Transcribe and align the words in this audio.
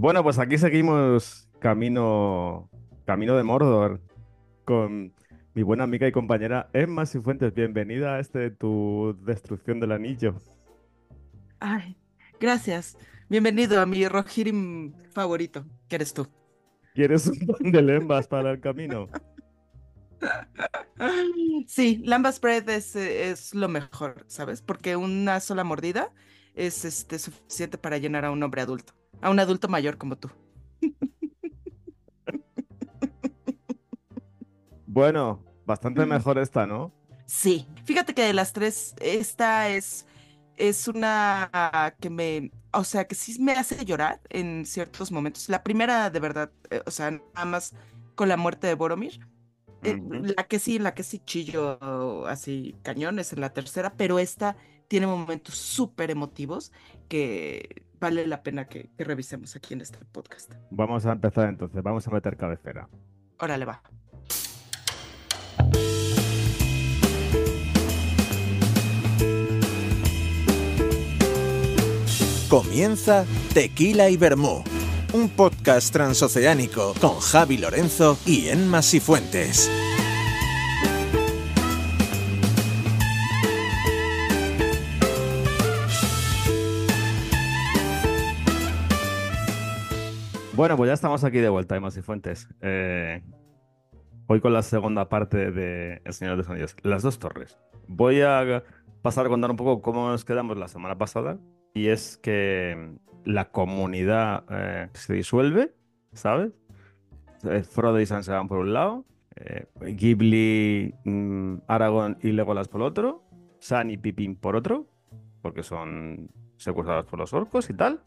Bueno, 0.00 0.22
pues 0.22 0.38
aquí 0.38 0.58
seguimos 0.58 1.48
camino, 1.58 2.70
camino 3.04 3.36
de 3.36 3.42
Mordor 3.42 4.00
con 4.64 5.12
mi 5.54 5.64
buena 5.64 5.82
amiga 5.82 6.06
y 6.06 6.12
compañera 6.12 6.70
Emma 6.72 7.04
Cifuentes. 7.04 7.52
Bienvenida 7.52 8.14
a 8.14 8.20
este 8.20 8.52
tu 8.52 9.18
destrucción 9.22 9.80
del 9.80 9.90
anillo. 9.90 10.40
Ay, 11.58 11.96
gracias. 12.38 12.96
Bienvenido 13.28 13.80
a 13.80 13.86
mi 13.86 14.06
Rohirrim 14.06 14.92
favorito, 15.10 15.66
que 15.88 15.96
eres 15.96 16.14
tú. 16.14 16.28
¿Quieres 16.94 17.26
un 17.26 17.44
pan 17.48 17.72
de 17.72 17.82
lembas 17.82 18.28
para 18.28 18.52
el 18.52 18.60
camino? 18.60 19.08
Sí, 21.66 22.00
lambas 22.04 22.40
bread 22.40 22.68
es, 22.68 22.96
es 22.96 23.54
lo 23.54 23.68
mejor, 23.68 24.24
¿sabes? 24.28 24.62
Porque 24.62 24.96
una 24.96 25.38
sola 25.38 25.64
mordida 25.64 26.12
es 26.54 26.84
este, 26.84 27.18
suficiente 27.18 27.78
para 27.78 27.98
llenar 27.98 28.24
a 28.24 28.30
un 28.30 28.42
hombre 28.42 28.62
adulto, 28.62 28.94
a 29.20 29.30
un 29.30 29.40
adulto 29.40 29.68
mayor 29.68 29.98
como 29.98 30.16
tú. 30.16 30.30
Bueno, 34.86 35.44
bastante 35.66 36.04
mejor 36.06 36.38
esta, 36.38 36.66
¿no? 36.66 36.92
Sí, 37.26 37.68
fíjate 37.84 38.14
que 38.14 38.22
de 38.22 38.32
las 38.32 38.52
tres, 38.52 38.94
esta 39.00 39.68
es, 39.68 40.06
es 40.56 40.88
una 40.88 41.94
que 42.00 42.08
me, 42.10 42.50
o 42.72 42.82
sea, 42.84 43.06
que 43.06 43.14
sí 43.14 43.40
me 43.40 43.52
hace 43.52 43.84
llorar 43.84 44.20
en 44.30 44.64
ciertos 44.64 45.12
momentos. 45.12 45.48
La 45.50 45.62
primera, 45.62 46.08
de 46.10 46.20
verdad, 46.20 46.50
eh, 46.70 46.82
o 46.86 46.90
sea, 46.90 47.10
nada 47.10 47.44
más 47.44 47.74
con 48.14 48.28
la 48.28 48.36
muerte 48.36 48.66
de 48.66 48.74
Boromir. 48.74 49.20
Eh, 49.84 50.00
la 50.36 50.42
que 50.48 50.58
sí, 50.58 50.80
la 50.80 50.94
que 50.94 51.04
sí 51.04 51.20
chillo 51.20 52.26
así 52.26 52.74
cañones 52.82 53.32
en 53.32 53.40
la 53.40 53.52
tercera, 53.52 53.94
pero 53.96 54.18
esta 54.18 54.56
tiene 54.88 55.06
momentos 55.06 55.54
súper 55.54 56.10
emotivos 56.10 56.72
que 57.08 57.84
vale 58.00 58.26
la 58.26 58.42
pena 58.42 58.66
que, 58.66 58.90
que 58.96 59.04
revisemos 59.04 59.54
aquí 59.56 59.74
en 59.74 59.80
este 59.80 59.98
podcast. 60.12 60.52
Vamos 60.70 61.06
a 61.06 61.12
empezar 61.12 61.48
entonces, 61.48 61.82
vamos 61.82 62.06
a 62.06 62.10
meter 62.10 62.36
cabecera. 62.36 62.88
Órale, 63.38 63.64
va. 63.64 63.82
Comienza 72.48 73.26
Tequila 73.52 74.08
y 74.08 74.16
Vermú, 74.16 74.64
un 75.12 75.28
podcast 75.28 75.92
transoceánico 75.92 76.94
con 76.98 77.20
Javi 77.20 77.58
Lorenzo 77.58 78.18
y 78.24 78.48
Enma 78.48 78.80
Sifuentes. 78.80 79.70
Bueno, 90.58 90.76
pues 90.76 90.88
ya 90.88 90.94
estamos 90.94 91.22
aquí 91.22 91.38
de 91.38 91.48
vuelta, 91.48 91.76
Emma 91.76 91.92
Cifuentes. 91.92 92.48
Eh, 92.62 93.22
hoy 94.26 94.40
con 94.40 94.52
la 94.52 94.62
segunda 94.62 95.08
parte 95.08 95.52
de 95.52 96.02
El 96.04 96.12
Señor 96.12 96.32
de 96.32 96.38
los 96.38 96.48
Anillos, 96.48 96.74
Las 96.82 97.04
dos 97.04 97.20
torres. 97.20 97.56
Voy 97.86 98.22
a 98.22 98.64
pasar 99.00 99.26
a 99.26 99.28
contar 99.28 99.52
un 99.52 99.56
poco 99.56 99.80
cómo 99.82 100.08
nos 100.08 100.24
quedamos 100.24 100.56
la 100.56 100.66
semana 100.66 100.98
pasada. 100.98 101.38
Y 101.74 101.86
es 101.86 102.16
que 102.16 102.90
la 103.24 103.52
comunidad 103.52 104.46
eh, 104.50 104.88
se 104.94 105.14
disuelve, 105.14 105.76
¿sabes? 106.12 106.50
Eh, 107.44 107.62
Frodo 107.62 108.00
y 108.00 108.06
Sam 108.06 108.24
se 108.24 108.32
van 108.32 108.48
por 108.48 108.58
un 108.58 108.72
lado, 108.72 109.04
eh, 109.36 109.66
Ghibli, 109.80 110.92
mm, 111.04 111.58
Aragorn 111.68 112.18
y 112.20 112.32
Legolas 112.32 112.66
por 112.66 112.82
otro, 112.82 113.22
Sam 113.60 113.90
y 113.90 113.96
Pippin 113.96 114.34
por 114.34 114.56
otro, 114.56 114.88
porque 115.40 115.62
son 115.62 116.32
secuestrados 116.56 117.06
por 117.06 117.20
los 117.20 117.32
orcos 117.32 117.70
y 117.70 117.74
tal. 117.74 118.02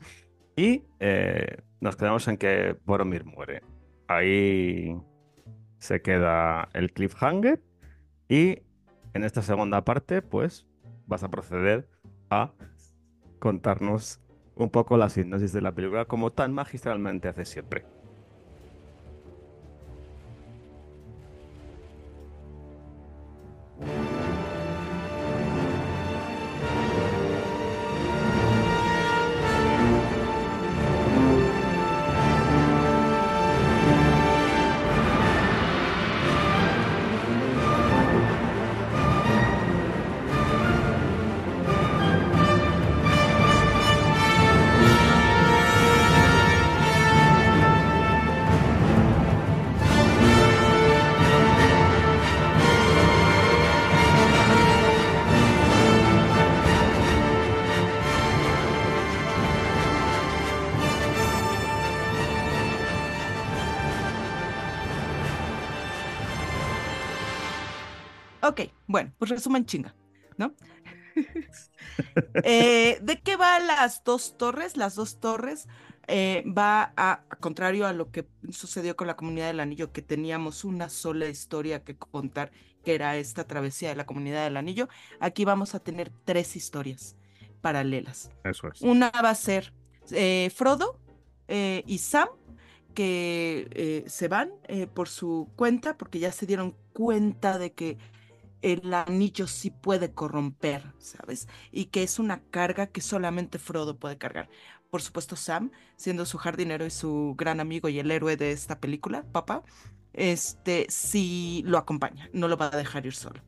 Y 0.55 0.83
eh, 0.99 1.57
nos 1.79 1.95
quedamos 1.95 2.27
en 2.27 2.37
que 2.37 2.77
Boromir 2.85 3.25
muere. 3.25 3.61
Ahí 4.07 4.99
se 5.79 6.01
queda 6.01 6.69
el 6.73 6.91
cliffhanger. 6.91 7.61
Y 8.27 8.61
en 9.13 9.23
esta 9.23 9.41
segunda 9.41 9.83
parte, 9.83 10.21
pues 10.21 10.67
vas 11.07 11.23
a 11.23 11.29
proceder 11.29 11.87
a 12.29 12.51
contarnos 13.39 14.21
un 14.55 14.69
poco 14.69 14.97
la 14.97 15.09
sinopsis 15.09 15.53
de 15.53 15.61
la 15.61 15.73
película, 15.73 16.05
como 16.05 16.31
tan 16.31 16.53
magistralmente 16.53 17.27
hace 17.27 17.45
siempre. 17.45 17.85
Resumen 69.31 69.65
chinga, 69.65 69.95
¿no? 70.37 70.53
Eh, 72.43 72.99
¿De 73.01 73.19
qué 73.19 73.35
va 73.35 73.59
las 73.59 74.03
dos 74.03 74.37
torres? 74.37 74.77
Las 74.77 74.95
dos 74.95 75.19
torres 75.19 75.67
eh, 76.07 76.43
va 76.47 76.93
a, 76.95 77.23
contrario 77.39 77.85
a 77.85 77.93
lo 77.93 78.11
que 78.11 78.27
sucedió 78.49 78.95
con 78.95 79.07
la 79.07 79.15
comunidad 79.15 79.47
del 79.47 79.59
anillo, 79.59 79.91
que 79.91 80.01
teníamos 80.01 80.63
una 80.63 80.89
sola 80.89 81.27
historia 81.27 81.83
que 81.83 81.95
contar, 81.97 82.51
que 82.83 82.95
era 82.95 83.17
esta 83.17 83.45
travesía 83.45 83.89
de 83.89 83.95
la 83.95 84.05
comunidad 84.05 84.43
del 84.43 84.57
anillo. 84.57 84.89
Aquí 85.19 85.45
vamos 85.45 85.75
a 85.75 85.79
tener 85.79 86.11
tres 86.25 86.55
historias 86.55 87.15
paralelas. 87.61 88.31
Eso 88.43 88.69
es. 88.69 88.81
Una 88.81 89.11
va 89.11 89.29
a 89.29 89.35
ser 89.35 89.73
eh, 90.11 90.51
Frodo 90.55 90.99
y 91.47 91.97
Sam, 91.97 92.29
que 92.93 94.05
se 94.07 94.27
van 94.29 94.51
por 94.93 95.09
su 95.09 95.49
cuenta, 95.57 95.97
porque 95.97 96.19
ya 96.19 96.31
se 96.31 96.45
dieron 96.45 96.75
cuenta 96.93 97.59
de 97.59 97.73
que 97.73 97.97
el 98.61 98.93
anillo 98.93 99.47
sí 99.47 99.71
puede 99.71 100.13
corromper, 100.13 100.93
¿sabes? 100.99 101.47
Y 101.71 101.85
que 101.85 102.03
es 102.03 102.19
una 102.19 102.41
carga 102.49 102.87
que 102.87 103.01
solamente 103.01 103.59
Frodo 103.59 103.97
puede 103.97 104.17
cargar. 104.17 104.49
Por 104.89 105.01
supuesto, 105.01 105.35
Sam, 105.35 105.71
siendo 105.95 106.25
su 106.25 106.37
jardinero 106.37 106.85
y 106.85 106.91
su 106.91 107.35
gran 107.37 107.59
amigo 107.59 107.89
y 107.89 107.99
el 107.99 108.11
héroe 108.11 108.37
de 108.37 108.51
esta 108.51 108.79
película, 108.79 109.23
papá, 109.31 109.63
este 110.13 110.85
sí 110.89 111.63
lo 111.65 111.77
acompaña, 111.77 112.29
no 112.33 112.47
lo 112.47 112.57
va 112.57 112.67
a 112.67 112.77
dejar 112.77 113.05
ir 113.05 113.15
solo. 113.15 113.41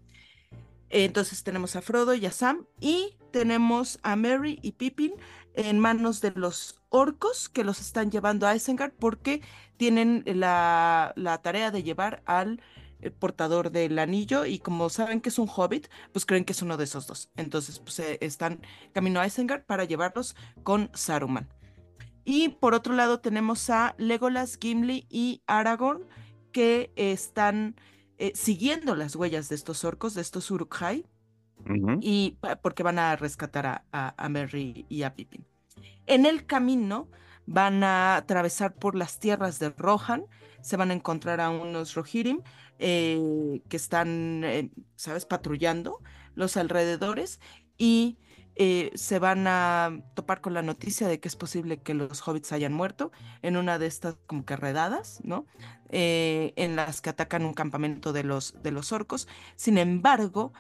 Entonces 0.90 1.44
tenemos 1.44 1.76
a 1.76 1.82
Frodo 1.82 2.14
y 2.14 2.26
a 2.26 2.32
Sam 2.32 2.66
y 2.80 3.18
tenemos 3.32 4.00
a 4.04 4.16
Merry 4.16 4.60
y 4.62 4.74
Pippin 4.74 5.14
en 5.56 5.80
manos 5.80 6.22
de 6.22 6.32
los 6.36 6.80
orcos 6.90 7.50
que 7.50 7.64
los 7.64 7.82
están 7.82 8.12
llevando 8.12 8.48
a 8.48 8.56
Isengard 8.56 8.94
porque 8.94 9.42
tienen 9.78 10.24
la, 10.26 11.14
la 11.16 11.42
tarea 11.42 11.72
de 11.72 11.82
llevar 11.82 12.22
al 12.26 12.62
portador 13.12 13.72
del 13.72 14.00
anillo 14.00 14.46
y 14.46 14.60
como 14.60 14.90
saben 14.90 15.22
que 15.22 15.30
es 15.30 15.40
un 15.40 15.50
hobbit, 15.54 15.88
pues 16.12 16.26
creen 16.26 16.46
que 16.46 16.54
es 16.54 16.62
uno 16.62 16.78
de 16.78 16.84
esos 16.86 17.08
dos. 17.08 17.30
Entonces 17.36 17.80
pues, 17.80 18.00
eh, 18.00 18.18
están 18.22 18.62
camino 18.94 19.20
a 19.20 19.28
Isengard 19.28 19.66
para 19.66 19.86
llevarlos 19.86 20.36
con 20.64 20.90
Saruman. 20.94 21.50
Y 22.26 22.50
por 22.50 22.74
otro 22.74 22.94
lado 22.94 23.20
tenemos 23.20 23.70
a 23.70 23.96
Legolas, 23.98 24.58
Gimli 24.60 25.06
y 25.10 25.42
Aragorn 25.46 26.04
que 26.52 26.92
están 26.96 27.76
eh, 28.18 28.32
siguiendo 28.36 28.96
las 28.96 29.16
huellas 29.16 29.50
de 29.50 29.56
estos 29.56 29.84
orcos, 29.84 30.14
de 30.14 30.22
estos 30.22 30.50
Uruk-hai, 30.52 31.06
y 32.02 32.38
porque 32.62 32.84
van 32.84 33.00
a 33.00 33.16
rescatar 33.16 33.66
a, 33.66 33.86
a, 33.92 34.14
a 34.18 34.30
Merry 34.30 34.86
y 34.90 35.04
a 35.04 35.16
Pippin. 35.16 35.46
En 36.06 36.26
el 36.26 36.46
camino 36.46 37.08
van 37.46 37.84
a 37.84 38.16
atravesar 38.16 38.74
por 38.76 38.96
las 38.96 39.20
tierras 39.20 39.60
de 39.60 39.70
Rohan, 39.70 40.26
se 40.62 40.78
van 40.78 40.92
a 40.92 40.94
encontrar 40.94 41.42
a 41.42 41.50
unos 41.50 41.96
Rohirrim 41.96 42.42
eh, 42.80 43.62
que 43.70 43.78
están, 43.78 44.44
eh, 44.44 44.70
¿sabes?, 44.96 45.26
patrullando 45.26 46.02
los 46.36 46.58
alrededores 46.58 47.40
y 47.78 48.18
eh, 48.56 48.92
se 48.96 49.20
van 49.20 49.46
a 49.48 50.02
topar 50.16 50.42
con 50.42 50.54
la 50.54 50.62
noticia 50.62 51.08
de 51.08 51.20
que 51.20 51.28
es 51.28 51.36
posible 51.36 51.78
que 51.78 51.94
los 51.94 52.28
hobbits 52.28 52.52
hayan 52.52 52.74
muerto 52.74 53.12
en 53.42 53.58
una 53.58 53.80
de 53.80 53.88
estas 53.88 54.16
como 54.28 54.46
que 54.46 54.56
redadas, 54.56 55.20
¿no? 55.24 55.46
En 55.90 56.76
las 56.76 57.02
que 57.02 57.12
atacan 57.12 57.46
un 57.46 57.54
campamento 57.54 58.14
de 58.14 58.24
los, 58.24 58.56
de 58.64 58.72
los 58.72 58.92
orcos. 58.92 59.28
Sin 59.56 59.78
embargo, 59.78 60.54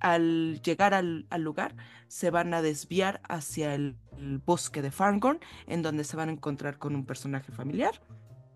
al 0.00 0.60
llegar 0.62 0.94
al, 0.94 1.26
al, 1.30 1.42
lugar 1.42 1.76
se 2.08 2.30
van 2.30 2.52
a 2.52 2.62
desviar 2.62 3.20
hacia 3.28 3.74
el, 3.74 3.96
el, 4.18 4.38
bosque 4.38 4.82
de 4.82 4.90
Farngorn, 4.90 5.38
en 5.68 5.82
donde 5.82 6.02
se 6.02 6.16
van 6.16 6.28
a 6.28 6.32
encontrar 6.32 6.78
con 6.78 6.96
un 6.96 7.06
personaje 7.06 7.52
familiar. 7.52 8.00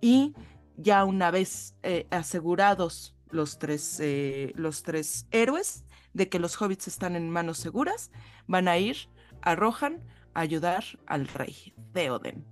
Y 0.01 0.35
ya 0.81 1.05
una 1.05 1.31
vez 1.31 1.75
eh, 1.83 2.07
asegurados 2.11 3.15
los 3.31 3.59
tres, 3.59 4.01
eh, 4.01 4.53
los 4.57 4.83
tres 4.83 5.27
héroes 5.31 5.85
de 6.13 6.29
que 6.29 6.39
los 6.39 6.61
hobbits 6.61 6.89
están 6.89 7.17
en 7.17 7.31
manos 7.31 7.59
seguras, 7.59 8.11
van 8.47 8.69
a 8.69 8.79
ir 8.79 8.97
a 9.43 9.55
Rohan 9.55 10.03
a 10.35 10.41
ayudar 10.41 10.85
al 11.07 11.29
rey, 11.29 11.75
Theoden. 11.93 12.45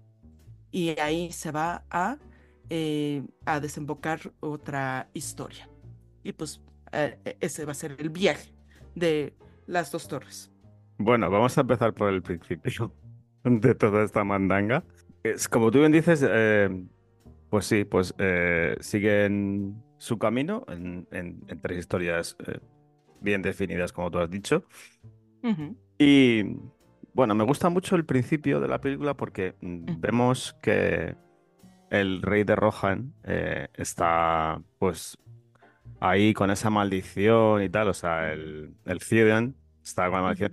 Y 0.71 0.99
ahí 1.01 1.33
se 1.33 1.51
va 1.51 1.85
a, 1.91 2.19
eh, 2.71 3.23
a 3.47 3.61
desembocar 3.61 4.21
otra 4.41 5.09
historia. 5.15 5.69
Y 6.23 6.33
pues 6.33 6.61
eh, 6.93 7.19
ese 7.41 7.65
va 7.65 7.73
a 7.73 7.75
ser 7.75 7.97
el 7.99 8.11
viaje 8.11 8.53
de 8.95 9.35
las 9.67 9.91
dos 9.91 10.07
torres. 10.09 10.53
Bueno, 10.99 11.31
vamos 11.31 11.57
a 11.57 11.63
empezar 11.63 11.95
por 11.95 12.13
el 12.13 12.23
principio 12.23 12.93
de 13.45 13.75
toda 13.75 14.05
esta 14.05 14.23
mandanga. 14.25 14.85
Es 15.23 15.49
como 15.49 15.71
tú 15.71 15.81
bien 15.81 15.93
dices, 15.93 16.23
pues 17.51 17.67
sí, 17.67 17.85
pues 17.85 18.15
eh, 18.19 18.77
siguen 18.81 19.83
su 19.99 20.19
camino 20.19 20.65
en, 20.69 21.07
en, 21.11 21.43
en 21.49 21.61
tres 21.61 21.79
historias 21.79 22.37
eh, 22.47 22.59
bien 23.21 23.43
definidas, 23.43 23.93
como 23.93 24.11
tú 24.11 24.19
has 24.19 24.31
dicho. 24.31 24.65
Uh 25.43 25.49
-huh. 25.49 25.77
Y 25.99 26.45
bueno, 27.15 27.35
me 27.35 27.45
gusta 27.45 27.69
mucho 27.69 27.97
el 27.97 28.05
principio 28.05 28.61
de 28.61 28.69
la 28.69 28.81
película 28.81 29.15
porque 29.15 29.55
uh 29.61 29.67
-huh. 29.67 30.01
vemos 30.01 30.55
que 30.63 31.17
el 31.91 32.23
rey 32.23 32.45
de 32.45 32.55
Rohan 32.57 33.15
eh, 33.25 33.69
está 33.75 34.63
pues 34.79 35.17
ahí 36.01 36.35
con 36.35 36.51
esa 36.51 36.71
maldición 36.71 37.63
y 37.63 37.69
tal, 37.69 37.89
o 37.89 37.95
sea, 37.95 38.33
el, 38.33 38.75
el 38.85 38.99
Theoden 39.01 39.57
está 39.83 40.05
con 40.05 40.15
la 40.17 40.23
maldición 40.23 40.53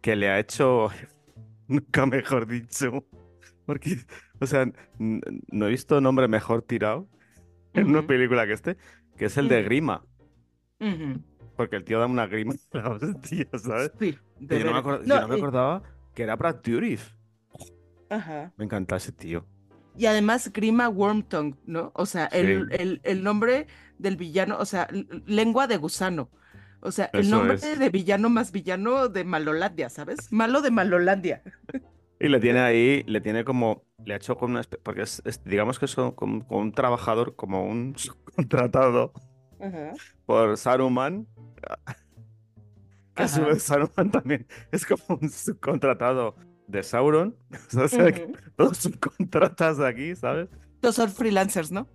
que 0.00 0.16
le 0.16 0.28
ha 0.30 0.38
hecho, 0.38 0.88
nunca 1.68 2.06
mejor 2.06 2.46
dicho, 2.46 3.04
porque, 3.66 3.98
o 4.40 4.46
sea, 4.46 4.70
no 4.98 5.66
he 5.66 5.70
visto 5.70 6.00
nombre 6.00 6.28
mejor 6.28 6.62
tirado 6.62 7.06
en 7.74 7.84
uh 7.84 7.86
-huh. 7.86 7.90
una 7.90 8.06
película 8.06 8.46
que 8.46 8.52
este, 8.52 8.76
que 9.16 9.26
es 9.26 9.36
el 9.36 9.48
de 9.48 9.62
Grima. 9.62 10.02
Uh 10.80 10.86
-huh. 10.86 11.22
Porque 11.56 11.76
el 11.76 11.84
tío 11.84 11.98
da 11.98 12.06
una 12.06 12.26
grima 12.26 12.54
a 12.72 12.78
la 12.78 12.88
hostia, 12.90 13.46
¿sabes? 13.58 13.92
Sí, 13.98 14.18
yo 14.40 14.64
no, 14.64 14.72
me 14.72 14.78
acord... 14.78 15.02
no, 15.04 15.14
yo 15.14 15.20
no 15.20 15.28
me 15.28 15.34
acordaba 15.34 15.82
que 16.14 16.22
era 16.22 16.36
Brad 16.36 16.56
Dourif. 16.62 17.12
Ajá. 18.08 18.52
Me 18.56 18.64
encanta 18.64 18.96
ese 18.96 19.12
tío. 19.12 19.46
Y 19.96 20.06
además 20.06 20.52
Grima 20.52 20.88
Wormtongue, 20.88 21.58
¿no? 21.66 21.92
O 21.94 22.06
sea, 22.06 22.26
el, 22.26 22.68
sí. 22.70 22.76
el, 22.78 23.00
el, 23.04 23.22
nombre 23.22 23.66
del 23.98 24.16
villano, 24.16 24.56
o 24.58 24.64
sea, 24.64 24.88
lengua 25.26 25.66
de 25.66 25.76
gusano. 25.76 26.30
O 26.80 26.90
sea, 26.92 27.10
el 27.12 27.28
nombre 27.28 27.56
es. 27.56 27.78
de 27.78 27.90
villano 27.90 28.30
más 28.30 28.52
villano 28.52 29.08
de 29.08 29.24
Malolandia, 29.24 29.90
¿sabes? 29.90 30.32
Malo 30.32 30.62
de 30.62 30.70
Malolandia. 30.70 31.42
Y 32.22 32.28
le 32.28 32.38
tiene 32.38 32.60
ahí, 32.60 33.02
le 33.06 33.22
tiene 33.22 33.44
como, 33.44 33.82
le 34.04 34.12
ha 34.12 34.16
hecho 34.18 34.36
como 34.36 34.52
una 34.52 34.60
especie, 34.60 34.82
porque 34.82 35.02
es, 35.02 35.22
es, 35.24 35.42
digamos 35.42 35.78
que 35.78 35.86
es 35.86 35.94
como, 35.94 36.14
como, 36.14 36.44
un 36.50 36.72
trabajador, 36.72 37.34
como 37.34 37.64
un 37.64 37.94
subcontratado 37.96 39.14
uh 39.58 39.64
-huh. 39.64 40.00
por 40.26 40.58
Saruman. 40.58 41.26
Que 43.14 43.22
a 43.22 43.28
su 43.28 43.42
vez 43.42 43.62
Saruman 43.62 44.10
también 44.10 44.46
es 44.70 44.84
como 44.84 45.18
un 45.20 45.30
subcontratado 45.30 46.36
de 46.66 46.82
Sauron. 46.82 47.36
O 47.76 47.88
sea, 47.88 48.04
uh 48.04 48.08
-huh. 48.08 48.52
todos 48.54 48.76
subcontratas 48.76 49.80
aquí, 49.80 50.14
¿sabes? 50.14 50.50
Todos 50.80 50.96
son 50.96 51.10
freelancers, 51.10 51.72
¿no? 51.72 51.88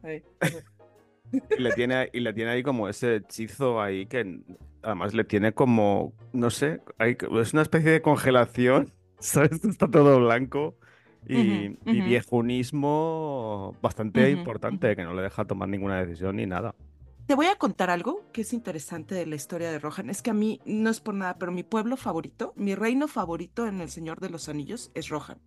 y, 1.32 1.62
le 1.62 1.72
tiene, 1.74 2.10
y 2.14 2.20
le 2.20 2.34
tiene 2.34 2.52
ahí 2.52 2.64
como 2.64 2.90
ese 2.90 3.18
hechizo 3.18 3.80
ahí 3.80 4.08
que 4.08 4.42
además 4.82 5.14
le 5.14 5.24
tiene 5.24 5.54
como, 5.54 6.14
no 6.34 6.50
sé, 6.50 6.82
hay, 6.98 7.18
es 7.42 7.54
una 7.54 7.62
especie 7.64 7.92
de 7.92 8.02
congelación, 8.02 8.92
¿sabes? 9.20 9.64
Está 9.66 9.90
todo 9.90 10.20
blanco 10.20 10.76
y, 11.28 11.36
uh 11.36 11.40
-huh, 11.40 11.78
y 11.86 12.02
viejunismo 12.02 13.76
bastante 13.82 14.32
importante 14.32 14.96
que 14.96 15.04
no 15.04 15.14
le 15.14 15.24
deja 15.24 15.46
tomar 15.46 15.70
ninguna 15.70 16.04
decisión 16.04 16.36
ni 16.36 16.46
nada. 16.46 16.76
Te 17.26 17.34
voy 17.34 17.48
a 17.48 17.56
contar 17.56 17.90
algo 17.90 18.22
que 18.32 18.42
es 18.42 18.54
interesante 18.54 19.16
de 19.16 19.26
la 19.26 19.36
historia 19.36 19.72
de 19.72 19.80
Rohan. 19.80 20.12
Es 20.12 20.22
que 20.22 20.30
a 20.30 20.36
mí 20.36 20.62
no 20.66 20.92
es 20.92 21.00
por 21.00 21.16
nada, 21.16 21.40
pero 21.40 21.52
mi 21.52 21.64
pueblo 21.64 21.98
favorito, 21.98 22.54
mi 22.56 22.76
reino 22.76 23.08
favorito 23.08 23.66
en 23.66 23.82
El 23.82 23.90
Señor 23.90 24.20
de 24.20 24.30
los 24.30 24.48
Anillos 24.48 24.92
es 24.94 25.10
Rohan. 25.10 25.40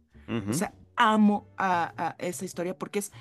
O 0.51 0.53
sea, 0.53 0.75
amo 0.95 1.49
a, 1.57 1.95
a, 1.97 2.17
esa 2.19 2.45
historia 2.45 2.77
porque 2.77 2.99
es 2.99 3.13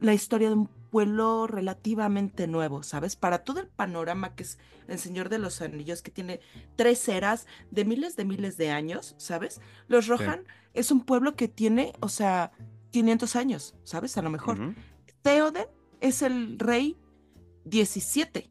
la 0.00 0.14
historia 0.14 0.48
de 0.48 0.54
un 0.54 0.79
pueblo 0.90 1.46
relativamente 1.46 2.46
nuevo, 2.46 2.82
¿sabes? 2.82 3.16
Para 3.16 3.44
todo 3.44 3.60
el 3.60 3.68
panorama 3.68 4.34
que 4.34 4.42
es 4.42 4.58
El 4.88 4.98
Señor 4.98 5.28
de 5.28 5.38
los 5.38 5.62
Anillos, 5.62 6.02
que 6.02 6.10
tiene 6.10 6.40
tres 6.76 7.08
eras 7.08 7.46
de 7.70 7.84
miles 7.84 8.16
de 8.16 8.24
miles 8.24 8.56
de 8.56 8.70
años, 8.70 9.14
¿sabes? 9.18 9.60
Los 9.88 10.06
Rohan 10.08 10.40
sí. 10.44 10.52
es 10.74 10.90
un 10.90 11.02
pueblo 11.02 11.34
que 11.34 11.48
tiene, 11.48 11.92
o 12.00 12.08
sea, 12.08 12.52
500 12.90 13.36
años, 13.36 13.74
¿sabes? 13.84 14.18
A 14.18 14.22
lo 14.22 14.30
mejor. 14.30 14.60
Uh 14.60 14.64
-huh. 14.64 14.74
Theoden 15.22 15.66
es 16.00 16.22
el 16.22 16.58
rey 16.58 16.96
17, 17.64 18.50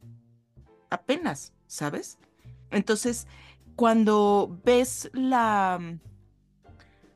apenas, 0.88 1.52
¿sabes? 1.66 2.18
Entonces, 2.70 3.26
cuando 3.76 4.60
ves 4.64 5.10
la, 5.12 5.78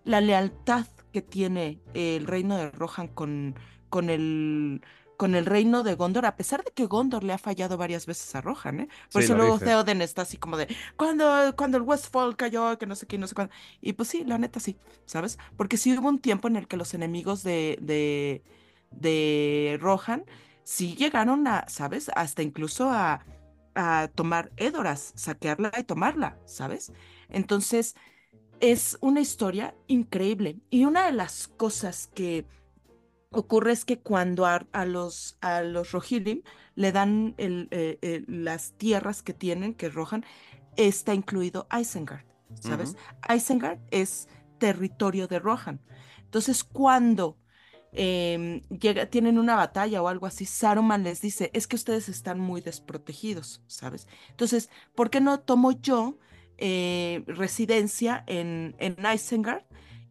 la 0.04 0.20
lealtad 0.20 0.86
que 1.12 1.22
tiene 1.22 1.80
el 1.94 2.26
reino 2.26 2.56
de 2.56 2.70
Rohan 2.70 3.08
con, 3.08 3.54
con, 3.88 4.10
el, 4.10 4.82
con 5.16 5.34
el 5.34 5.46
reino 5.46 5.82
de 5.82 5.94
Gondor, 5.94 6.26
a 6.26 6.36
pesar 6.36 6.64
de 6.64 6.72
que 6.72 6.86
Gondor 6.86 7.24
le 7.24 7.32
ha 7.32 7.38
fallado 7.38 7.76
varias 7.76 8.06
veces 8.06 8.34
a 8.34 8.40
Rohan, 8.40 8.80
¿eh? 8.80 8.88
Por 9.12 9.20
sí, 9.20 9.22
eso 9.22 9.34
luego 9.34 9.58
dice. 9.58 9.60
Theoden 9.60 10.02
está 10.02 10.22
así 10.22 10.36
como 10.38 10.56
de, 10.56 10.68
cuando, 10.96 11.54
cuando 11.56 11.76
el 11.78 11.82
Westfall 11.84 12.36
cayó, 12.36 12.78
que 12.78 12.86
no 12.86 12.94
sé 12.96 13.06
qué, 13.06 13.18
no 13.18 13.26
sé 13.26 13.34
cuándo. 13.34 13.54
Y 13.80 13.92
pues 13.94 14.08
sí, 14.08 14.24
la 14.24 14.38
neta 14.38 14.60
sí, 14.60 14.76
¿sabes? 15.06 15.38
Porque 15.56 15.76
sí 15.76 15.96
hubo 15.96 16.08
un 16.08 16.20
tiempo 16.20 16.48
en 16.48 16.56
el 16.56 16.68
que 16.68 16.76
los 16.76 16.94
enemigos 16.94 17.42
de, 17.42 17.78
de, 17.80 18.42
de 18.90 19.78
Rohan 19.80 20.24
sí 20.64 20.94
llegaron 20.96 21.46
a, 21.46 21.66
¿sabes? 21.68 22.10
Hasta 22.16 22.42
incluso 22.42 22.90
a, 22.90 23.24
a 23.74 24.08
tomar 24.14 24.52
Edoras, 24.56 25.12
saquearla 25.16 25.72
y 25.78 25.84
tomarla, 25.84 26.38
¿sabes? 26.44 26.92
Entonces, 27.28 27.94
es 28.60 28.98
una 29.00 29.20
historia 29.20 29.74
increíble. 29.86 30.58
Y 30.70 30.84
una 30.84 31.06
de 31.06 31.12
las 31.12 31.48
cosas 31.48 32.10
que 32.14 32.46
ocurre 33.34 33.72
es 33.72 33.84
que 33.84 34.00
cuando 34.00 34.46
a, 34.46 34.66
a 34.72 34.84
los, 34.84 35.36
a 35.40 35.62
los 35.62 35.92
le 36.74 36.92
dan 36.92 37.34
el, 37.38 37.68
eh, 37.70 37.98
eh, 38.02 38.24
las 38.26 38.72
tierras 38.72 39.22
que 39.22 39.34
tienen, 39.34 39.74
que 39.74 39.88
Rohan, 39.88 40.24
está 40.76 41.14
incluido 41.14 41.66
Isengard, 41.70 42.24
¿sabes? 42.60 42.90
Uh 42.90 42.96
-huh. 43.28 43.36
Isengard 43.36 43.78
es 43.90 44.28
territorio 44.58 45.26
de 45.28 45.38
Rohan. 45.38 45.80
Entonces, 46.24 46.64
cuando 46.64 47.38
eh, 47.92 48.64
llega, 48.70 49.06
tienen 49.06 49.38
una 49.38 49.54
batalla 49.54 50.02
o 50.02 50.08
algo 50.08 50.26
así, 50.26 50.46
Saruman 50.46 51.04
les 51.04 51.20
dice, 51.20 51.50
es 51.54 51.66
que 51.66 51.76
ustedes 51.76 52.08
están 52.08 52.40
muy 52.40 52.60
desprotegidos, 52.60 53.62
¿sabes? 53.66 54.08
Entonces, 54.30 54.68
¿por 54.94 55.10
qué 55.10 55.20
no 55.20 55.40
tomo 55.40 55.70
yo 55.72 56.18
eh, 56.58 57.22
residencia 57.26 58.24
en, 58.26 58.74
en 58.78 58.96
Isengard? 59.14 59.64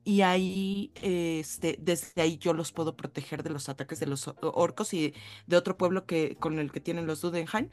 Y 0.04 0.22
ahí, 0.22 0.92
este, 1.02 1.78
desde 1.80 2.22
ahí 2.22 2.38
yo 2.38 2.54
los 2.54 2.72
puedo 2.74 2.96
proteger 2.96 3.42
de 3.42 3.50
los 3.50 3.70
ataques 3.70 4.00
de 4.00 4.08
los 4.08 4.28
orcos 4.42 4.94
y 4.94 5.14
de 5.48 5.58
otro 5.58 5.78
pueblo 5.78 6.06
que, 6.06 6.36
con 6.36 6.60
el 6.60 6.72
que 6.72 6.82
tienen 6.82 7.08
los 7.08 7.22
Dudenheim, 7.22 7.70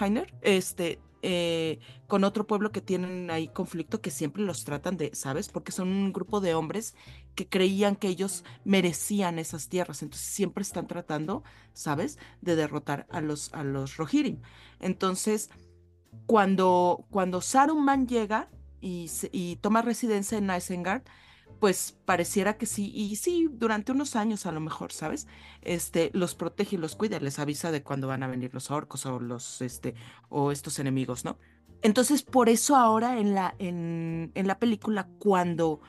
Heiner, 0.00 0.32
este, 0.42 1.00
eh, 1.22 1.80
con 2.06 2.22
otro 2.22 2.46
pueblo 2.46 2.70
que 2.70 2.80
tienen 2.80 3.30
ahí 3.30 3.48
conflicto 3.48 4.02
que 4.02 4.10
siempre 4.10 4.42
los 4.42 4.64
tratan 4.64 4.98
de, 4.98 5.14
¿sabes? 5.14 5.48
Porque 5.48 5.72
son 5.72 5.88
un 5.88 6.12
grupo 6.12 6.40
de 6.40 6.54
hombres 6.54 6.94
que 7.34 7.48
creían 7.48 7.96
que 7.96 8.08
ellos 8.08 8.44
merecían 8.64 9.38
esas 9.38 9.68
tierras, 9.68 10.02
entonces 10.02 10.28
siempre 10.28 10.62
están 10.62 10.86
tratando, 10.86 11.42
¿sabes? 11.72 12.18
De 12.40 12.56
derrotar 12.56 13.06
a 13.10 13.20
los, 13.20 13.52
a 13.54 13.64
los 13.64 13.96
Rohirrim. 13.96 14.42
Entonces, 14.80 15.50
cuando, 16.26 17.06
cuando 17.10 17.40
Saruman 17.40 18.06
llega 18.06 18.50
y, 18.80 19.10
y 19.32 19.56
toma 19.56 19.82
residencia 19.82 20.38
en 20.38 20.50
Isengard, 20.50 21.02
pues 21.64 21.96
pareciera 22.04 22.58
que 22.58 22.66
sí, 22.66 22.92
y 22.94 23.16
sí, 23.16 23.48
durante 23.50 23.90
unos 23.90 24.16
años 24.16 24.44
a 24.44 24.52
lo 24.52 24.60
mejor, 24.60 24.92
¿sabes? 24.92 25.26
Este, 25.62 26.10
los 26.12 26.34
protege 26.34 26.76
y 26.76 26.78
los 26.78 26.94
cuida, 26.94 27.18
les 27.20 27.38
avisa 27.38 27.72
de 27.72 27.82
cuándo 27.82 28.06
van 28.06 28.22
a 28.22 28.26
venir 28.26 28.52
los 28.52 28.70
orcos 28.70 29.06
o 29.06 29.18
los, 29.18 29.62
este, 29.62 29.94
o 30.28 30.52
estos 30.52 30.78
enemigos, 30.78 31.24
¿no? 31.24 31.38
Entonces, 31.80 32.22
por 32.22 32.50
eso 32.50 32.76
ahora 32.76 33.18
en 33.18 33.34
la, 33.34 33.54
en, 33.58 34.30
en 34.34 34.46
la 34.46 34.58
película, 34.58 35.08
cuando 35.18 35.80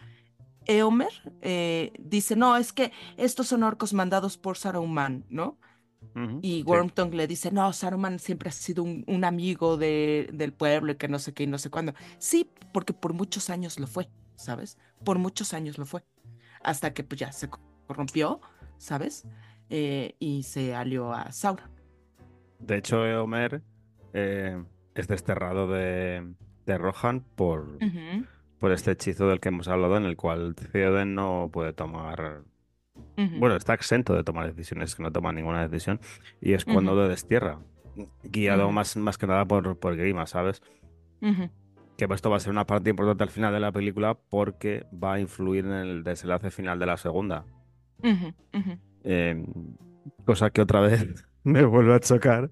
Eomer 0.66 1.12
eh, 1.42 1.92
dice, 2.00 2.38
no, 2.38 2.56
es 2.56 2.72
que 2.72 2.94
estos 3.18 3.48
son 3.48 3.64
orcos 3.64 3.92
mandados 3.92 4.38
por 4.38 4.56
Saruman, 4.58 5.26
¿no? 5.28 5.60
Uh 6.16 6.20
-huh, 6.20 6.40
y 6.42 6.64
Wormtongue 6.64 7.12
sí. 7.12 7.18
le 7.18 7.28
dice, 7.28 7.52
no, 7.52 7.74
Saruman 7.74 8.20
siempre 8.20 8.48
ha 8.48 8.54
sido 8.54 8.82
un, 8.82 9.04
un 9.08 9.26
amigo 9.26 9.76
de, 9.76 10.30
del 10.32 10.54
pueblo 10.54 10.94
y 10.94 10.96
que 10.96 11.10
no 11.10 11.20
sé 11.20 11.34
qué 11.34 11.44
y 11.44 11.48
no 11.48 11.58
sé 11.58 11.70
cuándo. 11.70 11.94
Sí, 12.18 12.50
porque 12.72 12.94
por 12.94 13.12
muchos 13.12 13.50
años 13.50 13.78
lo 13.78 13.88
fue. 13.88 14.10
¿Sabes? 14.36 14.78
Por 15.04 15.18
muchos 15.20 15.54
años 15.54 15.78
lo 15.78 15.86
fue. 15.86 16.04
Hasta 16.64 16.94
que 16.94 17.04
pues 17.04 17.20
ya 17.20 17.32
se 17.32 17.50
corrompió, 17.88 18.42
¿sabes? 18.78 19.26
Eh, 19.70 20.16
y 20.20 20.44
se 20.44 20.76
alió 20.76 21.14
a 21.14 21.32
Sauron. 21.32 21.70
De 22.60 22.78
hecho, 22.78 23.02
Homer, 23.02 23.62
eh, 24.14 24.64
es 24.96 25.08
desterrado 25.08 25.68
de, 25.68 26.34
de 26.66 26.78
Rohan 26.78 27.22
por, 27.22 27.78
por 28.60 28.72
este 28.72 28.92
hechizo 28.92 29.28
del 29.28 29.40
que 29.40 29.50
hemos 29.50 29.68
hablado, 29.68 29.98
en 29.98 30.06
el 30.06 30.16
cual 30.16 30.56
Theoden 30.56 31.16
no 31.16 31.50
puede 31.52 31.74
tomar. 31.74 32.44
Bueno, 33.18 33.56
está 33.56 33.74
exento 33.74 34.14
de 34.14 34.24
tomar 34.24 34.48
decisiones, 34.48 34.96
que 34.96 35.04
no 35.04 35.12
toma 35.12 35.34
ninguna 35.34 35.68
decisión, 35.68 36.00
y 36.42 36.54
es 36.54 36.64
cuando 36.66 36.96
lo 36.96 37.08
destierra, 37.08 37.60
guiado 38.24 38.72
más, 38.72 38.96
más 38.98 39.18
que 39.18 39.28
nada 39.28 39.46
por, 39.46 39.78
por 39.78 39.96
Grima, 39.96 40.26
¿sabes? 40.28 40.62
Que 41.98 42.06
esto 42.06 42.30
va 42.30 42.38
a 42.38 42.40
ser 42.40 42.52
una 42.52 42.66
parte 42.66 42.90
importante 42.90 43.24
al 43.24 43.30
final 43.30 43.54
de 43.54 43.60
la 43.60 43.72
película 43.72 44.16
porque 44.16 44.86
va 44.92 45.14
a 45.14 45.20
influir 45.20 45.66
en 45.66 45.72
el 45.72 46.04
desenlace 46.04 46.52
final 46.52 46.80
de 46.80 46.86
la 46.86 46.98
segunda. 46.98 47.46
Eh, 49.04 49.46
cosa 50.26 50.50
que 50.50 50.62
otra 50.62 50.82
vez 50.82 51.26
me 51.44 51.64
vuelve 51.64 51.94
a 51.94 52.00
chocar 52.00 52.52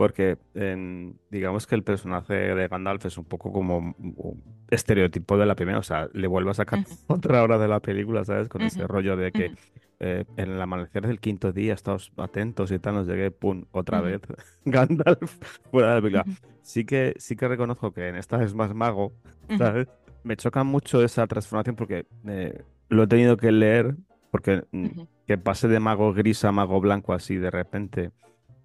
porque 0.00 0.38
em, 0.54 1.12
digamos 1.30 1.66
que 1.66 1.74
el 1.74 1.82
personaje 1.82 2.32
de 2.32 2.68
Gandalf 2.68 3.04
es 3.04 3.18
un 3.18 3.26
poco 3.26 3.52
como 3.52 3.94
un 3.98 4.42
estereotipo 4.70 5.36
de 5.36 5.44
la 5.44 5.54
primera, 5.54 5.78
o 5.78 5.82
sea, 5.82 6.08
le 6.14 6.26
vuelve 6.26 6.52
a 6.52 6.54
sacar 6.54 6.78
otra 7.06 7.42
hora 7.42 7.58
de 7.58 7.68
la 7.68 7.80
película, 7.80 8.24
¿sabes? 8.24 8.48
Con 8.48 8.62
ese 8.62 8.86
rollo 8.86 9.14
de 9.18 9.30
que. 9.30 9.52
Eh, 10.00 10.24
en 10.36 10.50
el 10.52 10.60
amanecer 10.60 11.06
del 11.06 11.20
quinto 11.20 11.52
día, 11.52 11.74
estamos 11.74 12.10
atentos 12.16 12.72
y 12.72 12.78
tal, 12.78 12.94
nos 12.94 13.06
llegue, 13.06 13.30
pum, 13.30 13.64
otra 13.70 14.00
vez 14.00 14.20
Gandalf 14.64 15.38
fuera 15.70 15.90
de 15.90 15.94
la 15.94 16.00
película. 16.00 16.24
Sí 16.62 16.84
que, 16.84 17.14
sí 17.18 17.36
que 17.36 17.48
reconozco 17.48 17.92
que 17.92 18.08
en 18.08 18.16
esta 18.16 18.42
es 18.42 18.54
más 18.54 18.74
mago. 18.74 19.12
Me 20.22 20.36
choca 20.36 20.64
mucho 20.64 21.02
esa 21.02 21.26
transformación 21.26 21.76
porque 21.76 22.06
eh, 22.26 22.62
lo 22.88 23.04
he 23.04 23.06
tenido 23.06 23.36
que 23.36 23.52
leer 23.52 23.94
porque 24.30 24.64
mm, 24.70 24.86
que 25.26 25.38
pase 25.38 25.66
de 25.68 25.80
mago 25.80 26.12
gris 26.12 26.44
a 26.44 26.52
mago 26.52 26.80
blanco 26.80 27.12
así 27.14 27.36
de 27.36 27.50
repente, 27.50 28.10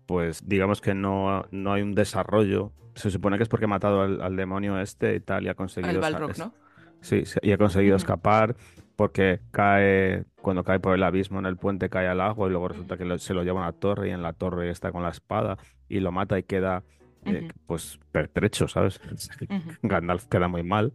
pues 0.06 0.48
digamos 0.48 0.82
que 0.82 0.94
no, 0.94 1.46
no 1.52 1.74
hay 1.74 1.82
un 1.82 1.96
desarrollo. 1.96 2.72
Se 2.96 3.10
supone 3.10 3.38
que 3.38 3.44
es 3.44 3.50
porque 3.50 3.66
ha 3.66 3.70
matado 3.70 4.02
al, 4.02 4.22
al 4.22 4.36
demonio 4.36 4.80
este 4.80 5.16
y 5.16 5.20
tal 5.20 5.44
y 5.46 5.48
ha 5.48 5.52
Al 5.52 5.56
conseguido... 5.58 6.02
sa- 6.02 6.12
Balrog, 6.12 6.38
¿no? 6.38 6.54
Sí, 7.02 7.24
y 7.42 7.52
ha 7.52 7.58
conseguido 7.58 7.96
escapar 7.98 8.56
porque 8.96 9.42
cae, 9.52 10.26
cuando 10.42 10.64
cae 10.64 10.80
por 10.80 10.96
el 10.96 11.04
abismo 11.04 11.40
en 11.40 11.46
el 11.46 11.58
puente 11.58 11.90
cae 11.90 12.08
al 12.08 12.22
agua 12.22 12.48
y 12.48 12.52
luego 12.52 12.68
resulta 12.70 12.98
que 12.98 13.06
lo- 13.06 13.18
se 13.20 13.34
lo 13.34 13.44
lleva 13.44 13.60
a 13.60 13.70
una 13.70 13.74
torre 13.74 14.10
y 14.10 14.12
en 14.12 14.22
la 14.22 14.34
torre 14.34 14.70
está 14.70 14.92
con 14.92 15.04
la 15.04 15.10
espada 15.10 15.58
y 15.90 16.00
lo 16.00 16.12
mata 16.12 16.38
y 16.40 16.44
queda 16.44 16.84
eh, 17.26 17.46
Ujú. 17.46 17.54
pues 17.66 18.00
pertrecho, 18.12 18.68
¿sabes? 18.68 19.00
Ujú. 19.50 19.72
Gandalf 19.82 20.28
queda 20.28 20.48
muy 20.48 20.64
mal 20.64 20.94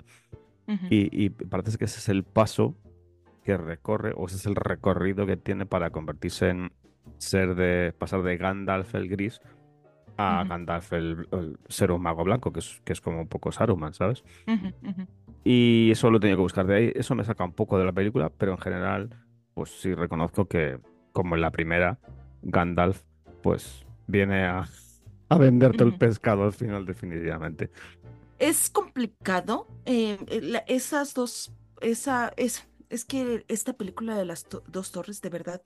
Ujú. 0.69 0.87
y, 0.89 1.25
y 1.25 1.31
parece 1.31 1.77
que 1.77 1.87
ese 1.87 1.99
es 1.99 2.09
el 2.09 2.23
paso 2.25 2.77
que 3.43 3.57
recorre 3.57 4.13
o 4.17 4.27
ese 4.27 4.37
es 4.37 4.47
el 4.47 4.55
recorrido 4.55 5.27
que 5.27 5.37
tiene 5.37 5.67
para 5.67 5.91
convertirse 5.91 6.51
en 6.51 6.73
ser 7.19 7.55
de 7.55 7.93
pasar 7.99 8.23
de 8.23 8.37
Gandalf 8.37 8.95
el 8.95 9.09
gris 9.09 9.41
a. 10.17 10.45
Gandalf 10.49 10.93
el, 10.93 11.27
el 11.33 11.59
ser 11.69 11.91
un 11.93 12.03
mago 12.03 12.23
blanco, 12.25 12.53
que 12.53 12.61
es, 12.61 12.81
que 12.85 12.93
es 12.93 13.01
como 13.01 13.21
un 13.23 13.29
poco 13.29 13.51
Saruman, 13.53 13.95
¿sabes? 13.95 14.23
Y 15.45 15.91
eso 15.91 16.11
lo 16.11 16.19
he 16.19 16.21
tenido 16.21 16.39
que 16.39 16.43
buscar 16.43 16.67
de 16.67 16.77
ahí. 16.77 16.93
Eso 16.95 17.15
me 17.15 17.25
saca 17.25 17.45
un 17.45 17.53
poco 17.53 17.79
de 17.79 17.85
la 17.85 17.93
película, 17.93 18.31
pero 18.31 18.53
en 18.53 18.59
general, 18.59 19.11
pues 19.55 19.71
sí 19.71 19.95
reconozco 19.95 20.47
que, 20.47 20.79
como 21.13 21.35
en 21.35 21.41
la 21.41 21.51
primera, 21.51 21.99
Gandalf, 22.43 23.03
pues 23.43 23.87
viene 24.07 24.45
a, 24.45 24.69
a 25.29 25.39
venderte 25.39 25.85
el 25.85 25.97
pescado 25.97 26.45
al 26.45 26.53
final, 26.53 26.85
definitivamente. 26.85 27.71
Es 28.39 28.71
complicado. 28.71 29.67
eh, 29.87 30.19
esas 30.67 31.15
dos, 31.15 31.53
esa, 31.81 32.33
es, 32.37 32.67
es 32.89 33.05
que 33.05 33.45
esta 33.49 33.73
película 33.73 34.17
de 34.17 34.25
las 34.25 34.45
to- 34.45 34.63
dos 34.67 34.93
torres, 34.93 35.21
de 35.23 35.31
verdad, 35.31 35.63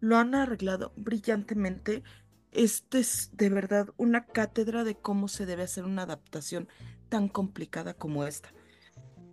lo 0.00 0.16
han 0.16 0.34
arreglado 0.34 0.92
brillantemente. 0.96 2.02
Esto 2.50 2.96
es 2.96 3.30
de 3.34 3.50
verdad 3.50 3.88
una 3.98 4.24
cátedra 4.24 4.84
de 4.84 4.94
cómo 4.94 5.28
se 5.28 5.44
debe 5.44 5.64
hacer 5.64 5.84
una 5.84 6.02
adaptación 6.02 6.68
tan 7.10 7.28
complicada 7.28 7.94
como 7.94 8.26
esta. 8.26 8.52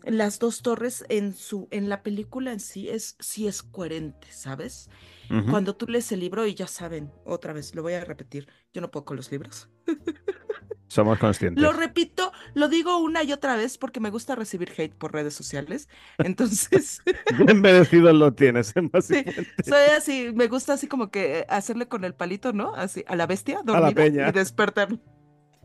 Las 0.05 0.39
dos 0.39 0.61
torres 0.61 1.05
en 1.09 1.33
su, 1.35 1.67
en 1.71 1.89
la 1.89 2.03
película 2.03 2.53
en 2.53 2.59
sí 2.59 2.89
es, 2.89 3.15
sí 3.19 3.47
es 3.47 3.63
coherente, 3.63 4.27
¿sabes? 4.31 4.89
Ujú. 5.29 5.45
Cuando 5.47 5.75
tú 5.75 5.87
lees 5.87 6.11
el 6.11 6.19
libro, 6.21 6.45
y 6.47 6.55
ya 6.55 6.67
saben, 6.67 7.11
otra 7.25 7.53
vez, 7.53 7.75
lo 7.75 7.81
voy 7.83 7.93
a 7.93 8.05
repetir, 8.05 8.47
yo 8.73 8.81
no 8.81 8.91
puedo 8.91 9.05
con 9.05 9.17
los 9.17 9.31
libros. 9.31 9.69
Somos 10.87 11.19
Lo 11.55 11.71
conscientes. 11.71 11.73
repito, 11.73 12.31
lo 12.53 12.67
digo 12.67 12.97
una 12.97 13.23
y 13.23 13.31
otra 13.33 13.55
vez 13.55 13.77
porque 13.77 13.99
me 13.99 14.09
gusta 14.09 14.35
recibir 14.35 14.71
hate 14.77 14.93
por 14.93 15.13
redes 15.13 15.33
sociales. 15.33 15.87
Entonces, 16.21 17.01
Bien 17.29 17.61
merecido 17.61 18.13
lo 18.13 18.33
tienes, 18.33 18.73
sí, 18.99 19.25
soy 19.61 19.81
así, 19.97 20.31
me 20.33 20.47
gusta 20.47 20.73
así 20.73 20.87
como 20.87 21.11
que 21.11 21.45
hacerle 21.49 21.87
con 21.87 22.03
el 22.05 22.15
palito, 22.15 22.53
¿no? 22.53 22.75
Así, 22.75 23.03
a 23.07 23.15
la 23.15 23.27
bestia 23.27 23.61
A 23.71 23.79
la 23.79 23.91
peña. 23.91 24.29
y 24.29 24.31
despertar. 24.31 24.89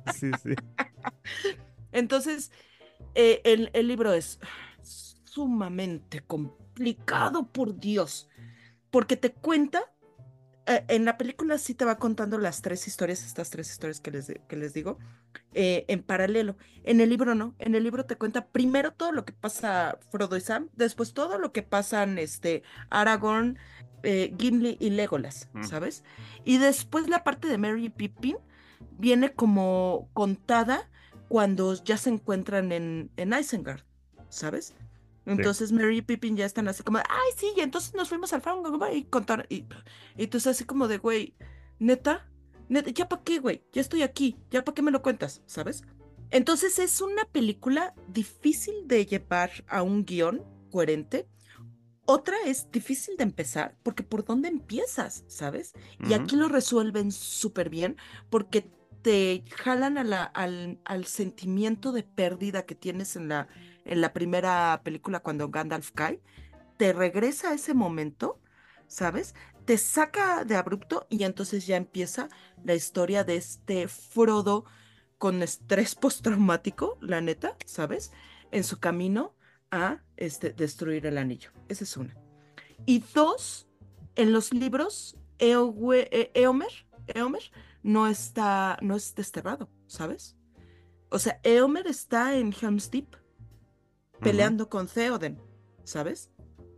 Sí, 0.07 0.35
sí. 0.35 0.55
Entonces, 1.93 2.51
eh, 3.15 3.41
el, 3.45 3.71
el 3.73 3.89
libro 3.89 4.13
es 4.13 4.39
sumamente 5.25 6.21
complicado, 6.21 7.47
por 7.53 7.79
Dios, 7.79 8.29
porque 8.91 9.17
te 9.17 9.33
cuenta, 9.33 9.81
eh, 10.67 10.85
en 10.89 11.05
la 11.05 11.17
película 11.19 11.59
sí 11.59 11.75
te 11.75 11.85
va 11.85 11.99
contando 11.99 12.39
las 12.39 12.63
tres 12.63 12.87
historias, 12.87 13.25
estas 13.25 13.51
tres 13.51 13.71
historias 13.71 14.01
que 14.01 14.11
les, 14.11 14.33
que 14.49 14.57
les 14.57 14.75
digo, 14.75 14.99
eh, 15.55 15.85
en 15.89 16.03
paralelo. 16.03 16.57
En 16.85 17.01
el 17.01 17.09
libro 17.11 17.35
no, 17.35 17.55
en 17.59 17.75
el 17.75 17.85
libro 17.85 18.07
te 18.07 18.17
cuenta 18.17 18.49
primero 18.49 18.93
todo 18.93 19.13
lo 19.13 19.25
que 19.25 19.33
pasa 19.33 19.99
Frodo 20.11 20.37
y 20.37 20.41
Sam, 20.41 20.69
después 20.75 21.13
todo 21.13 21.39
lo 21.39 21.53
que 21.53 21.63
pasan 21.63 22.19
este, 22.19 22.63
Aragorn, 22.91 23.59
Gimli 24.03 24.79
y 24.81 24.91
Legolas, 24.91 25.51
Mm. 25.53 25.65
¿sabes? 25.65 26.05
Y 26.45 26.57
después 26.57 27.09
la 27.09 27.23
parte 27.23 27.49
de 27.49 27.59
Merry 27.59 27.87
y 27.87 27.91
Pippin 27.91 28.39
viene 28.93 29.35
como 29.35 30.09
contada 30.15 30.89
cuando 31.31 31.75
ya 31.85 31.97
se 31.97 32.11
encuentran 32.11 32.73
en, 32.73 33.13
en 33.17 33.33
Isengard, 33.33 33.85
¿sabes? 34.31 34.75
Entonces 35.27 35.71
Mary 35.71 35.99
y 35.99 36.03
Pippin 36.03 36.37
ya 36.37 36.45
están 36.45 36.67
así 36.67 36.83
como, 36.83 36.99
ay, 36.99 37.31
sí, 37.37 37.53
y 37.57 37.61
entonces 37.61 37.95
nos 37.95 38.09
fuimos 38.09 38.33
al 38.33 38.43
Frown 38.43 38.65
y 38.93 39.05
contaron, 39.05 39.47
y, 39.49 39.65
y 40.17 40.25
estás 40.25 40.49
así 40.49 40.65
como 40.65 40.89
de, 40.89 40.99
güey, 40.99 41.37
neta, 41.79 42.29
neta, 42.69 42.91
ya 42.91 43.09
para 43.09 43.23
qué, 43.23 43.39
güey, 43.39 43.63
ya 43.73 43.81
estoy 43.81 44.03
aquí, 44.03 44.41
ya 44.51 44.65
para 44.65 44.75
qué 44.75 44.83
me 44.83 44.91
lo 44.91 45.03
cuentas, 45.03 45.41
¿sabes? 45.47 45.85
Entonces 46.33 46.81
es 46.81 47.01
una 47.01 47.25
película 47.27 47.95
difícil 48.09 48.89
de 48.89 49.07
llevar 49.07 49.53
a 49.69 49.85
un 49.85 50.05
guion 50.05 50.43
coherente. 50.73 51.29
Otra 52.07 52.39
es 52.45 52.73
difícil 52.73 53.17
de 53.17 53.23
empezar, 53.23 53.77
porque 53.85 54.03
por 54.03 54.25
dónde 54.25 54.49
empiezas, 54.49 55.23
¿sabes? 55.29 55.75
Y 56.01 56.13
Ujú. 56.13 56.25
aquí 56.25 56.35
lo 56.35 56.49
resuelven 56.49 57.13
súper 57.13 57.71
bien, 57.71 57.99
porque 58.31 58.69
te 59.03 59.45
jalan 59.57 59.99
al, 59.99 60.79
al 60.85 61.05
sentimiento 61.07 61.93
de 61.93 62.03
pérdida 62.03 62.67
que 62.67 62.75
tienes 62.75 63.17
en 63.17 63.29
la, 63.29 63.49
en 63.85 64.01
la 64.01 64.13
primera 64.13 64.81
película 64.85 65.21
cuando 65.21 65.49
Gandalf 65.49 65.91
cae, 65.93 66.21
te 66.77 66.93
regresa 66.93 67.51
a 67.51 67.55
ese 67.55 67.75
momento, 67.75 68.41
¿sabes? 68.87 69.35
Te 69.65 69.79
saca 69.79 70.45
de 70.45 70.57
abrupto 70.57 71.07
y 71.11 71.25
entonces 71.25 71.67
ya 71.67 71.77
empieza 71.77 72.29
la 72.65 72.75
historia 72.75 73.25
de 73.25 73.37
este 73.37 73.89
Frodo 73.89 74.65
con 75.19 75.43
estrés 75.43 75.95
postraumático, 75.97 76.99
la 77.01 77.21
neta, 77.21 77.57
¿sabes? 77.67 78.13
En 78.51 78.65
su 78.65 78.81
camino 78.81 79.35
a 79.71 80.03
este, 80.17 80.53
destruir 80.53 81.07
el 81.07 81.19
anillo. 81.19 81.51
Esa 81.69 81.85
es 81.85 81.97
una. 81.97 82.17
Y 82.87 83.05
dos, 83.15 83.69
en 84.17 84.33
los 84.33 84.53
libros, 84.53 85.17
eh, 85.39 86.31
Eomer 86.35 87.43
no 87.83 88.07
está, 88.07 88.79
no 88.83 88.97
es 88.97 89.15
desterrado, 89.15 89.69
¿sabes? 89.87 90.37
O 91.11 91.19
sea, 91.19 91.41
Eomer 91.43 91.87
está 91.87 92.37
en 92.37 92.55
Helm's 92.59 92.91
Deep 92.91 93.17
peleando 94.21 94.69
con 94.69 94.87
Theoden, 94.87 95.41
¿sabes? 95.85 96.31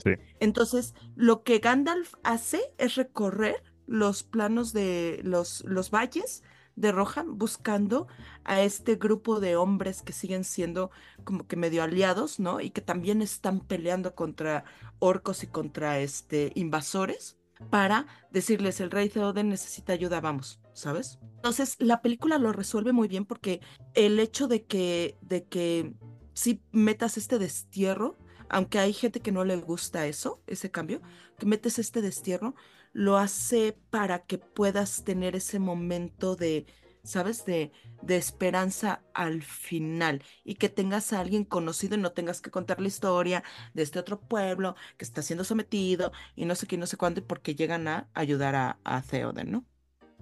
Sí. 0.02 0.12
Entonces, 0.40 0.94
lo 1.16 1.42
que 1.42 1.58
Gandalf 1.58 2.14
hace 2.22 2.60
es 2.78 2.94
recorrer 2.94 3.62
los 3.86 4.22
planos 4.22 4.72
de 4.72 5.20
los, 5.22 5.64
los 5.64 5.90
valles 5.90 6.42
de 6.76 6.92
Rohan 6.92 7.36
buscando 7.36 8.08
a 8.44 8.62
este 8.62 8.96
grupo 8.96 9.40
de 9.40 9.56
hombres 9.56 10.02
que 10.02 10.12
siguen 10.12 10.44
siendo 10.44 10.90
como 11.24 11.46
que 11.46 11.56
medio 11.56 11.82
aliados, 11.82 12.40
¿no? 12.40 12.60
Y 12.60 12.70
que 12.70 12.80
también 12.80 13.20
están 13.20 13.60
peleando 13.60 14.14
contra 14.14 14.64
orcos 14.98 15.42
y 15.42 15.48
contra 15.48 15.98
este 15.98 16.52
invasores 16.54 17.36
para 17.70 18.06
decirles 18.30 18.80
el 18.80 18.90
rey 18.90 19.08
Theoden 19.08 19.48
necesita 19.48 19.92
ayuda, 19.92 20.20
vamos, 20.20 20.61
¿sabes? 20.72 21.18
Entonces, 21.36 21.76
la 21.78 22.02
película 22.02 22.38
lo 22.38 22.52
resuelve 22.52 22.92
muy 22.92 23.08
bien 23.08 23.24
porque 23.24 23.60
el 23.94 24.18
hecho 24.20 24.48
de 24.48 24.64
que 24.64 25.16
de 25.20 25.44
que 25.44 25.94
si 26.34 26.62
metas 26.72 27.16
este 27.16 27.38
destierro, 27.38 28.18
aunque 28.48 28.78
hay 28.78 28.92
gente 28.92 29.20
que 29.20 29.32
no 29.32 29.44
le 29.44 29.56
gusta 29.56 30.06
eso, 30.06 30.42
ese 30.46 30.70
cambio, 30.70 31.00
que 31.38 31.46
metes 31.46 31.78
este 31.78 32.02
destierro, 32.02 32.54
lo 32.92 33.16
hace 33.16 33.78
para 33.90 34.24
que 34.26 34.38
puedas 34.38 35.04
tener 35.04 35.36
ese 35.36 35.58
momento 35.58 36.36
de, 36.36 36.66
¿sabes? 37.02 37.44
De, 37.44 37.72
de 38.02 38.16
esperanza 38.16 39.02
al 39.14 39.42
final 39.42 40.22
y 40.44 40.56
que 40.56 40.68
tengas 40.68 41.12
a 41.12 41.20
alguien 41.20 41.44
conocido 41.44 41.96
y 41.96 42.00
no 42.00 42.12
tengas 42.12 42.40
que 42.40 42.50
contar 42.50 42.80
la 42.80 42.88
historia 42.88 43.42
de 43.74 43.82
este 43.82 43.98
otro 43.98 44.20
pueblo 44.20 44.76
que 44.96 45.04
está 45.04 45.22
siendo 45.22 45.44
sometido 45.44 46.12
y 46.36 46.44
no 46.44 46.54
sé 46.54 46.66
qué, 46.66 46.76
no 46.76 46.86
sé 46.86 46.96
cuándo, 46.96 47.26
porque 47.26 47.54
llegan 47.54 47.88
a 47.88 48.08
ayudar 48.14 48.54
a, 48.54 48.78
a 48.84 49.02
Theoden, 49.02 49.50
¿no? 49.50 49.66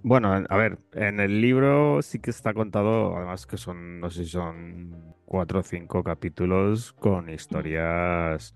Bueno, 0.03 0.33
a 0.33 0.57
ver, 0.57 0.79
en 0.93 1.21
el 1.21 1.41
libro 1.43 2.01
sí 2.03 2.21
que 2.21 2.31
está 2.31 2.55
contado, 2.55 3.17
además 3.17 3.47
que 3.47 3.59
son, 3.59 4.01
no 4.01 4.09
sé 4.11 4.25
si 4.25 4.31
son 4.31 5.15
cuatro 5.27 5.61
o 5.61 5.63
cinco 5.63 6.03
capítulos 6.03 6.93
con 6.95 7.29
historias, 7.29 8.55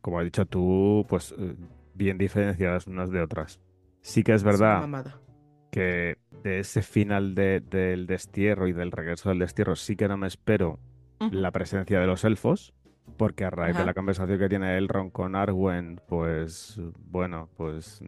como 0.00 0.18
has 0.18 0.24
dicho 0.24 0.46
tú, 0.46 1.06
pues 1.08 1.32
eh, 1.38 1.54
bien 1.94 2.18
diferenciadas 2.18 2.86
unas 2.88 3.10
de 3.10 3.20
otras. 3.22 3.60
Sí 4.02 4.24
que 4.24 4.32
es 4.34 4.42
verdad 4.42 4.80
que 5.70 6.18
de 6.42 6.60
ese 6.60 6.82
final 6.82 7.34
de- 7.34 7.60
del 7.60 8.06
destierro 8.06 8.66
y 8.66 8.72
del 8.72 8.90
regreso 8.92 9.28
del 9.28 9.38
destierro 9.40 9.76
sí 9.76 9.94
que 9.96 10.08
no 10.08 10.16
me 10.16 10.26
espero 10.26 10.80
la 11.30 11.50
presencia 11.52 12.00
de 12.00 12.06
los 12.06 12.24
elfos, 12.24 12.72
porque 13.16 13.44
a 13.44 13.50
raíz 13.50 13.76
de 13.76 13.84
la 13.84 13.94
conversación 13.94 14.38
que 14.38 14.48
tiene 14.48 14.76
Elrond 14.78 15.12
con 15.12 15.36
Arwen, 15.36 16.00
pues 16.08 16.80
bueno, 16.98 17.48
pues 17.56 18.02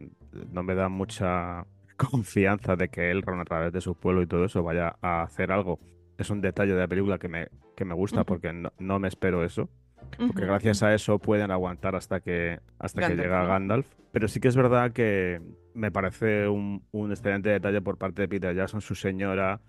no 0.51 0.63
me 0.63 0.75
da 0.75 0.89
mucha 0.89 1.65
confianza 2.11 2.75
de 2.75 2.89
que 2.89 3.11
Elrond 3.11 3.41
a 3.41 3.45
través 3.45 3.73
de 3.73 3.81
su 3.81 3.95
pueblo 3.95 4.21
y 4.21 4.27
todo 4.27 4.45
eso 4.45 4.63
vaya 4.63 4.95
a 5.01 5.23
hacer 5.23 5.51
algo. 5.51 5.79
Es 6.17 6.29
un 6.29 6.41
detalle 6.41 6.73
de 6.73 6.79
la 6.79 6.87
película 6.87 7.17
que 7.17 7.27
me, 7.27 7.47
que 7.75 7.85
me 7.85 7.93
gusta 7.93 8.23
porque 8.23 8.53
no, 8.53 8.71
no 8.77 8.99
me 8.99 9.07
espero 9.07 9.43
eso, 9.43 9.69
porque 10.17 10.45
gracias 10.45 10.83
a 10.83 10.93
eso 10.93 11.19
pueden 11.19 11.51
aguantar 11.51 11.95
hasta 11.95 12.19
que, 12.19 12.59
hasta 12.79 13.01
que 13.01 13.07
Gandalf, 13.07 13.23
llega 13.23 13.41
¿no? 13.43 13.47
Gandalf. 13.47 13.87
Pero 14.11 14.27
sí 14.27 14.39
que 14.39 14.47
es 14.47 14.55
verdad 14.55 14.91
que 14.91 15.41
me 15.73 15.91
parece 15.91 16.47
un, 16.47 16.83
un 16.91 17.11
excelente 17.11 17.49
detalle 17.49 17.81
por 17.81 17.97
parte 17.97 18.21
de 18.21 18.27
Peter 18.27 18.55
Jackson, 18.55 18.81
su 18.81 18.95
señora, 18.95 19.59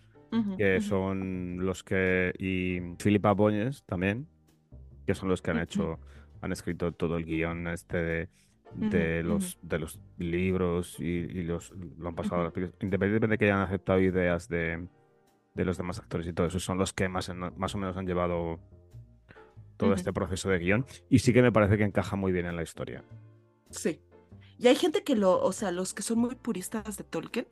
que 0.58 0.80
son 0.80 1.58
los 1.64 1.84
que. 1.84 2.32
y 2.38 2.80
Philippa 3.02 3.32
Boñes 3.32 3.84
también, 3.84 4.26
que 5.06 5.14
son 5.14 5.28
los 5.28 5.40
que 5.40 5.52
han 5.52 5.60
hecho, 5.60 6.00
han 6.40 6.50
escrito 6.50 6.90
todo 6.92 7.16
el 7.16 7.24
guion 7.24 7.68
este 7.68 7.96
de, 7.98 8.28
de 8.76 9.22
los, 9.22 9.58
de 9.62 9.78
los 9.78 10.00
libros 10.18 10.98
y, 10.98 11.04
y 11.04 11.42
los, 11.42 11.72
lo 11.98 12.08
han 12.08 12.14
pasado 12.14 12.40
a 12.40 12.44
las 12.44 12.52
películas. 12.52 12.78
Independientemente 12.82 13.34
de 13.34 13.38
que 13.38 13.44
hayan 13.46 13.60
aceptado 13.60 14.00
ideas 14.00 14.48
de, 14.48 14.88
de 15.54 15.64
los 15.64 15.76
demás 15.76 15.98
actores 15.98 16.26
y 16.26 16.32
todo 16.32 16.46
eso, 16.46 16.60
son 16.60 16.78
los 16.78 16.92
que 16.92 17.08
más, 17.08 17.30
más 17.56 17.74
o 17.74 17.78
menos 17.78 17.96
han 17.96 18.06
llevado 18.06 18.60
todo 19.76 19.94
este 19.94 20.12
proceso 20.12 20.50
de 20.50 20.58
guion. 20.58 20.86
Y 21.08 21.20
sí 21.20 21.32
que 21.32 21.42
me 21.42 21.52
parece 21.52 21.78
que 21.78 21.84
encaja 21.84 22.16
muy 22.16 22.32
bien 22.32 22.46
en 22.46 22.56
la 22.56 22.62
historia. 22.62 23.04
Sí. 23.70 24.00
Y 24.58 24.68
hay 24.68 24.76
gente 24.76 25.02
que 25.02 25.16
lo, 25.16 25.40
o 25.40 25.52
sea, 25.52 25.72
los 25.72 25.94
que 25.94 26.02
son 26.02 26.18
muy 26.18 26.34
puristas 26.36 26.96
de 26.96 27.04
Tolkien, 27.04 27.46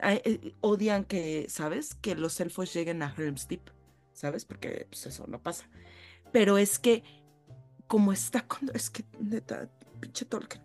eh, 0.00 0.54
odian 0.60 1.04
que, 1.04 1.46
¿sabes? 1.48 1.94
Que 1.94 2.14
los 2.14 2.40
elfos 2.40 2.72
lleguen 2.72 3.02
a 3.02 3.14
Helm's 3.16 3.48
Deep, 3.48 3.70
¿sabes? 4.12 4.44
Porque 4.44 4.86
pues, 4.88 5.06
eso 5.06 5.26
no 5.28 5.42
pasa. 5.42 5.68
Pero 6.32 6.58
es 6.58 6.78
que, 6.78 7.04
como 7.86 8.12
está 8.12 8.46
es 8.74 8.90
que, 8.90 9.04
neta, 9.20 9.70
pinche 10.02 10.26
Tolkien, 10.26 10.62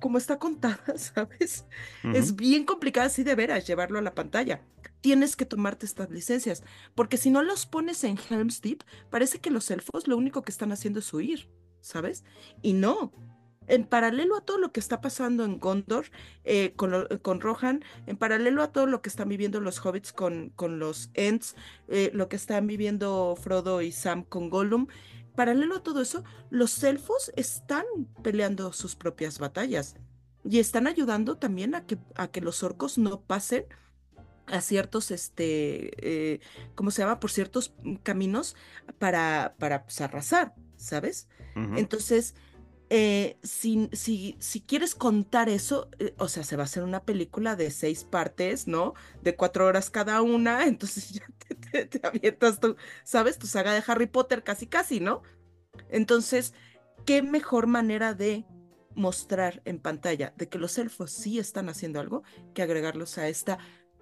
como 0.00 0.18
está 0.18 0.38
contada, 0.40 0.80
¿sabes? 0.96 1.64
Es 2.12 2.34
bien 2.34 2.64
complicado 2.64 3.06
así 3.06 3.22
de 3.22 3.36
veras 3.36 3.66
llevarlo 3.66 3.98
a 4.00 4.02
la 4.02 4.14
pantalla. 4.16 4.62
Tienes 5.00 5.36
que 5.36 5.44
tomarte 5.44 5.86
estas 5.86 6.10
licencias, 6.10 6.64
porque 6.96 7.16
si 7.18 7.30
no 7.30 7.42
los 7.44 7.66
pones 7.66 8.02
en 8.02 8.18
Helm's 8.28 8.60
Deep, 8.60 8.82
parece 9.10 9.38
que 9.38 9.50
los 9.50 9.70
elfos 9.70 10.08
lo 10.08 10.16
único 10.16 10.42
que 10.42 10.50
están 10.50 10.72
haciendo 10.72 10.98
es 10.98 11.12
huir, 11.14 11.48
¿sabes? 11.80 12.24
Y 12.62 12.72
no. 12.72 13.12
En 13.68 13.84
paralelo 13.84 14.34
a 14.34 14.40
todo 14.40 14.56
lo 14.56 14.72
que 14.72 14.80
está 14.80 15.02
pasando 15.02 15.44
en 15.44 15.58
Gondor 15.58 16.06
eh, 16.44 16.72
con, 16.74 16.90
lo- 16.90 17.06
con 17.20 17.42
Rohan, 17.42 17.84
en 18.06 18.16
paralelo 18.16 18.62
a 18.62 18.72
todo 18.72 18.86
lo 18.86 19.02
que 19.02 19.10
están 19.10 19.28
viviendo 19.28 19.60
los 19.60 19.84
hobbits 19.84 20.14
con, 20.14 20.48
con 20.56 20.78
los 20.78 21.10
Ents, 21.12 21.54
eh, 21.88 22.10
lo 22.14 22.30
que 22.30 22.36
están 22.36 22.66
viviendo 22.66 23.36
Frodo 23.36 23.82
y 23.82 23.92
Sam 23.92 24.22
con 24.24 24.48
Gollum, 24.48 24.86
paralelo 25.38 25.76
a 25.76 25.82
todo 25.84 26.02
eso, 26.02 26.24
los 26.50 26.82
elfos 26.82 27.30
están 27.36 27.84
peleando 28.24 28.72
sus 28.72 28.96
propias 28.96 29.38
batallas 29.38 29.94
y 30.42 30.58
están 30.58 30.88
ayudando 30.88 31.36
también 31.38 31.76
a 31.76 31.86
que, 31.86 31.96
a 32.16 32.26
que 32.26 32.40
los 32.40 32.64
orcos 32.64 32.98
no 32.98 33.20
pasen 33.20 33.66
a 34.46 34.60
ciertos, 34.60 35.12
este, 35.12 35.92
eh, 36.02 36.40
¿cómo 36.74 36.90
se 36.90 37.02
llama? 37.02 37.20
Por 37.20 37.30
ciertos 37.30 37.72
caminos 38.02 38.56
para, 38.98 39.54
para 39.60 39.84
pues, 39.84 40.00
arrasar, 40.00 40.56
¿sabes? 40.76 41.28
Entonces, 41.54 42.34
eh, 42.90 43.38
si, 43.42 43.88
si, 43.92 44.36
si 44.38 44.60
quieres 44.60 44.94
contar 44.94 45.48
eso, 45.48 45.88
eh, 45.98 46.14
o 46.18 46.28
sea, 46.28 46.44
se 46.44 46.56
va 46.56 46.62
a 46.62 46.64
hacer 46.64 46.82
una 46.82 47.04
película 47.04 47.56
de 47.56 47.70
seis 47.70 48.04
partes, 48.04 48.66
¿no? 48.66 48.94
De 49.22 49.36
cuatro 49.36 49.66
horas 49.66 49.90
cada 49.90 50.22
una, 50.22 50.64
entonces 50.66 51.10
ya 51.10 51.26
te, 51.38 51.54
te, 51.54 51.86
te 51.86 52.06
avientas 52.06 52.60
tú, 52.60 52.76
¿sabes? 53.04 53.38
Tu 53.38 53.46
saga 53.46 53.72
de 53.72 53.82
Harry 53.86 54.06
Potter 54.06 54.42
casi, 54.42 54.66
casi, 54.66 55.00
¿no? 55.00 55.22
Entonces, 55.90 56.54
¿qué 57.04 57.22
mejor 57.22 57.66
manera 57.66 58.14
de 58.14 58.44
mostrar 58.94 59.62
en 59.64 59.78
pantalla 59.78 60.34
de 60.36 60.48
que 60.48 60.58
los 60.58 60.76
elfos 60.76 61.12
sí 61.12 61.38
están 61.38 61.68
haciendo 61.68 62.00
algo 62.00 62.22
que 62.52 62.62
agregarlos 62.62 63.16
a 63.16 63.28
esta 63.28 63.58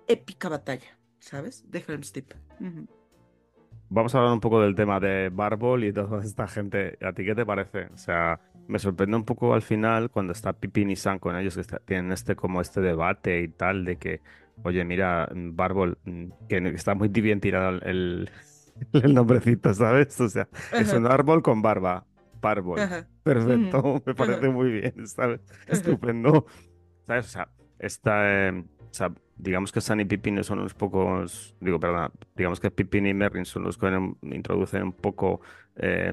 épica 0.08 0.48
batalla, 0.48 0.98
¿sabes? 1.18 1.70
De 1.70 1.84
Helm's 1.86 2.12
Deep. 2.12 2.34
Vamos 3.88 4.14
a 4.14 4.18
hablar 4.18 4.32
un 4.32 4.40
poco 4.40 4.60
del 4.60 4.74
tema 4.74 4.98
de 4.98 5.28
Barbol 5.28 5.84
y 5.84 5.92
toda 5.92 6.24
esta 6.24 6.48
gente. 6.48 6.98
¿A 7.02 7.12
ti 7.12 7.24
qué 7.24 7.34
te 7.34 7.46
parece? 7.46 7.86
O 7.92 7.96
sea, 7.96 8.40
me 8.68 8.78
sorprende 8.78 9.16
un 9.16 9.24
poco 9.24 9.54
al 9.54 9.62
final 9.62 10.10
cuando 10.10 10.32
está 10.32 10.52
Pippin 10.52 10.90
y 10.90 10.96
Sam 10.96 11.18
con 11.18 11.36
ellos, 11.36 11.54
que 11.54 11.60
está- 11.60 11.78
tienen 11.80 12.12
este 12.12 12.36
como 12.36 12.60
este 12.60 12.80
debate 12.80 13.40
y 13.42 13.48
tal, 13.48 13.84
de 13.84 13.96
que, 13.98 14.22
oye, 14.62 14.84
mira, 14.84 15.28
mm, 15.34 15.54
Barbol, 15.56 15.98
mm, 16.04 16.24
que 16.48 16.58
está 16.74 16.94
muy 16.94 17.08
bien 17.08 17.40
tirado 17.40 17.78
el, 17.82 18.30
el 18.92 19.14
nombrecito, 19.14 19.72
¿sabes? 19.74 20.20
O 20.20 20.28
sea, 20.28 20.48
es 20.72 20.92
un 20.92 21.06
árbol 21.06 21.42
con 21.42 21.62
barba. 21.62 22.04
Barbol. 22.40 22.80
ajá, 22.80 23.08
Perfecto, 23.22 24.02
me 24.04 24.14
parece 24.14 24.48
muy 24.48 24.70
bien, 24.70 25.06
¿sabes? 25.06 25.40
Estupendo. 25.66 26.46
¿Sabes? 27.06 27.26
O 27.26 27.28
sea, 27.30 27.48
esta, 27.78 28.48
eh, 28.48 28.50
o 28.60 28.88
sea, 28.90 29.12
digamos 29.36 29.72
que 29.72 29.80
Sam 29.80 30.00
y 30.00 30.04
Pippin 30.04 30.42
son 30.44 30.60
unos 30.60 30.74
pocos, 30.74 31.54
digo, 31.60 31.78
perdona, 31.80 32.10
digamos 32.34 32.60
que 32.60 32.70
Pippin 32.70 33.06
y 33.06 33.14
Merlin 33.14 33.44
son 33.44 33.64
los 33.64 33.78
que 33.78 33.88
introducen 34.22 34.82
un 34.82 34.92
poco 34.92 35.40
eh, 35.76 36.12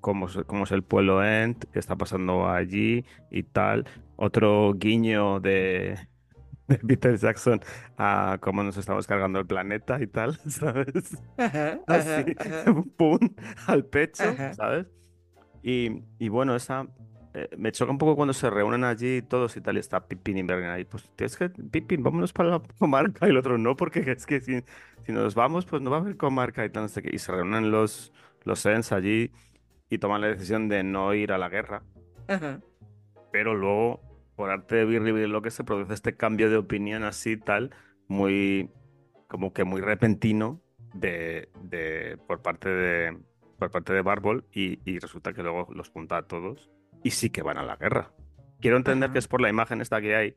cómo, 0.00 0.26
es- 0.26 0.38
cómo 0.46 0.64
es 0.64 0.72
el 0.72 0.82
pueblo 0.84 1.24
Ent, 1.24 1.64
qué 1.72 1.78
está 1.78 1.96
pasando 1.96 2.48
allí 2.48 3.04
y 3.30 3.42
tal. 3.44 3.86
Otro 4.16 4.74
guiño 4.74 5.40
de, 5.40 5.98
de 6.68 6.78
Peter 6.78 7.16
Jackson 7.18 7.60
a 7.98 8.38
cómo 8.40 8.62
nos 8.62 8.76
estamos 8.76 9.06
cargando 9.06 9.38
el 9.40 9.46
planeta 9.46 10.00
y 10.02 10.06
tal, 10.08 10.36
¿sabes? 10.50 11.18
ajá, 11.36 11.80
Así, 11.86 12.24
ajá, 12.26 12.34
ajá, 12.38 12.64
pum, 12.96 13.18
al 13.66 13.84
pecho. 13.86 14.42
¿sabes? 14.50 14.86
Y, 15.62 16.04
y 16.18 16.28
bueno, 16.28 16.54
esa 16.56 16.86
eh, 17.34 17.48
me 17.56 17.72
choca 17.72 17.90
un 17.92 17.98
poco 17.98 18.16
cuando 18.16 18.32
se 18.32 18.48
reúnen 18.50 18.84
allí 18.84 19.22
todos 19.22 19.56
y 19.56 19.60
tal, 19.60 19.76
y 19.76 19.80
está 19.80 20.06
Pippin 20.06 20.38
y 20.38 20.42
Merlin 20.42 20.68
ahí. 20.70 20.84
Pues 20.84 21.10
tienes 21.16 21.36
que, 21.36 21.50
Pippin, 21.50 22.02
vámonos 22.02 22.32
para 22.32 22.50
la 22.50 22.62
comarca, 22.78 23.26
y 23.26 23.30
el 23.30 23.36
otro 23.36 23.58
no, 23.58 23.76
porque 23.76 24.00
es 24.12 24.26
que 24.26 24.40
si, 24.40 24.62
si 25.04 25.12
nos 25.12 25.34
vamos, 25.34 25.66
pues 25.66 25.82
no 25.82 25.90
va 25.90 25.98
a 25.98 26.00
haber 26.00 26.16
comarca 26.16 26.64
y 26.64 26.70
tal, 26.70 26.84
no 26.84 26.88
sé 26.88 27.02
qué. 27.02 27.10
Y 27.12 27.18
se 27.18 27.32
reúnen 27.32 27.70
los, 27.70 28.12
los 28.44 28.64
Ents 28.66 28.92
allí 28.92 29.32
y 29.90 29.98
toman 29.98 30.20
la 30.20 30.28
decisión 30.28 30.68
de 30.68 30.82
no 30.82 31.14
ir 31.14 31.32
a 31.32 31.38
la 31.38 31.48
guerra, 31.48 31.82
Ajá. 32.26 32.60
pero 33.32 33.54
luego, 33.54 34.00
por 34.36 34.50
arte 34.50 34.76
de 34.76 34.84
birri 34.84 35.26
lo 35.26 35.42
que 35.42 35.50
se 35.50 35.64
produce 35.64 35.94
este 35.94 36.16
cambio 36.16 36.50
de 36.50 36.56
opinión 36.56 37.04
así, 37.04 37.36
tal, 37.36 37.70
muy, 38.06 38.70
como 39.26 39.52
que 39.52 39.64
muy 39.64 39.80
repentino 39.80 40.60
de, 40.94 41.48
de, 41.62 42.18
por 42.26 42.42
parte 42.42 42.68
de, 42.68 43.18
por 43.58 43.70
parte 43.70 43.92
de 43.92 44.02
Barbol 44.02 44.44
y, 44.52 44.80
y 44.90 44.98
resulta 44.98 45.32
que 45.32 45.42
luego 45.42 45.68
los 45.74 45.90
junta 45.90 46.18
a 46.18 46.22
todos 46.22 46.70
y 47.02 47.10
sí 47.10 47.30
que 47.30 47.42
van 47.42 47.58
a 47.58 47.62
la 47.62 47.76
guerra. 47.76 48.12
Quiero 48.60 48.76
entender 48.76 49.10
que 49.10 49.18
es 49.18 49.28
por 49.28 49.40
la 49.40 49.48
imagen 49.48 49.80
esta 49.80 50.00
que 50.00 50.16
hay 50.16 50.36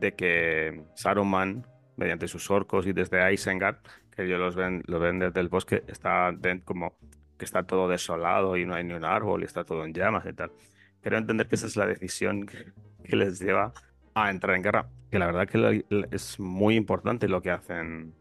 de 0.00 0.14
que 0.14 0.82
Saruman, 0.94 1.66
mediante 1.96 2.26
sus 2.26 2.50
orcos 2.50 2.86
y 2.86 2.92
desde 2.92 3.32
Isengard, 3.32 3.76
que 4.14 4.24
ellos 4.24 4.40
los 4.40 4.56
ven, 4.56 4.82
lo 4.86 4.98
ven 4.98 5.20
desde 5.20 5.40
el 5.40 5.48
bosque, 5.48 5.84
está 5.86 6.34
como 6.64 6.98
que 7.42 7.46
está 7.46 7.64
todo 7.64 7.88
desolado 7.88 8.56
y 8.56 8.64
no 8.64 8.76
hay 8.76 8.84
ni 8.84 8.94
un 8.94 9.04
árbol 9.04 9.42
y 9.42 9.46
está 9.46 9.64
todo 9.64 9.84
en 9.84 9.92
llamas 9.92 10.24
y 10.30 10.32
tal. 10.32 10.52
Quiero 11.00 11.18
entender 11.18 11.48
que 11.48 11.56
esa 11.56 11.66
es 11.66 11.74
la 11.76 11.86
decisión 11.86 12.46
que, 12.46 12.72
que 13.02 13.16
les 13.16 13.40
lleva 13.40 13.72
a 14.14 14.30
entrar 14.30 14.54
en 14.54 14.62
guerra. 14.62 14.88
Que 15.10 15.18
la 15.18 15.26
verdad 15.26 15.48
que 15.48 15.58
lo- 15.58 16.06
es 16.12 16.38
muy 16.38 16.76
importante 16.76 17.26
lo 17.26 17.42
que 17.42 17.50
hacen, 17.50 18.14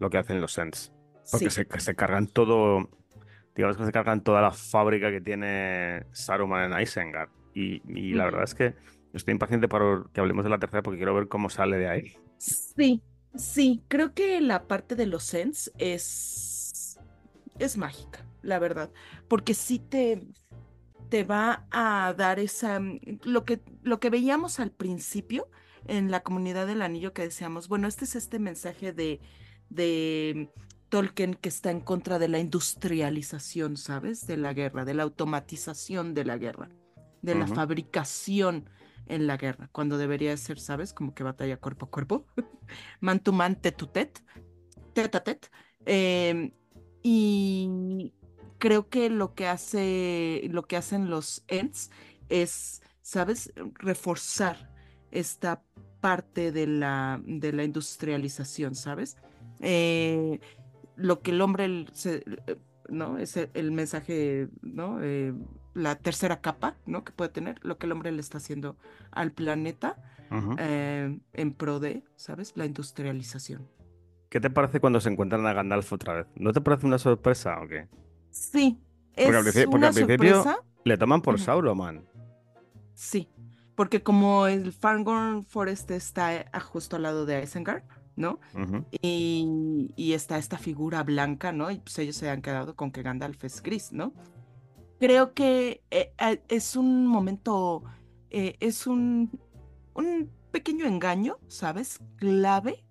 lo 0.00 0.10
que 0.10 0.18
hacen 0.18 0.40
los 0.40 0.58
Ents. 0.58 0.92
Porque 1.30 1.50
Sí. 1.50 1.62
se, 1.78 1.94
cargan 1.94 2.26
todo, 2.26 2.90
digamos 3.54 3.76
que 3.76 3.84
se 3.84 3.92
cargan 3.92 4.24
toda 4.24 4.42
la 4.42 4.50
fábrica 4.50 5.12
que 5.12 5.20
tiene 5.20 6.04
Saruman 6.10 6.72
en 6.72 6.80
Isengard. 6.80 7.28
Y, 7.54 7.80
y 7.88 8.12
la 8.14 8.24
verdad 8.24 8.42
es 8.42 8.56
que 8.56 8.74
estoy 9.12 9.32
impaciente 9.32 9.68
para 9.68 10.02
que 10.12 10.20
hablemos 10.20 10.42
de 10.42 10.50
la 10.50 10.58
tercera 10.58 10.82
porque 10.82 10.98
quiero 10.98 11.14
ver 11.14 11.28
cómo 11.28 11.48
sale 11.48 11.76
de 11.76 11.88
ahí. 11.88 12.16
Sí, 12.38 13.02
sí, 13.36 13.84
creo 13.86 14.14
que 14.14 14.40
la 14.40 14.66
parte 14.66 14.96
de 14.96 15.06
los 15.06 15.22
Sens 15.22 15.70
es, 15.78 16.98
es 17.60 17.76
mágica, 17.76 18.24
la 18.48 18.58
verdad, 18.58 18.90
porque 19.28 19.54
sí 19.54 19.78
te, 19.78 20.26
te 21.08 21.24
va 21.24 21.66
a 21.70 22.14
dar 22.16 22.38
esa, 22.38 22.80
mm, 22.80 23.20
lo 23.24 23.44
que, 23.44 23.60
lo 23.82 24.00
que 24.00 24.10
veíamos 24.10 24.58
al 24.60 24.72
principio 24.72 25.48
en 25.86 26.10
la 26.10 26.22
comunidad 26.22 26.66
del 26.66 26.82
anillo 26.82 27.12
que 27.12 27.22
decíamos, 27.22 27.68
bueno, 27.68 27.86
este 27.86 28.04
es 28.04 28.16
este 28.16 28.38
mensaje 28.38 28.92
de, 28.92 29.20
de 29.70 30.50
Tolkien 30.88 31.34
que 31.34 31.48
está 31.48 31.70
en 31.70 31.80
contra 31.80 32.18
de 32.18 32.28
la 32.28 32.38
industrialización, 32.38 33.76
¿sabes? 33.76 34.26
De 34.26 34.36
la 34.36 34.52
guerra, 34.52 34.84
de 34.84 34.94
la 34.94 35.04
automatización 35.04 36.14
de 36.14 36.24
la 36.24 36.36
guerra, 36.36 36.70
de 37.22 37.34
la 37.34 37.46
fabricación 37.46 38.68
en 39.06 39.26
la 39.26 39.36
guerra, 39.36 39.68
cuando 39.72 39.96
debería 39.96 40.36
ser, 40.36 40.58
¿sabes? 40.58 40.92
Como 40.92 41.14
que 41.14 41.22
batalla 41.22 41.56
cuerpo 41.58 41.86
a 41.86 41.90
cuerpo, 41.90 42.26
man 43.00 43.20
to 43.20 43.32
man, 43.32 43.56
tet 43.56 43.76
to 43.76 43.88
tet, 43.88 44.22
tet 44.92 45.14
a 45.14 45.24
tet. 45.24 45.50
Em, 45.86 46.52
y 47.02 48.12
creo 48.58 48.88
que 48.88 49.10
lo 49.10 49.34
que 49.34 49.46
hace, 49.46 50.42
lo 50.50 50.64
que 50.66 50.76
hacen 50.76 51.10
los 51.10 51.44
Ents 51.48 51.90
es, 52.28 52.82
¿sabes? 53.00 53.52
Reforzar 53.74 54.70
esta 55.10 55.62
parte 56.00 56.52
de 56.52 56.66
la, 56.66 57.20
de 57.24 57.52
la 57.52 57.64
industrialización, 57.64 58.74
¿sabes? 58.74 59.16
Eh, 59.60 60.40
lo 60.96 61.20
que 61.20 61.30
el 61.30 61.40
hombre, 61.40 61.86
se, 61.92 62.24
¿no? 62.88 63.18
Es 63.18 63.36
el, 63.36 63.72
mensaje, 63.72 64.48
¿no? 64.62 64.98
Eh, 65.02 65.32
la 65.74 65.96
tercera 65.96 66.40
capa, 66.40 66.76
¿no? 66.86 67.04
Que 67.04 67.12
puede 67.12 67.30
tener, 67.30 67.58
lo 67.62 67.78
que 67.78 67.86
el 67.86 67.92
hombre 67.92 68.12
le 68.12 68.20
está 68.20 68.38
haciendo 68.38 68.76
al 69.10 69.32
planeta 69.32 69.96
eh, 70.58 71.18
en 71.32 71.52
pro 71.54 71.80
de, 71.80 72.02
¿sabes? 72.16 72.52
La 72.56 72.66
industrialización. 72.66 73.68
¿Qué 74.28 74.40
te 74.40 74.50
parece 74.50 74.80
cuando 74.80 75.00
se 75.00 75.08
encuentran 75.08 75.46
a 75.46 75.54
Gandalf 75.54 75.92
otra 75.92 76.14
vez? 76.14 76.26
¿No 76.36 76.52
te 76.52 76.60
parece 76.60 76.86
una 76.86 76.98
sorpresa 76.98 77.58
o 77.62 77.68
qué? 77.68 77.88
Sí, 78.38 78.78
es 79.14 79.26
porque 79.26 79.60
al, 79.60 79.68
una 79.68 79.90
principio 79.90 80.42
sorpresa. 80.42 80.64
le 80.84 80.96
toman 80.96 81.22
por 81.22 81.40
Sauron. 81.40 82.06
Sí, 82.94 83.28
porque 83.74 84.02
como 84.02 84.46
el 84.46 84.72
Fangorn 84.72 85.44
Forest 85.44 85.90
está 85.90 86.48
justo 86.60 86.96
al 86.96 87.02
lado 87.02 87.26
de 87.26 87.42
Isengard, 87.42 87.82
¿no? 88.14 88.38
y, 89.02 90.12
está 90.12 90.38
esta 90.38 90.56
figura 90.56 91.02
blanca, 91.02 91.52
¿no? 91.52 91.70
Y 91.70 91.80
pues 91.80 91.98
ellos 91.98 92.16
se 92.16 92.30
han 92.30 92.40
quedado 92.40 92.76
con 92.76 92.92
que 92.92 93.02
Gandalf 93.02 93.42
es 93.44 93.60
gris, 93.60 93.92
¿no? 93.92 94.14
Creo 95.00 95.34
que 95.34 95.82
eh, 95.90 96.12
eh, 96.18 96.42
es 96.48 96.76
un 96.76 97.06
momento, 97.06 97.82
eh, 98.30 98.56
es 98.60 98.86
un, 98.86 99.30
un 99.94 100.30
pequeño 100.52 100.86
engaño, 100.86 101.38
¿sabes? 101.48 102.00
Clave 102.16 102.84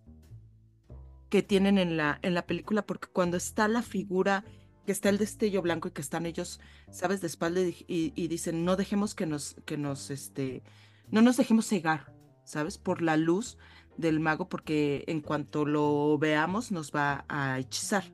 que 1.29 1.41
tienen 1.41 1.77
en 1.77 1.97
la, 1.97 2.19
en 2.21 2.33
la 2.33 2.45
película, 2.45 2.86
porque 2.86 3.07
cuando 3.12 3.38
está 3.38 3.67
la 3.67 3.81
figura, 3.81 4.45
que 4.88 4.93
está 4.93 5.10
el 5.10 5.17
destello 5.17 5.62
blanco 5.62 5.89
y 5.89 5.91
que 5.91 6.00
están 6.00 6.26
ellos, 6.26 6.62
¿sabes? 6.91 7.19
De 7.19 7.28
espalda 7.28 7.60
y, 7.60 8.28
dicen, 8.30 8.63
no 8.63 8.78
dejemos 8.78 9.15
que 9.15 9.26
nos, 9.26 9.58
que 9.65 9.76
nos, 9.78 10.10
este, 10.10 10.63
no 11.12 11.21
nos 11.21 11.36
dejemos 11.36 11.67
cegar, 11.67 12.13
¿sabes? 12.45 12.78
Por 12.78 13.02
la 13.02 13.17
luz 13.17 13.58
del 13.97 14.21
mago 14.21 14.47
porque 14.47 15.04
en 15.08 15.19
cuanto 15.19 15.65
lo 15.65 16.17
veamos 16.17 16.71
nos 16.71 16.93
va 16.93 17.26
a 17.28 17.60
hechizar, 17.60 18.06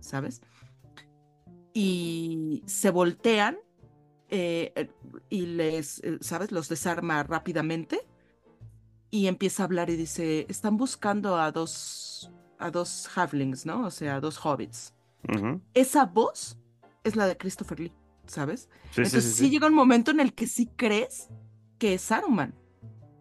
¿sabes? 0.00 0.40
Y 1.74 2.62
se 2.64 2.88
voltean 2.88 3.58
eh, 4.30 4.88
y 5.28 5.44
les, 5.44 6.02
eh, 6.04 6.16
¿sabes? 6.22 6.52
Los 6.52 6.70
desarma 6.70 7.22
rápidamente 7.24 8.00
y 9.10 9.26
empieza 9.26 9.62
a 9.62 9.66
hablar 9.66 9.90
y 9.90 9.96
dice, 9.96 10.46
están 10.48 10.78
buscando 10.78 11.36
a 11.36 11.52
dos, 11.52 12.30
a 12.58 12.70
dos 12.70 13.10
halflings, 13.14 13.66
¿no? 13.66 13.84
O 13.84 13.90
sea, 13.90 14.16
a 14.16 14.20
dos 14.20 14.38
hobbits. 14.42 14.93
Esa 15.74 16.06
voz 16.06 16.58
es 17.02 17.16
la 17.16 17.26
de 17.26 17.36
Christopher 17.36 17.80
Lee, 17.80 17.92
¿sabes? 18.26 18.68
Entonces 18.90 19.34
sí, 19.34 19.50
llega 19.50 19.66
un 19.66 19.74
momento 19.74 20.10
en 20.10 20.20
el 20.20 20.34
que 20.34 20.46
sí 20.46 20.70
crees 20.76 21.28
que 21.78 21.94
es 21.94 22.02
Saruman. 22.02 22.54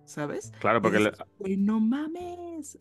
¿sabes? 0.05 0.51
Claro, 0.59 0.81
porque... 0.81 1.11
no 1.57 1.79
mames. 1.79 2.77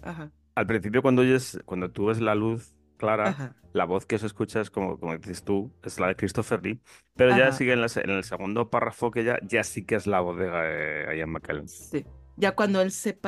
Al 0.55 0.67
principio 0.67 1.03
cuando 1.03 1.23
oyes, 1.23 1.59
cuando 1.65 1.91
tú 1.91 2.07
ves 2.07 2.21
la 2.21 2.35
luz 2.35 2.75
clara, 2.99 3.57
la 3.73 3.85
voz 3.85 4.07
que 4.07 4.19
se 4.19 4.27
escucha 4.27 4.61
es 4.61 4.71
como, 4.71 4.99
como 4.99 5.17
dices 5.17 5.43
tú, 5.43 5.73
es 5.83 5.99
la 5.99 6.09
de 6.09 6.17
Christopher 6.17 6.63
Lee, 6.63 6.81
pero 7.17 7.37
ya 7.37 7.51
sigue 7.53 7.73
en, 7.73 7.81
el 7.81 8.25
segundo 8.25 8.71
párrafo 8.71 9.11
que 9.11 9.25
ya, 9.25 9.39
ya 9.43 9.65
sí 9.65 9.85
que 9.85 9.97
es 9.97 10.07
la 10.07 10.21
voz 10.21 10.39
de 10.39 10.49
eh, 10.53 11.19
Ian 11.19 11.31
McKellen. 11.31 11.69
Sí. 11.69 12.05
Ya 12.37 12.55
cuando 12.55 12.81
él 12.81 12.93
se, 12.93 13.19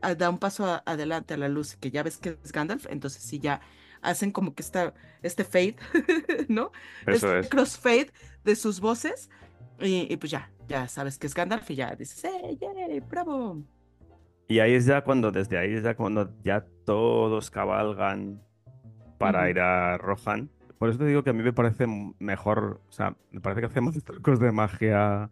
ah, 0.00 0.14
da 0.14 0.30
un 0.30 0.38
paso 0.38 0.80
adelante 0.86 1.34
a 1.34 1.36
la 1.36 1.48
luz, 1.48 1.76
que 1.76 1.90
ya 1.90 2.02
ves 2.02 2.16
que 2.16 2.38
es 2.42 2.52
Gandalf, 2.52 2.86
entonces 2.88 3.22
sí 3.22 3.38
ya 3.38 3.60
hacen 4.02 4.32
como 4.32 4.54
que 4.54 4.62
está 4.62 4.92
este 5.22 5.44
fade, 5.44 5.76
¿no? 6.48 6.72
Eso 7.06 7.26
este 7.28 7.38
es. 7.40 7.48
crossfade 7.48 8.12
de 8.44 8.56
sus 8.56 8.80
voces 8.80 9.30
y, 9.80 10.16
pues 10.16 10.30
ya, 10.30 10.50
ya 10.68 10.86
sabes 10.88 11.18
que 11.18 11.26
es 11.26 11.34
Gandalf 11.34 11.68
y 11.70 11.76
ya 11.76 11.94
dices, 11.94 12.24
¡eh, 12.24 12.56
yeah, 12.60 13.00
bravo! 13.08 13.62
Y 14.48 14.60
ahí 14.60 14.74
es 14.74 14.86
ya 14.86 15.02
cuando, 15.02 15.32
desde 15.32 15.58
ahí 15.58 15.74
es 15.74 15.82
ya 15.82 15.96
cuando 15.96 16.30
ya 16.42 16.64
todos 16.84 17.50
cabalgan 17.50 18.42
para 19.18 19.48
ir 19.48 19.58
a 19.60 19.96
Rohan. 19.98 20.50
Por 20.78 20.90
eso 20.90 20.98
te 20.98 21.06
digo 21.06 21.22
que 21.22 21.30
a 21.30 21.32
mí 21.32 21.42
me 21.42 21.52
parece 21.52 21.86
mejor, 22.18 22.80
o 22.88 22.92
sea, 22.92 23.16
me 23.30 23.40
parece 23.40 23.60
que 23.60 23.66
hacemos 23.68 23.94
trucos 24.04 24.40
de 24.40 24.52
magia 24.52 25.30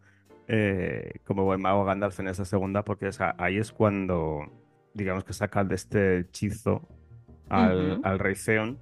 eh, 0.48 1.12
como 1.24 1.44
buen 1.44 1.61
mago 1.61 1.85
Gandalf 1.85 2.18
en 2.20 2.28
esa 2.28 2.44
segunda, 2.44 2.85
porque 2.85 3.11
ahí 3.38 3.59
es 3.59 3.72
cuando, 3.72 4.46
digamos 4.94 5.24
que 5.24 5.33
saca 5.33 5.64
de 5.64 5.74
este 5.74 6.18
hechizo 6.20 6.88
al, 7.50 8.00
al 8.02 8.18
rey 8.18 8.34
Theon. 8.34 8.78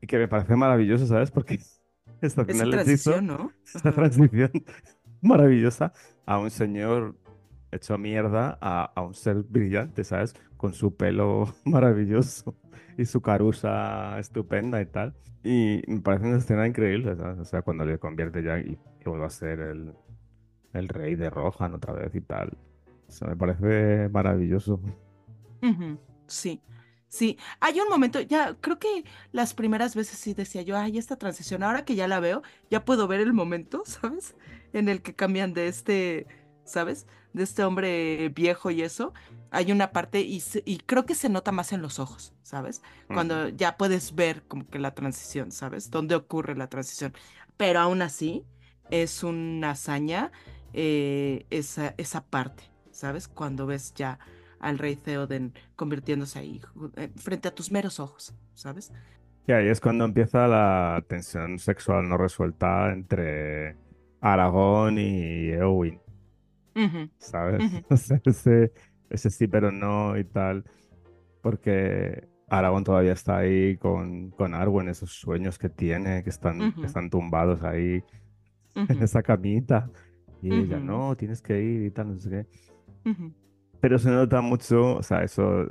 Y 0.00 0.06
que 0.06 0.18
me 0.18 0.28
parece 0.28 0.54
maravilloso, 0.54 1.06
¿sabes? 1.06 1.30
Porque 1.30 1.58
esta 2.20 2.44
transición, 2.44 3.26
¿no? 3.26 3.52
Esta 3.74 3.92
transición 3.92 4.50
maravillosa 5.22 5.92
a 6.26 6.38
un 6.38 6.50
señor 6.50 7.16
hecho 7.70 7.98
mierda 7.98 8.58
a, 8.60 9.02
un 9.02 9.14
ser 9.14 9.36
brillante, 9.42 10.04
¿sabes? 10.04 10.34
Con 10.56 10.72
su 10.72 10.96
pelo 10.96 11.54
maravilloso 11.64 12.54
y 12.96 13.04
su 13.04 13.20
carusa 13.20 14.18
estupenda 14.18 14.80
y 14.80 14.86
tal. 14.86 15.14
Y 15.44 15.82
me 15.86 16.00
parece 16.00 16.26
una 16.26 16.38
escena 16.38 16.66
increíble, 16.66 17.14
¿sabes? 17.16 17.38
O 17.38 17.44
sea, 17.44 17.62
cuando 17.62 17.84
le 17.84 17.98
convierte 17.98 18.42
ya 18.42 18.58
y, 18.58 18.78
vuelve 19.04 19.24
a 19.24 19.30
ser 19.30 19.60
el, 19.60 19.94
el, 20.74 20.88
rey 20.88 21.14
de 21.14 21.30
Rohan 21.30 21.74
otra 21.74 21.94
vez 21.94 22.14
y 22.14 22.20
tal. 22.20 22.58
O 23.08 23.10
sea, 23.10 23.28
me 23.28 23.36
parece 23.36 24.10
maravilloso. 24.10 24.80
Sí. 26.28 26.60
Sí, 27.08 27.38
hay 27.60 27.80
un 27.80 27.88
momento, 27.88 28.20
ya 28.20 28.54
creo 28.60 28.78
que 28.78 29.02
las 29.32 29.54
primeras 29.54 29.96
veces 29.96 30.18
sí 30.18 30.34
decía 30.34 30.60
yo, 30.60 30.76
ay, 30.76 30.98
esta 30.98 31.16
transición, 31.16 31.62
ahora 31.62 31.86
que 31.86 31.94
ya 31.94 32.06
la 32.06 32.20
veo, 32.20 32.42
ya 32.70 32.84
puedo 32.84 33.08
ver 33.08 33.20
el 33.20 33.32
momento, 33.32 33.82
¿sabes? 33.86 34.36
En 34.74 34.88
el 34.90 35.00
que 35.00 35.14
cambian 35.14 35.54
de 35.54 35.68
este, 35.68 36.26
¿sabes? 36.64 37.06
De 37.32 37.44
este 37.44 37.64
hombre 37.64 38.28
viejo 38.28 38.70
y 38.70 38.82
eso. 38.82 39.14
Hay 39.50 39.72
una 39.72 39.90
parte 39.92 40.20
y, 40.20 40.42
y 40.66 40.78
creo 40.80 41.06
que 41.06 41.14
se 41.14 41.30
nota 41.30 41.50
más 41.50 41.72
en 41.72 41.80
los 41.80 41.98
ojos, 41.98 42.34
¿sabes? 42.42 42.82
Cuando 43.06 43.48
ya 43.48 43.78
puedes 43.78 44.14
ver 44.14 44.42
como 44.46 44.68
que 44.68 44.78
la 44.78 44.94
transición, 44.94 45.50
¿sabes? 45.50 45.90
Dónde 45.90 46.14
ocurre 46.14 46.56
la 46.56 46.68
transición. 46.68 47.14
Pero 47.56 47.80
aún 47.80 48.02
así, 48.02 48.44
es 48.90 49.22
una 49.22 49.70
hazaña 49.70 50.32
eh, 50.72 51.46
esa, 51.50 51.94
esa 51.96 52.24
parte, 52.26 52.70
¿sabes? 52.90 53.28
Cuando 53.28 53.66
ves 53.66 53.94
ya 53.94 54.18
al 54.60 54.78
rey 54.78 54.96
Theoden 54.96 55.52
convirtiéndose 55.76 56.38
ahí 56.38 56.60
eh, 56.96 57.10
frente 57.16 57.48
a 57.48 57.54
tus 57.54 57.70
meros 57.70 58.00
ojos, 58.00 58.34
¿sabes? 58.54 58.92
Y 59.46 59.52
ahí 59.52 59.68
es 59.68 59.80
cuando 59.80 60.04
empieza 60.04 60.46
la 60.46 61.02
tensión 61.08 61.58
sexual 61.58 62.08
no 62.08 62.18
resuelta 62.18 62.92
entre 62.92 63.76
Aragón 64.20 64.98
y 64.98 65.48
Eowyn. 65.48 66.00
¿Sabes? 67.18 67.62
ese, 68.24 68.72
ese 69.08 69.30
sí, 69.30 69.48
pero 69.48 69.72
no 69.72 70.18
y 70.18 70.24
tal. 70.24 70.64
Porque 71.40 72.28
Aragón 72.48 72.84
todavía 72.84 73.12
está 73.12 73.38
ahí 73.38 73.76
con, 73.78 74.30
con 74.30 74.54
Arwen, 74.54 74.88
esos 74.88 75.12
sueños 75.12 75.58
que 75.58 75.68
tiene, 75.68 76.22
que 76.22 76.30
están, 76.30 76.74
están 76.84 77.10
tumbados 77.10 77.62
ahí 77.62 78.02
en 78.74 79.02
esa 79.02 79.22
camita. 79.22 79.90
Y 80.42 80.54
ella, 80.54 80.78
no, 80.78 81.16
tienes 81.16 81.42
que 81.42 81.60
ir 81.60 81.82
y 81.82 81.90
tal, 81.90 82.14
no 82.14 82.20
sé 82.20 82.30
qué. 82.30 82.46
Pero 83.80 83.98
se 83.98 84.10
nota 84.10 84.40
mucho, 84.40 84.96
o 84.96 85.02
sea, 85.02 85.22
eso 85.22 85.66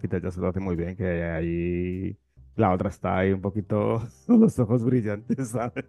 Peter 0.00 0.22
ya 0.22 0.30
se 0.30 0.40
lo 0.40 0.48
hace 0.48 0.60
muy 0.60 0.76
bien, 0.76 0.96
que 0.96 1.24
ahí 1.24 2.18
la 2.56 2.72
otra 2.72 2.88
está 2.88 3.18
ahí 3.18 3.32
un 3.32 3.40
poquito 3.40 4.02
con 4.26 4.40
los 4.40 4.58
ojos 4.58 4.84
brillantes, 4.84 5.48
¿sabes? 5.48 5.86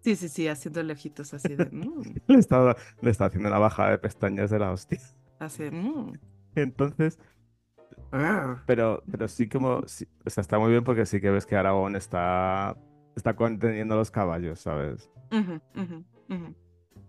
Sí, 0.00 0.16
sí, 0.16 0.28
sí, 0.28 0.48
haciendo 0.48 0.80
ojitos 0.92 1.32
así 1.32 1.56
de... 1.56 1.64
Mm". 1.64 2.16
le, 2.26 2.38
está, 2.38 2.76
le 3.00 3.10
está 3.10 3.26
haciendo 3.26 3.48
una 3.48 3.58
bajada 3.58 3.92
de 3.92 3.98
pestañas 3.98 4.50
de 4.50 4.58
la 4.58 4.70
hostia. 4.70 5.00
Así, 5.38 5.62
mm". 5.70 6.12
Entonces... 6.54 7.18
Pero, 8.66 9.02
pero 9.10 9.26
sí 9.26 9.48
como... 9.48 9.78
o 9.78 9.86
sea, 9.86 10.40
está 10.42 10.58
muy 10.58 10.70
bien 10.70 10.84
porque 10.84 11.04
sí 11.04 11.20
que 11.20 11.30
ves 11.30 11.46
que 11.46 11.56
Aragón 11.56 11.96
está, 11.96 12.76
está 13.16 13.34
conteniendo 13.34 13.96
los 13.96 14.10
caballos, 14.10 14.60
¿sabes? 14.60 15.10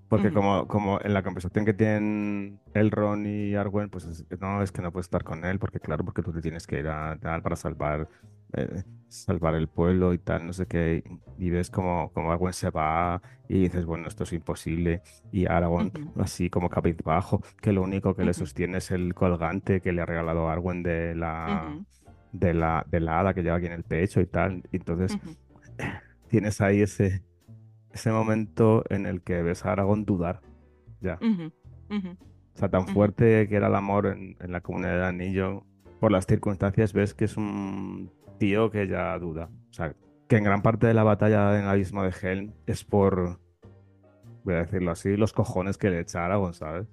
Porque 0.08 0.32
como, 0.32 0.68
como 0.68 1.00
en 1.02 1.14
la 1.14 1.24
conversación 1.24 1.66
que 1.66 1.74
tienen 1.74 2.60
el 2.74 2.92
Ron 2.92 3.26
y 3.26 3.56
Arwen, 3.56 3.90
pues 3.90 4.26
no, 4.40 4.62
es 4.62 4.72
que 4.72 4.82
no 4.82 4.92
puedes 4.92 5.08
estar 5.08 5.24
con 5.24 5.44
él, 5.46 5.58
porque 5.58 5.80
claro, 5.80 6.06
porque 6.06 6.22
tú 6.22 6.32
te 6.32 6.42
tienes 6.42 6.68
que 6.68 6.80
ir 6.80 6.88
a 6.88 7.18
tal 7.20 7.42
para 7.42 7.56
salvar, 7.56 8.08
eh, 8.54 8.84
salvar 9.08 9.56
el 9.56 9.68
pueblo 9.68 10.14
y 10.14 10.20
tal, 10.20 10.46
no 10.46 10.54
sé 10.54 10.68
qué. 10.68 11.04
Y 11.40 11.50
ves 11.50 11.72
como, 11.72 12.12
como 12.14 12.32
Arwen 12.32 12.54
se 12.54 12.70
va 12.70 13.22
y 13.50 13.62
dices, 13.62 13.86
bueno, 13.86 14.08
esto 14.08 14.24
es 14.26 14.34
imposible. 14.34 15.02
Y 15.32 15.48
Arwen 15.48 15.92
así 16.20 16.52
como 16.52 16.70
cabizbajo, 16.70 17.42
que 17.60 17.74
lo 17.74 17.82
único 17.82 18.16
que 18.16 18.26
le 18.26 18.34
sostiene 18.34 18.78
es 18.78 18.92
el 18.92 19.16
colgante 19.16 19.82
que 19.82 19.92
le 19.92 20.02
ha 20.02 20.06
regalado 20.06 20.50
Arwen 20.50 20.84
de 20.84 21.16
la, 21.16 21.76
de 22.32 22.54
la, 22.54 22.86
de 22.90 23.00
la 23.00 23.20
hada 23.20 23.34
que 23.34 23.42
lleva 23.42 23.58
aquí 23.58 23.66
en 23.66 23.74
el 23.74 23.84
pecho 23.84 24.22
y 24.22 24.28
tal. 24.28 24.64
Y 24.72 24.78
entonces 24.78 25.18
tienes 26.28 26.62
ahí 26.62 26.82
ese 26.82 27.24
ese 27.96 28.12
momento 28.12 28.84
en 28.90 29.06
el 29.06 29.22
que 29.22 29.42
ves 29.42 29.66
a 29.66 29.72
Aragón 29.72 30.06
dudar 30.06 30.42
Ya. 31.02 31.18
O 32.54 32.58
sea, 32.58 32.70
tan 32.70 32.88
fuerte 32.88 33.48
que 33.48 33.56
era 33.56 33.68
el 33.68 33.76
amor 33.76 34.08
en, 34.08 34.38
en 34.40 34.52
la 34.52 34.62
comunidad 34.62 34.94
del 34.94 35.04
anillo, 35.04 35.66
por 36.00 36.12
las 36.12 36.26
circunstancias 36.26 36.94
ves 36.94 37.14
que 37.14 37.26
es 37.26 37.38
un 37.38 38.12
tío 38.38 38.70
que 38.70 38.88
ya 38.88 39.18
duda. 39.18 39.50
O 39.70 39.74
sea, 39.74 39.96
que 40.28 40.38
en 40.38 40.44
gran 40.44 40.62
parte 40.62 40.88
de 40.88 40.94
la 40.94 41.04
batalla 41.04 41.58
en 41.58 41.64
el 41.64 41.70
abismo 41.70 42.04
de 42.04 42.14
Helm 42.22 42.54
es 42.66 42.84
por, 42.84 43.40
voy 44.44 44.56
a 44.56 44.60
decirlo 44.60 44.92
así, 44.92 45.16
los 45.16 45.34
cojones 45.34 45.78
que 45.78 45.90
le 45.90 46.00
echa 46.00 46.26
Aragorn, 46.26 46.54
¿sabes? 46.54 46.88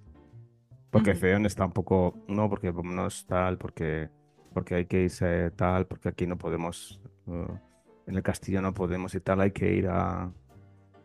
Porque. 0.90 1.14
Theon 1.14 1.46
está 1.46 1.64
un 1.64 1.72
poco, 1.72 2.22
no, 2.28 2.48
porque 2.50 2.72
no 2.72 3.06
es 3.06 3.26
tal, 3.26 3.56
porque, 3.58 4.08
porque 4.52 4.74
hay 4.74 4.86
que 4.86 5.02
irse 5.02 5.50
tal, 5.52 5.86
porque 5.86 6.10
aquí 6.10 6.26
no 6.26 6.36
podemos, 6.36 7.00
eh, 7.28 7.46
en 8.06 8.16
el 8.16 8.22
castillo 8.22 8.60
no 8.60 8.74
podemos 8.74 9.14
y 9.14 9.20
tal, 9.20 9.40
hay 9.40 9.52
que 9.52 9.72
ir 9.72 9.88
a, 9.88 10.30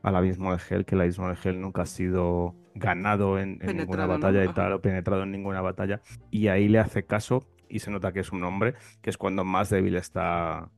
al 0.03 0.15
abismo 0.15 0.55
de 0.55 0.62
Hel, 0.69 0.86
que 0.86 0.95
el 0.95 1.01
abismo 1.01 1.27
de 1.29 1.38
Hel 1.43 1.60
nunca 1.62 1.83
ha 1.83 1.86
sido 1.86 2.55
ganado 2.75 3.39
en, 3.39 3.60
en 3.62 3.77
ninguna 3.77 4.05
batalla 4.05 4.43
y 4.43 4.53
tal, 4.53 4.73
o 4.73 4.81
penetrado 4.81 5.23
en 5.23 5.31
ninguna 5.31 5.62
batalla. 5.62 6.01
Y 6.31 6.47
ahí 6.47 6.67
le 6.67 6.79
hace 6.79 7.05
caso 7.05 7.43
y 7.69 7.79
se 7.79 7.91
nota 7.91 8.13
que 8.13 8.19
es 8.21 8.31
un 8.31 8.43
hombre, 8.43 8.75
que 9.01 9.10
es 9.10 9.17
cuando 9.17 9.43
más 9.43 9.69
débil 9.69 9.95
está 9.95 10.69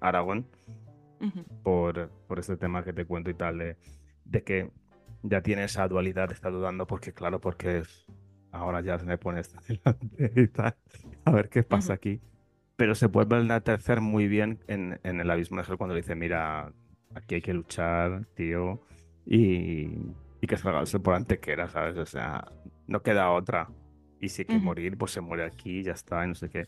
Aragorn 0.00 0.46
Ujú. 1.20 1.44
por, 1.62 2.10
por 2.28 2.38
este 2.38 2.56
tema 2.56 2.84
que 2.84 2.92
te 2.92 3.04
cuento 3.04 3.30
y 3.30 3.34
tal, 3.34 3.58
de, 3.58 3.76
de 4.24 4.42
que 4.44 4.70
ya 5.22 5.42
tiene 5.42 5.64
esa 5.64 5.86
dualidad, 5.88 6.30
está 6.30 6.50
dudando 6.50 6.86
porque, 6.86 7.12
claro, 7.12 7.40
porque 7.40 7.82
ahora 8.52 8.80
ya 8.80 8.98
se 8.98 9.04
me 9.04 9.18
pone 9.18 9.40
esto 9.40 9.58
delante 9.68 10.40
y 10.40 10.48
tal, 10.48 10.76
a 11.24 11.30
ver 11.32 11.48
qué 11.48 11.62
pasa 11.62 11.94
aquí. 11.94 12.20
Pero 12.76 12.94
se 12.94 13.06
vuelve 13.06 13.36
a 13.36 13.40
enaltecer 13.40 14.00
muy 14.00 14.28
bien 14.28 14.60
en, 14.68 15.00
en 15.02 15.20
el 15.20 15.28
abismo 15.30 15.60
de 15.60 15.68
Hel 15.68 15.76
cuando 15.76 15.94
le 15.94 16.02
dice, 16.02 16.14
mira, 16.14 16.72
aquí 17.14 17.36
hay 17.36 17.42
que 17.42 17.54
luchar, 17.54 18.26
tío, 18.34 18.82
y, 19.26 19.88
y 20.40 20.46
que 20.46 20.56
salgarse 20.56 21.00
por 21.00 21.14
antequera, 21.14 21.68
¿sabes? 21.68 21.96
O 21.96 22.06
sea, 22.06 22.50
no 22.86 23.02
queda 23.02 23.30
otra. 23.30 23.68
Y 24.20 24.28
si 24.28 24.42
hay 24.42 24.46
que 24.46 24.58
morir, 24.58 24.96
pues 24.98 25.12
se 25.12 25.20
muere 25.20 25.44
aquí, 25.44 25.82
ya 25.82 25.92
está, 25.92 26.24
y 26.24 26.28
no 26.28 26.34
sé 26.34 26.48
qué. 26.48 26.66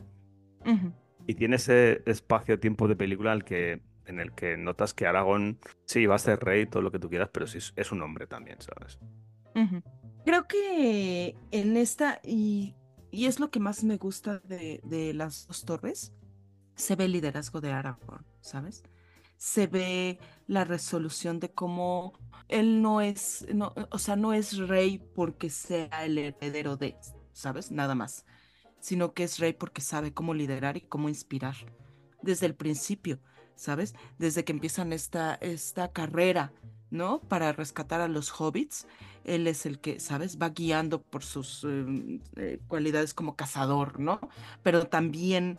Y 1.26 1.34
tiene 1.34 1.56
ese 1.56 2.02
espacio-tiempo 2.06 2.86
de 2.86 2.96
película 2.96 3.32
al 3.32 3.44
que, 3.44 3.82
en 4.06 4.20
el 4.20 4.32
que 4.32 4.56
notas 4.56 4.94
que 4.94 5.06
Aragorn, 5.06 5.58
sí, 5.84 6.06
va 6.06 6.14
a 6.14 6.18
ser 6.18 6.38
rey, 6.38 6.66
todo 6.66 6.82
lo 6.82 6.92
que 6.92 6.98
tú 6.98 7.08
quieras, 7.08 7.30
pero 7.32 7.46
sí 7.46 7.58
es, 7.74 7.92
un 7.92 8.02
hombre 8.02 8.26
también, 8.26 8.58
¿sabes? 8.60 9.00
Creo 10.24 10.46
que 10.46 11.36
en 11.50 11.76
esta, 11.76 12.20
y, 12.22 12.76
y 13.10 13.26
es 13.26 13.40
lo 13.40 13.50
que 13.50 13.58
más 13.58 13.82
me 13.82 13.96
gusta 13.96 14.38
de, 14.40 14.80
de 14.84 15.12
las 15.12 15.46
dos 15.48 15.64
torres, 15.64 16.12
se 16.76 16.94
ve 16.94 17.06
el 17.06 17.12
liderazgo 17.12 17.60
de 17.60 17.72
Aragorn, 17.72 18.24
¿sabes? 18.40 18.84
Se 19.40 19.66
ve 19.66 20.18
la 20.46 20.64
resolución 20.64 21.40
de 21.40 21.50
cómo 21.50 22.12
él 22.48 22.82
no 22.82 23.00
es, 23.00 23.46
no, 23.54 23.72
o 23.90 23.98
sea, 23.98 24.14
no 24.14 24.34
es 24.34 24.58
rey 24.58 24.98
porque 25.14 25.48
sea 25.48 26.04
el 26.04 26.18
heredero 26.18 26.76
de, 26.76 26.94
¿sabes? 27.32 27.70
Nada 27.70 27.94
más, 27.94 28.26
sino 28.80 29.14
que 29.14 29.24
es 29.24 29.38
rey 29.38 29.54
porque 29.54 29.80
sabe 29.80 30.12
cómo 30.12 30.34
liderar 30.34 30.76
y 30.76 30.82
cómo 30.82 31.08
inspirar 31.08 31.54
desde 32.20 32.44
el 32.44 32.54
principio, 32.54 33.18
¿sabes? 33.54 33.94
Desde 34.18 34.44
que 34.44 34.52
empiezan 34.52 34.92
esta, 34.92 35.36
esta 35.36 35.90
carrera, 35.90 36.52
¿no? 36.90 37.20
Para 37.20 37.52
rescatar 37.52 38.02
a 38.02 38.08
los 38.08 38.30
hobbits, 38.38 38.86
él 39.24 39.46
es 39.46 39.64
el 39.64 39.80
que, 39.80 40.00
¿sabes? 40.00 40.36
Va 40.38 40.50
guiando 40.50 41.00
por 41.00 41.24
sus 41.24 41.64
eh, 41.64 42.20
eh, 42.36 42.60
cualidades 42.68 43.14
como 43.14 43.36
cazador, 43.36 44.00
¿no? 44.00 44.20
Pero 44.62 44.86
también 44.88 45.58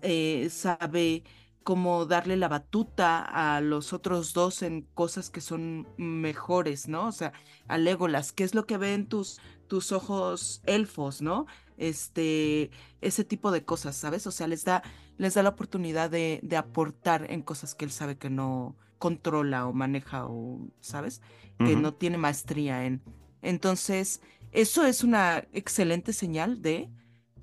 eh, 0.00 0.48
sabe 0.50 1.24
cómo 1.64 2.04
darle 2.04 2.36
la 2.36 2.48
batuta 2.48 3.22
a 3.22 3.60
los 3.62 3.94
otros 3.94 4.34
dos 4.34 4.62
en 4.62 4.82
cosas 4.94 5.30
que 5.30 5.40
son 5.40 5.88
mejores, 5.96 6.88
¿no? 6.88 7.08
O 7.08 7.12
sea, 7.12 7.32
a 7.66 7.78
Legolas, 7.78 8.32
¿qué 8.32 8.44
es 8.44 8.54
lo 8.54 8.66
que 8.66 8.76
ven 8.76 9.06
tus, 9.06 9.40
tus 9.66 9.90
ojos 9.90 10.62
elfos, 10.66 11.22
¿no? 11.22 11.46
Este, 11.78 12.70
ese 13.00 13.24
tipo 13.24 13.50
de 13.50 13.64
cosas, 13.64 13.96
¿sabes? 13.96 14.26
O 14.26 14.30
sea, 14.30 14.46
les 14.46 14.64
da, 14.64 14.82
les 15.16 15.34
da 15.34 15.42
la 15.42 15.48
oportunidad 15.48 16.10
de, 16.10 16.38
de 16.42 16.56
aportar 16.58 17.30
en 17.30 17.40
cosas 17.40 17.74
que 17.74 17.86
él 17.86 17.90
sabe 17.90 18.18
que 18.18 18.28
no 18.28 18.76
controla 18.98 19.66
o 19.66 19.72
maneja 19.72 20.26
o, 20.26 20.68
¿sabes? 20.80 21.22
Que 21.58 21.76
no 21.76 21.94
tiene 21.94 22.18
maestría 22.18 22.84
en. 22.84 23.00
Entonces, 23.40 24.20
eso 24.52 24.84
es 24.84 25.02
una 25.02 25.46
excelente 25.52 26.12
señal 26.12 26.62
de, 26.62 26.90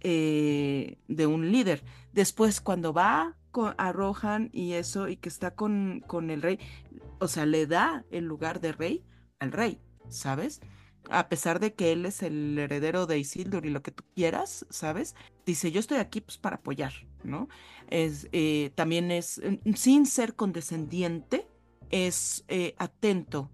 eh, 0.01 0.97
de 1.07 1.27
un 1.27 1.51
líder. 1.51 1.83
Después, 2.13 2.61
cuando 2.61 2.93
va 2.93 3.37
con, 3.51 3.75
a 3.77 3.91
Rohan 3.91 4.49
y 4.51 4.73
eso, 4.73 5.07
y 5.07 5.17
que 5.17 5.29
está 5.29 5.51
con, 5.51 6.03
con 6.07 6.29
el 6.29 6.41
rey, 6.41 6.59
o 7.19 7.27
sea, 7.27 7.45
le 7.45 7.67
da 7.67 8.05
el 8.11 8.25
lugar 8.25 8.61
de 8.61 8.71
rey 8.71 9.03
al 9.39 9.51
rey, 9.51 9.79
¿sabes? 10.09 10.61
A 11.09 11.29
pesar 11.29 11.59
de 11.59 11.73
que 11.73 11.91
él 11.91 12.05
es 12.05 12.21
el 12.23 12.57
heredero 12.57 13.07
de 13.07 13.19
Isildur 13.19 13.65
y 13.65 13.69
lo 13.69 13.81
que 13.81 13.91
tú 13.91 14.03
quieras, 14.15 14.65
¿sabes? 14.69 15.15
Dice, 15.45 15.71
yo 15.71 15.79
estoy 15.79 15.97
aquí 15.97 16.21
pues, 16.21 16.37
para 16.37 16.57
apoyar, 16.57 16.93
¿no? 17.23 17.49
Es, 17.89 18.27
eh, 18.31 18.71
también 18.75 19.11
es, 19.11 19.41
sin 19.75 20.05
ser 20.05 20.35
condescendiente, 20.35 21.47
es 21.89 22.45
eh, 22.47 22.75
atento 22.77 23.51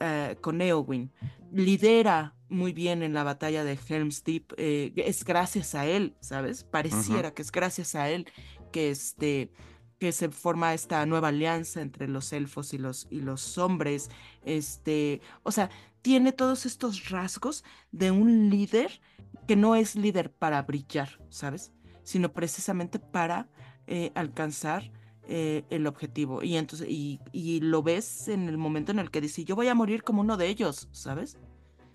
eh, 0.00 0.36
con 0.40 0.60
Eowyn. 0.62 1.12
Lidera 1.52 2.34
muy 2.48 2.72
bien 2.72 3.02
en 3.02 3.12
la 3.12 3.24
batalla 3.24 3.64
de 3.64 3.78
Helm's 3.88 4.24
Deep. 4.24 4.54
eh, 4.56 4.92
es 4.96 5.24
gracias 5.24 5.74
a 5.74 5.86
él, 5.86 6.16
¿sabes? 6.20 6.64
Pareciera 6.64 7.32
que 7.32 7.42
es 7.42 7.52
gracias 7.52 7.94
a 7.94 8.08
él 8.08 8.26
que 8.70 8.90
este 8.90 9.50
que 9.98 10.12
se 10.12 10.28
forma 10.30 10.74
esta 10.74 11.04
nueva 11.06 11.28
alianza 11.28 11.80
entre 11.80 12.06
los 12.06 12.32
elfos 12.32 12.72
y 12.72 12.78
los, 12.78 13.08
y 13.10 13.20
los 13.20 13.58
hombres. 13.58 14.10
Este, 14.44 15.20
o 15.42 15.50
sea, 15.50 15.70
tiene 16.02 16.32
todos 16.32 16.66
estos 16.66 17.10
rasgos 17.10 17.64
de 17.90 18.10
un 18.10 18.48
líder 18.48 19.00
que 19.46 19.56
no 19.56 19.74
es 19.74 19.96
líder 19.96 20.30
para 20.30 20.62
brillar, 20.62 21.20
¿sabes? 21.30 21.72
Sino 22.04 22.32
precisamente 22.32 23.00
para 23.00 23.48
eh, 23.86 24.12
alcanzar 24.14 24.90
eh, 25.24 25.64
el 25.68 25.86
objetivo. 25.86 26.42
Y 26.42 26.56
entonces, 26.56 26.88
y, 26.88 27.20
y 27.32 27.60
lo 27.60 27.82
ves 27.82 28.28
en 28.28 28.48
el 28.48 28.56
momento 28.56 28.92
en 28.92 29.00
el 29.00 29.10
que 29.10 29.20
dice, 29.20 29.44
yo 29.44 29.56
voy 29.56 29.68
a 29.68 29.74
morir 29.74 30.04
como 30.04 30.20
uno 30.20 30.36
de 30.36 30.46
ellos, 30.46 30.88
¿sabes? 30.92 31.38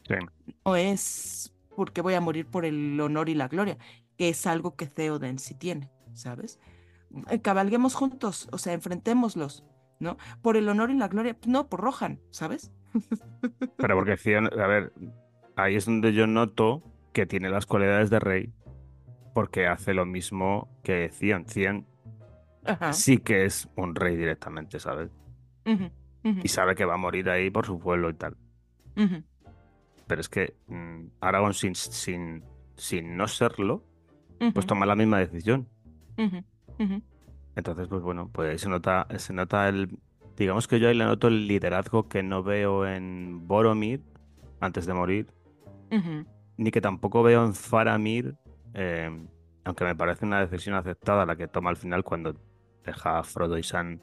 Sí. 0.07 0.15
No 0.65 0.75
es 0.75 1.53
porque 1.75 2.01
voy 2.01 2.13
a 2.13 2.21
morir 2.21 2.45
por 2.45 2.65
el 2.65 2.99
honor 2.99 3.29
y 3.29 3.35
la 3.35 3.47
gloria, 3.47 3.77
que 4.17 4.29
es 4.29 4.45
algo 4.45 4.75
que 4.75 4.87
Theoden 4.87 5.39
sí 5.39 5.55
tiene, 5.55 5.89
¿sabes? 6.13 6.59
Eh, 7.29 7.41
Cabalguemos 7.41 7.95
juntos, 7.95 8.47
o 8.51 8.57
sea, 8.57 8.73
enfrentémoslos, 8.73 9.63
¿no? 9.99 10.17
Por 10.41 10.57
el 10.57 10.67
honor 10.69 10.91
y 10.91 10.95
la 10.97 11.07
gloria, 11.07 11.37
no, 11.47 11.67
por 11.67 11.81
Rohan, 11.81 12.19
¿sabes? 12.31 12.71
Pero 13.77 13.95
porque 13.95 14.13
a 14.37 14.67
ver, 14.67 14.93
ahí 15.55 15.75
es 15.75 15.85
donde 15.85 16.13
yo 16.13 16.27
noto 16.27 16.83
que 17.11 17.25
tiene 17.25 17.49
las 17.49 17.65
cualidades 17.65 18.09
de 18.09 18.19
rey, 18.19 18.53
porque 19.33 19.67
hace 19.67 19.93
lo 19.93 20.05
mismo 20.05 20.69
que 20.83 21.09
Theon. 21.19 21.45
Theon 21.45 21.87
Ajá. 22.65 22.93
sí 22.93 23.17
que 23.17 23.45
es 23.45 23.69
un 23.75 23.95
rey 23.95 24.15
directamente, 24.15 24.79
¿sabes? 24.79 25.11
Y 26.23 26.47
sabe 26.47 26.75
que 26.75 26.85
va 26.85 26.95
a 26.95 26.97
morir 26.97 27.29
ahí 27.29 27.49
por 27.49 27.65
su 27.65 27.79
pueblo 27.79 28.09
y 28.09 28.13
tal. 28.13 28.37
Pero 30.07 30.21
es 30.21 30.29
que 30.29 30.55
mm, 30.67 31.05
Aragorn 31.21 31.53
sin, 31.53 31.75
sin, 31.75 32.43
sin 32.75 33.17
no 33.17 33.27
serlo, 33.27 33.83
pues 34.53 34.65
toma 34.65 34.85
la 34.85 34.95
misma 34.95 35.19
decisión. 35.19 35.67
Entonces, 37.55 37.87
pues 37.87 38.01
bueno, 38.01 38.29
pues 38.31 38.51
ahí 38.51 38.57
se 38.57 38.69
nota, 38.69 39.07
se 39.17 39.33
nota 39.33 39.69
el. 39.69 39.97
Digamos 40.35 40.67
que 40.67 40.79
yo 40.79 40.87
ahí 40.87 40.95
le 40.95 41.05
noto 41.05 41.27
el 41.27 41.47
liderazgo 41.47 42.07
que 42.07 42.23
no 42.23 42.41
veo 42.41 42.87
en 42.87 43.47
Boromir 43.47 44.01
antes 44.59 44.85
de 44.85 44.93
morir, 44.93 45.27
ni 46.57 46.71
que 46.71 46.81
tampoco 46.81 47.21
veo 47.21 47.45
en 47.45 47.53
Faramir, 47.53 48.35
eh, 48.73 49.11
aunque 49.63 49.83
me 49.83 49.95
parece 49.95 50.25
una 50.25 50.39
decisión 50.39 50.75
aceptada 50.75 51.25
la 51.25 51.35
que 51.35 51.47
toma 51.47 51.69
al 51.69 51.77
final 51.77 52.03
cuando 52.03 52.35
deja 52.83 53.19
a 53.19 53.23
Frodo 53.23 53.57
y 53.57 53.63
Sam 53.63 53.99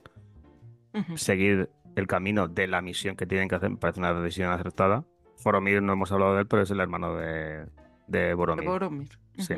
seguir 1.16 1.70
el 1.96 2.06
camino 2.06 2.46
de 2.48 2.66
la 2.66 2.80
misión 2.80 3.16
que 3.16 3.26
tienen 3.26 3.48
que 3.48 3.56
hacer, 3.56 3.70
me 3.70 3.76
parece 3.76 4.00
una 4.00 4.14
decisión 4.14 4.52
acertada. 4.52 5.04
Boromir 5.42 5.82
no 5.82 5.94
hemos 5.94 6.12
hablado 6.12 6.34
de 6.34 6.42
él, 6.42 6.46
pero 6.46 6.62
es 6.62 6.70
el 6.70 6.80
hermano 6.80 7.16
de, 7.16 7.66
de 8.06 8.18
De 8.18 8.34
Boromir. 8.34 8.68
Boromir. 8.68 9.18
Sí. 9.38 9.54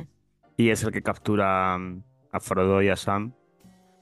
Y 0.56 0.70
es 0.70 0.82
el 0.84 0.92
que 0.92 1.02
captura 1.02 1.78
a 2.32 2.40
Frodo 2.40 2.82
y 2.82 2.88
a 2.88 2.96
Sam 2.96 3.34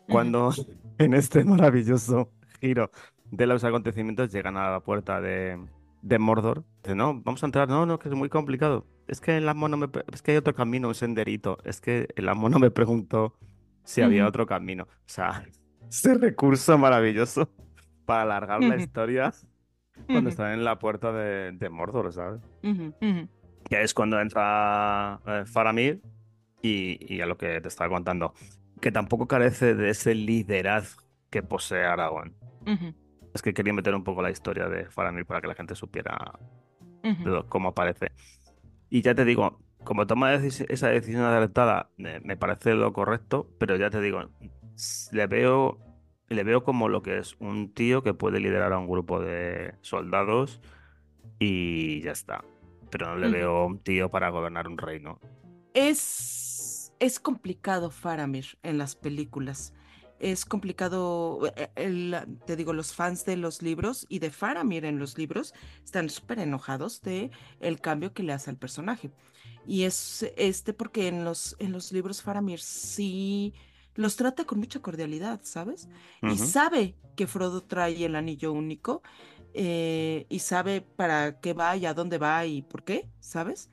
cuando 0.09 0.53
en 0.99 1.15
este 1.15 1.45
maravilloso 1.45 2.33
giro 2.61 2.91
de 3.31 3.47
los 3.47 3.65
acontecimientos 3.65 4.33
llegan 4.33 4.57
a 4.57 4.71
la 4.71 4.81
puerta 4.81 5.21
de, 5.21 5.59
de 6.03 6.19
Mordor. 6.19 6.65
Dice, 6.83 6.95
no, 6.95 7.21
vamos 7.23 7.43
a 7.43 7.47
entrar. 7.47 7.69
No, 7.69 7.87
no, 7.87 7.99
que 7.99 8.09
es 8.09 8.15
muy 8.15 8.29
complicado. 8.29 8.87
Es 9.07 9.21
que 9.21 9.37
el 9.37 9.49
amo 9.49 9.69
no 9.69 9.77
me... 9.77 9.89
Es 10.13 10.23
que 10.23 10.33
hay 10.33 10.37
otro 10.37 10.55
camino, 10.55 10.89
un 10.89 10.95
senderito. 10.95 11.59
Es 11.65 11.81
que 11.81 12.09
el 12.17 12.29
amo 12.29 12.49
no 12.49 12.59
me 12.59 12.71
preguntó 12.71 13.37
si 13.85 14.03
había 14.03 14.27
otro 14.27 14.47
camino. 14.47 14.85
O 14.85 15.07
sea, 15.07 15.45
ese 15.89 16.15
recurso 16.15 16.77
maravilloso 16.79 17.49
para 18.05 18.23
alargar 18.23 18.63
la 18.63 18.77
historia 18.77 19.33
cuando 20.07 20.31
están 20.31 20.53
en 20.53 20.65
la 20.65 20.79
puerta 20.79 21.13
de, 21.13 21.53
de 21.53 21.69
Mordor, 21.71 22.13
¿sabes? 22.13 22.41
Que 23.69 23.83
es 23.83 23.95
cuando 23.95 24.21
entra 24.21 25.21
eh, 25.27 25.45
Faramir 25.47 26.03
y, 26.63 27.15
y 27.15 27.21
a 27.21 27.27
lo 27.27 27.37
que 27.37 27.61
te 27.61 27.69
estaba 27.69 27.91
contando, 27.91 28.35
que 28.81 28.93
tampoco 28.93 29.27
carece 29.27 29.75
de 29.75 29.91
ese 29.91 30.15
liderazgo 30.15 31.03
que 31.31 31.43
posee 31.43 31.85
Aragorn. 31.85 32.35
Ujú, 32.67 32.95
Es 33.35 33.43
que 33.43 33.55
quería 33.55 33.73
meter 33.73 33.95
un 33.95 34.05
poco 34.05 34.23
la 34.23 34.31
historia 34.31 34.69
de 34.69 34.87
Faramir 34.87 35.27
para 35.27 35.41
que 35.41 35.49
la 35.49 35.55
gente 35.55 35.75
supiera 35.75 36.39
cómo 37.49 37.71
aparece. 37.71 38.13
Y 38.89 39.03
ya 39.03 39.15
te 39.15 39.25
digo, 39.25 39.61
como 39.85 40.07
toma 40.07 40.35
esa 40.35 40.89
decisión 40.89 41.23
acertada, 41.23 41.91
me, 41.97 42.37
parece 42.37 42.75
lo 42.75 42.93
correcto, 42.93 43.49
pero 43.59 43.77
ya 43.77 43.91
te 43.91 44.01
digo, 44.01 44.31
le 45.13 45.27
veo, 45.27 45.79
le 46.29 46.45
veo 46.45 46.65
como 46.65 46.89
lo 46.89 47.03
que 47.03 47.19
es 47.19 47.37
un 47.39 47.73
tío 47.73 48.03
que 48.03 48.15
puede 48.15 48.41
liderar 48.41 48.73
a 48.73 48.79
un 48.79 48.89
grupo 48.89 49.21
de 49.21 49.75
soldados 49.81 50.61
y 51.39 52.03
ya 52.03 52.13
está. 52.13 52.45
Pero 52.91 53.07
no 53.07 53.17
le 53.17 53.29
veo 53.29 53.67
un 53.67 53.79
tío 53.79 54.11
para 54.11 54.31
gobernar 54.31 54.67
un 54.67 54.77
reino. 54.77 55.21
Es, 55.75 56.50
es 57.01 57.21
complicado 57.21 57.91
Faramir 57.91 58.59
en 58.63 58.79
las 58.79 58.95
películas. 58.97 59.73
Es 60.21 60.45
complicado, 60.45 61.41
eh, 61.57 61.71
el- 61.77 62.15
te 62.47 62.57
digo, 62.57 62.75
los 62.75 62.95
fans 62.95 63.25
de 63.25 63.37
los 63.39 63.63
libros 63.63 64.07
y 64.09 64.19
de 64.21 64.31
Faramir 64.31 64.85
en 64.85 64.99
los 64.99 65.17
libros 65.19 65.55
están 65.85 66.11
súper 66.11 66.41
enojados 66.41 67.01
de 67.03 67.31
el 67.61 67.81
cambio 67.81 68.13
que 68.13 68.23
le 68.23 68.33
hace 68.35 68.51
al 68.51 68.59
personaje. 68.59 69.11
Y 69.67 69.85
es 69.85 70.25
este 70.37 70.75
porque 70.75 71.09
en 71.09 71.25
los, 71.25 71.57
en 71.59 71.73
los 71.73 71.93
libros 71.93 72.23
Faramir 72.23 72.61
sí 72.61 73.55
los 73.95 74.17
trata 74.17 74.45
con 74.45 74.59
mucha 74.59 74.81
cordialidad, 74.81 75.41
¿sabes? 75.43 75.89
Y 76.27 76.39
sabe 76.39 76.97
que 77.17 77.27
Frodo 77.27 77.63
trae 77.65 78.05
el 78.05 78.15
anillo 78.17 78.53
único 78.53 79.03
eh, 79.55 80.27
y 80.29 80.39
sabe 80.41 80.81
para 80.83 81.41
qué 81.41 81.55
va 81.55 81.77
y 81.77 81.87
a 81.87 81.95
dónde 81.95 82.19
va 82.19 82.47
y 82.47 82.63
por 82.63 82.85
qué, 82.85 83.11
¿sabes? 83.21 83.69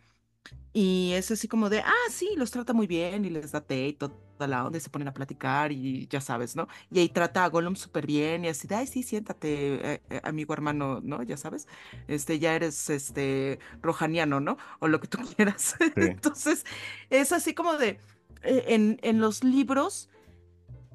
Y 0.79 1.13
es 1.13 1.31
así 1.31 1.47
como 1.47 1.71
de, 1.71 1.79
ah, 1.79 2.07
sí, 2.11 2.29
los 2.37 2.51
trata 2.51 2.71
muy 2.71 2.85
bien 2.85 3.25
y 3.25 3.31
les 3.31 3.51
da 3.51 3.61
té 3.61 3.87
y 3.87 3.93
toda 3.93 4.11
la 4.47 4.63
onda 4.63 4.77
y 4.77 4.81
se 4.81 4.91
ponen 4.91 5.07
a 5.07 5.11
platicar 5.11 5.71
y 5.71 6.05
ya 6.07 6.21
sabes, 6.21 6.55
¿no? 6.55 6.67
Y 6.91 6.99
ahí 6.99 7.09
trata 7.09 7.43
a 7.43 7.49
Gollum 7.49 7.75
súper 7.75 8.05
bien 8.05 8.45
y 8.45 8.49
así 8.49 8.67
de, 8.67 8.75
ay, 8.75 8.85
sí, 8.85 9.01
siéntate, 9.01 9.93
eh, 9.93 10.01
eh, 10.11 10.21
amigo 10.23 10.53
hermano, 10.53 11.01
¿no? 11.01 11.23
Ya 11.23 11.35
sabes, 11.35 11.67
este, 12.07 12.37
ya 12.37 12.53
eres, 12.53 12.91
este, 12.91 13.57
rojaniano, 13.81 14.39
¿no? 14.39 14.59
O 14.77 14.87
lo 14.87 14.99
que 14.99 15.07
tú 15.07 15.17
quieras. 15.35 15.77
Sí. 15.79 15.91
Entonces, 15.95 16.63
es 17.09 17.31
así 17.31 17.55
como 17.55 17.73
de, 17.77 17.97
eh, 18.43 18.65
en, 18.67 18.99
en 19.01 19.19
los 19.19 19.43
libros, 19.43 20.11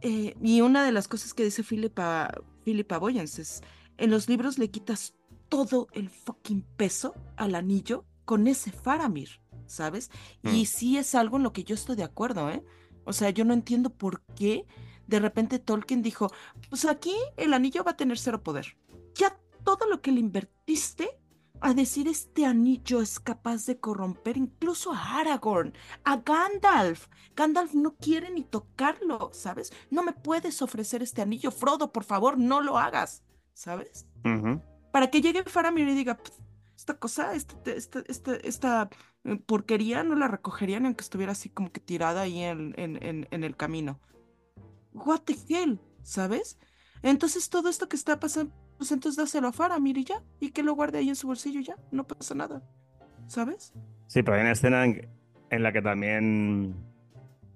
eh, 0.01 0.37
y 0.41 0.61
una 0.61 0.85
de 0.85 0.93
las 0.93 1.09
cosas 1.09 1.35
que 1.35 1.43
dice 1.43 1.65
Philippa, 1.65 2.33
Philippa 2.65 2.99
Boyens 2.99 3.41
es, 3.41 3.63
en 3.99 4.13
los 4.13 4.29
libros 4.29 4.59
le 4.59 4.71
quitas 4.71 5.15
todo 5.49 5.89
el 5.91 6.09
fucking 6.09 6.63
peso 6.77 7.17
al 7.37 7.57
anillo 7.57 8.05
con 8.25 8.47
ese 8.47 8.71
Faramir, 8.71 9.42
¿sabes? 9.67 10.11
Y 10.43 10.63
Mm. 10.63 10.67
sí 10.67 10.99
es 10.99 11.15
algo 11.15 11.37
en 11.37 11.43
lo 11.43 11.53
que 11.53 11.65
yo 11.65 11.75
estoy 11.75 11.97
de 11.97 12.05
acuerdo, 12.05 12.51
¿eh? 12.51 12.65
O 13.05 13.13
sea, 13.13 13.31
yo 13.31 13.45
no 13.45 13.55
entiendo 13.55 13.91
por 13.91 14.23
qué 14.37 14.67
de 15.07 15.19
repente 15.19 15.59
Tolkien 15.59 16.03
dijo, 16.03 16.31
pues 16.71 16.85
aquí 16.85 17.15
el 17.37 17.53
anillo 17.55 17.83
va 17.85 17.93
a 17.93 17.97
tener 17.97 18.19
cero 18.19 18.43
poder. 18.43 18.77
Ya 19.15 19.37
todo 19.65 19.87
lo 19.89 20.01
que 20.01 20.13
le 20.13 20.21
invertiste 20.21 21.19
a 21.61 21.75
decir 21.75 22.09
este 22.09 22.45
anillo 22.47 23.01
es 23.01 23.21
capaz 23.21 23.67
de 23.67 23.79
corromper 23.79 24.37
incluso 24.37 24.93
a 24.93 25.19
Aragorn, 25.21 25.75
a 26.05 26.17
Gandalf. 26.17 27.09
Gandalf 27.37 27.75
no 27.75 27.95
quiere 27.97 28.31
ni 28.31 28.43
tocarlo, 28.43 29.31
¿sabes? 29.33 29.73
No 29.91 30.03
me 30.03 30.13
puedes 30.13 30.61
ofrecer 30.63 31.03
este 31.03 31.23
anillo, 31.23 31.51
Frodo, 31.53 31.93
por 31.93 32.05
favor, 32.05 32.37
no 32.39 32.61
lo 32.61 32.79
hagas, 32.79 33.23
¿sabes? 33.55 34.07
Para 34.93 35.09
que 35.11 35.21
llegue 35.21 35.45
Faramir 35.45 35.89
y 35.89 35.95
diga, 35.95 36.17
"Pf, 36.17 36.33
esta 36.77 36.99
cosa, 36.99 37.35
esta, 37.35 37.55
esta, 37.71 38.01
esta, 38.09 38.35
esta, 38.37 38.83
eh, 38.83 38.97
porquería 39.47 40.03
no 40.05 40.15
la 40.15 40.29
recogerían 40.29 40.87
aunque 40.87 41.03
estuviera 41.03 41.33
así 41.33 41.49
como 41.49 41.71
que 41.71 41.81
tirada 41.81 42.23
ahí 42.23 42.43
en, 42.43 42.75
en, 42.77 43.03
en, 43.03 43.29
en 43.31 43.45
el 43.45 43.57
camino. 43.57 44.01
What 44.93 45.21
the 45.21 45.37
hell, 45.49 45.81
¿sabes? 46.03 46.59
Entonces 47.03 47.49
todo 47.49 47.69
esto 47.69 47.89
que 47.89 47.97
está 47.97 48.21
pasando, 48.21 48.55
pues 48.79 48.93
entonces 48.93 49.17
dáselo 49.17 49.49
a 49.49 49.53
Faramir 49.53 49.99
y 49.99 50.05
ya, 50.05 50.23
y 50.41 50.51
que 50.51 50.63
lo 50.63 50.75
guarde 50.75 50.99
ahí 50.99 51.09
en 51.09 51.17
su 51.17 51.27
bolsillo 51.27 51.61
ya, 51.61 51.77
no 51.91 52.07
pasa 52.07 52.35
nada, 52.35 52.63
¿sabes? 53.27 53.73
Sí, 54.07 54.23
pero 54.23 54.37
hay 54.37 54.43
una 54.43 54.53
escena 54.53 54.85
en, 54.85 55.09
en 55.51 55.63
la 55.63 55.73
que 55.73 55.83
también, 55.83 56.77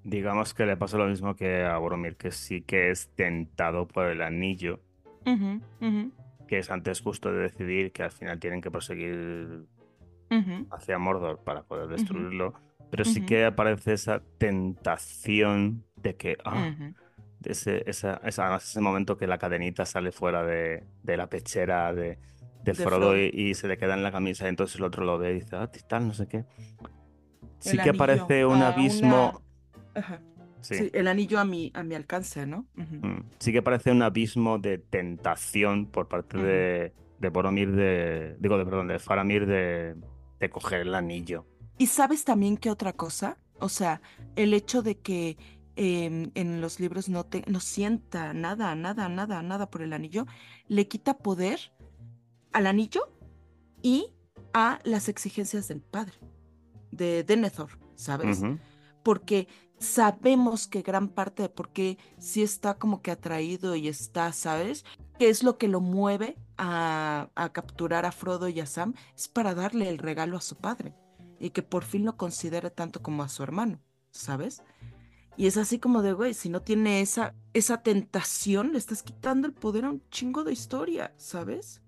digamos 0.04 0.54
que 0.54 0.66
le 0.66 0.76
pasa 0.76 0.98
lo 0.98 1.06
mismo 1.06 1.36
que 1.36 1.64
a 1.64 1.78
Boromir, 1.78 2.16
que 2.16 2.30
sí 2.30 2.62
que 2.62 2.90
es 2.90 3.08
tentado 3.14 3.86
por 3.86 4.06
el 4.06 4.22
anillo, 4.22 4.80
que 6.48 6.58
es 6.58 6.70
antes 6.70 7.00
justo 7.00 7.32
de 7.32 7.42
decidir 7.42 7.92
que 7.92 8.04
al 8.04 8.12
final 8.12 8.38
tienen 8.38 8.60
que 8.60 8.70
proseguir 8.70 9.66
hacia 10.70 10.98
Mordor 10.98 11.40
para 11.44 11.62
poder 11.62 11.88
destruirlo. 11.88 12.54
Pero 12.90 13.04
sí 13.04 13.20
que 13.26 13.44
aparece 13.44 13.92
esa 13.94 14.22
tentación 14.38 15.84
de 15.96 16.14
que, 16.16 16.36
ah, 16.44 16.70
de 17.40 17.52
ese, 17.52 17.88
esa, 17.88 18.20
esa- 18.24 18.44
además 18.44 18.68
ese 18.68 18.80
momento 18.80 19.16
que 19.16 19.26
la 19.26 19.38
cadenita 19.38 19.84
sale 19.84 20.12
fuera 20.12 20.44
de, 20.44 20.84
de 21.02 21.16
la 21.16 21.28
pechera 21.28 21.92
de, 21.92 22.18
de 22.64 22.74
Frodo. 22.74 23.16
Y, 23.18 23.30
y 23.32 23.54
se 23.54 23.68
le 23.68 23.76
queda 23.76 23.94
en 23.94 24.02
la 24.02 24.12
camisa, 24.12 24.46
y 24.46 24.48
entonces 24.48 24.76
el 24.76 24.84
otro 24.84 25.04
lo 25.04 25.18
ve 25.18 25.32
y 25.32 25.34
dice, 25.40 25.56
ah, 25.56 25.70
tal, 25.88 26.06
no 26.08 26.14
sé 26.14 26.26
qué. 26.28 26.44
Sí 27.58 27.70
El 27.70 27.76
que 27.82 27.90
anillo 27.90 27.94
aparece 27.94 28.46
un 28.46 28.62
abismo. 28.62 29.42
una- 29.94 30.00
Ajá. 30.00 30.20
Sí. 30.60 30.74
Sí, 30.76 30.90
el 30.94 31.06
anillo 31.06 31.38
a 31.38 31.44
mi, 31.44 31.70
a 31.74 31.82
mi 31.84 31.94
alcance, 31.94 32.44
¿no? 32.46 32.66
Mm, 32.74 33.20
Sí 33.38 33.52
que 33.52 33.62
parece 33.62 33.92
un 33.92 34.02
abismo 34.02 34.58
de 34.58 34.78
tentación 34.78 35.86
por 35.86 36.08
parte 36.08 36.38
de, 36.38 36.92
de 37.20 37.28
Boromir 37.28 37.70
de. 37.72 38.36
Digo, 38.40 38.58
de 38.58 38.64
perdón, 38.64 38.88
de 38.88 38.98
Faramir 38.98 39.46
de, 39.46 39.94
de 40.38 40.50
coger 40.50 40.80
el 40.80 40.94
anillo. 40.94 41.46
¿Y 41.78 41.86
sabes 41.86 42.24
también 42.24 42.56
qué 42.56 42.70
otra 42.70 42.92
cosa? 42.92 43.38
O 43.58 43.68
sea, 43.68 44.00
el 44.34 44.54
hecho 44.54 44.82
de 44.82 44.98
que 44.98 45.36
em, 45.76 46.30
en 46.34 46.60
los 46.60 46.80
libros 46.80 47.08
no, 47.08 47.24
te, 47.24 47.42
no 47.46 47.60
sienta 47.60 48.32
nada, 48.32 48.74
nada, 48.74 49.08
nada, 49.08 49.42
nada 49.42 49.70
por 49.70 49.82
el 49.82 49.92
anillo, 49.92 50.26
le 50.68 50.88
quita 50.88 51.18
poder 51.18 51.72
al 52.52 52.66
anillo 52.66 53.12
y 53.82 54.14
a 54.54 54.78
las 54.84 55.08
exigencias 55.08 55.68
del 55.68 55.82
padre, 55.82 56.14
de 56.90 57.24
Denethor, 57.24 57.78
¿sabes? 57.94 58.42
Porque 59.02 59.48
sabemos 59.78 60.66
que 60.66 60.80
gran 60.80 61.08
parte 61.08 61.42
de 61.42 61.48
por 61.50 61.70
qué 61.70 61.98
sí 62.18 62.42
está 62.42 62.78
como 62.78 63.02
que 63.02 63.10
atraído 63.10 63.76
y 63.76 63.88
está, 63.88 64.32
¿sabes? 64.32 64.84
¿Qué 65.18 65.28
es 65.28 65.42
lo 65.42 65.58
que 65.58 65.68
lo 65.68 65.80
mueve 65.80 66.38
a, 66.58 67.28
a 67.34 67.52
capturar 67.52 68.06
a 68.06 68.12
Frodo 68.12 68.48
y 68.48 68.60
a 68.60 68.66
Sam? 68.66 68.94
Es 69.14 69.28
para 69.28 69.54
darle 69.54 69.88
el 69.88 69.98
regalo 69.98 70.36
a 70.36 70.40
su 70.40 70.56
padre 70.56 70.94
y 71.38 71.50
que 71.50 71.62
por 71.62 71.84
fin 71.84 72.04
lo 72.04 72.16
considere 72.16 72.70
tanto 72.70 73.02
como 73.02 73.22
a 73.22 73.28
su 73.28 73.42
hermano, 73.42 73.80
¿sabes? 74.10 74.62
Y 75.36 75.46
es 75.46 75.58
así 75.58 75.78
como 75.78 76.02
de, 76.02 76.12
güey, 76.12 76.32
si 76.32 76.48
no 76.48 76.62
tiene 76.62 77.02
esa, 77.02 77.34
esa 77.52 77.82
tentación, 77.82 78.72
le 78.72 78.78
estás 78.78 79.02
quitando 79.02 79.46
el 79.46 79.52
poder 79.52 79.84
a 79.84 79.90
un 79.90 80.02
chingo 80.08 80.44
de 80.44 80.52
historia, 80.52 81.12
¿sabes? 81.18 81.82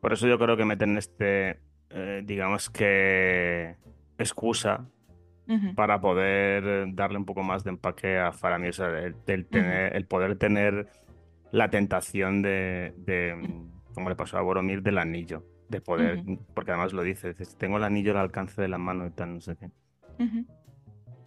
Por 0.00 0.12
eso 0.12 0.26
yo 0.26 0.38
creo 0.38 0.56
que 0.56 0.64
meten 0.64 0.96
este, 0.96 1.60
eh, 1.90 2.22
digamos 2.24 2.70
que, 2.70 3.76
excusa 4.18 4.86
para 5.76 6.00
poder 6.00 6.94
darle 6.94 7.18
un 7.18 7.26
poco 7.26 7.42
más 7.42 7.64
de 7.64 7.70
empaque 7.70 8.18
a 8.18 8.32
Faramir, 8.32 8.70
o 8.70 8.72
sea, 8.72 8.88
el, 8.98 9.14
el 9.26 9.44
tener, 9.44 9.94
el 9.94 10.06
poder 10.06 10.38
tener 10.38 10.88
la 11.50 11.68
tentación 11.68 12.40
de, 12.40 12.94
de, 12.96 13.36
como 13.94 14.08
le 14.08 14.16
pasó 14.16 14.38
a 14.38 14.42
Boromir, 14.42 14.82
del 14.82 14.98
anillo, 14.98 15.44
de 15.68 15.80
poder, 15.80 16.22
porque 16.54 16.72
además 16.72 16.92
lo 16.92 17.02
dice, 17.02 17.34
dice, 17.34 17.56
tengo 17.56 17.78
el 17.78 17.84
anillo 17.84 18.12
al 18.12 18.18
alcance 18.18 18.60
de 18.60 18.68
la 18.68 18.78
mano 18.78 19.06
y 19.06 19.10
tal, 19.10 19.34
no 19.34 19.40
sé 19.40 19.56
qué. 19.56 19.70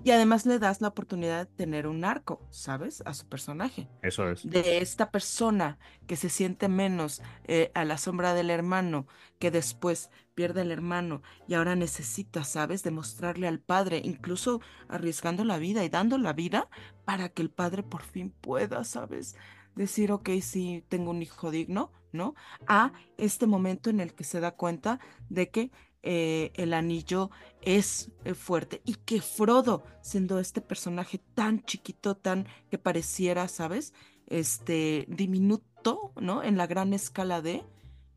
Y 0.03 0.12
además 0.12 0.45
le 0.45 0.60
das 0.60 0.80
la 0.80 0.89
oportunidad 0.89 1.47
de 1.47 1.53
tener 1.53 1.88
un 1.88 2.06
arco, 2.06 2.39
¿sabes? 2.49 3.01
A 3.06 3.13
su 3.13 3.27
personaje. 3.27 3.89
Eso 4.01 4.30
es. 4.30 4.49
de 4.49 4.77
esta 4.77 5.12
persona 5.12 5.80
que 6.06 6.15
se 6.15 6.30
siente 6.30 6.69
menos 6.69 7.21
eh, 7.45 7.71
a 7.73 7.84
la 7.84 7.97
sombra 7.97 8.34
del 8.34 8.49
hermano, 8.49 9.08
que 9.39 9.51
después 9.51 10.10
pierde 10.34 10.62
el 10.62 10.71
hermano 10.71 11.23
y 11.47 11.56
ahora 11.56 11.75
necesita, 11.75 12.43
¿sabes?, 12.43 12.84
demostrarle 12.84 13.47
al 13.47 13.60
padre, 13.60 14.01
incluso 14.03 14.62
arriesgando 14.88 15.43
la 15.43 15.58
vida 15.58 15.84
y 15.84 15.89
dando 15.89 16.17
la 16.17 16.32
vida 16.32 16.69
para 17.06 17.30
que 17.30 17.41
el 17.41 17.49
padre 17.49 17.84
por 17.84 18.03
fin 18.03 18.30
pueda, 18.30 18.84
¿sabes? 18.84 19.36
Decir, 19.75 20.12
ok, 20.12 20.30
sí, 20.41 20.86
tengo 20.88 21.12
un 21.12 21.21
hijo 21.21 21.51
digno, 21.51 21.91
¿no? 22.12 22.36
A 22.67 22.93
este 23.17 23.48
momento 23.48 23.89
en 23.89 24.00
el 24.00 24.13
que 24.13 24.24
se 24.24 24.39
da 24.39 24.52
cuenta 24.52 25.00
de 25.30 25.50
que 25.50 25.72
eh, 26.04 26.52
el 26.56 26.74
anillo 26.74 27.32
es 27.62 28.12
eh, 28.24 28.34
fuerte 28.34 28.82
y 28.86 28.96
que 28.96 29.20
Frodo, 29.20 29.84
siendo 30.02 30.39
este 30.39 30.62
personaje 30.62 31.20
tan 31.34 31.63
chiquito, 31.63 32.15
tan 32.15 32.48
que 32.70 32.78
pareciera, 32.78 33.48
¿sabes? 33.48 33.93
Este 34.28 35.06
diminuto, 35.10 36.13
¿no? 36.19 36.44
En 36.44 36.58
la 36.58 36.67
gran 36.67 36.94
escala 36.94 37.42
de 37.42 37.63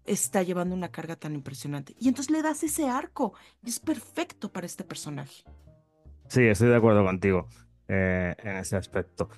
está 0.04 0.42
llevando 0.42 0.74
una 0.74 0.90
carga 0.90 1.16
tan 1.16 1.34
impresionante. 1.34 1.94
Y 1.98 2.08
entonces 2.08 2.30
le 2.30 2.42
das 2.42 2.62
ese 2.62 2.88
arco 2.88 3.34
y 3.64 3.70
es 3.70 3.80
perfecto 3.80 4.52
para 4.52 4.66
este 4.66 4.84
personaje. 4.84 5.44
Sí, 6.28 6.42
estoy 6.42 6.68
de 6.68 6.76
acuerdo 6.76 7.04
contigo 7.04 7.48
eh, 7.88 8.34
en 8.38 8.56
ese 8.56 8.76
aspecto. 8.76 9.30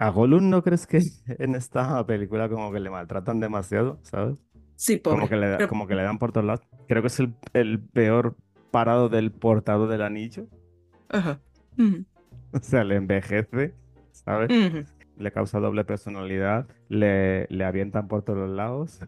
¿A 0.00 0.08
Gollum 0.10 0.50
no 0.50 0.62
crees 0.64 0.86
que 0.86 0.98
en 1.38 1.54
esta 1.54 2.04
película 2.06 2.48
como 2.48 2.72
que 2.72 2.80
le 2.80 2.90
maltratan 2.90 3.38
demasiado, 3.38 3.98
¿sabes? 4.02 4.36
Sí, 4.74 4.98
Como 5.00 5.28
que 5.28 5.36
le, 5.36 5.56
Pero- 5.56 5.68
como 5.68 5.86
que 5.86 5.94
le 5.94 6.02
dan 6.02 6.18
por 6.18 6.32
todos 6.32 6.46
lados. 6.46 6.60
Creo 6.88 7.02
que 7.02 7.08
es 7.08 7.20
el, 7.20 7.34
el 7.52 7.78
peor 7.80 8.34
parado 8.70 9.08
del 9.08 9.30
portado 9.30 9.86
del 9.86 10.02
anillo. 10.02 10.46
Ajá. 11.08 11.38
O 12.52 12.58
sea, 12.60 12.82
le 12.82 12.96
envejece, 12.96 13.74
¿sabes? 14.10 14.50
Le 15.16 15.30
causa 15.30 15.60
doble 15.60 15.84
personalidad, 15.84 16.66
le, 16.88 17.46
le 17.48 17.64
avientan 17.64 18.08
por 18.08 18.22
todos 18.22 18.40
los 18.40 18.50
lados. 18.50 19.00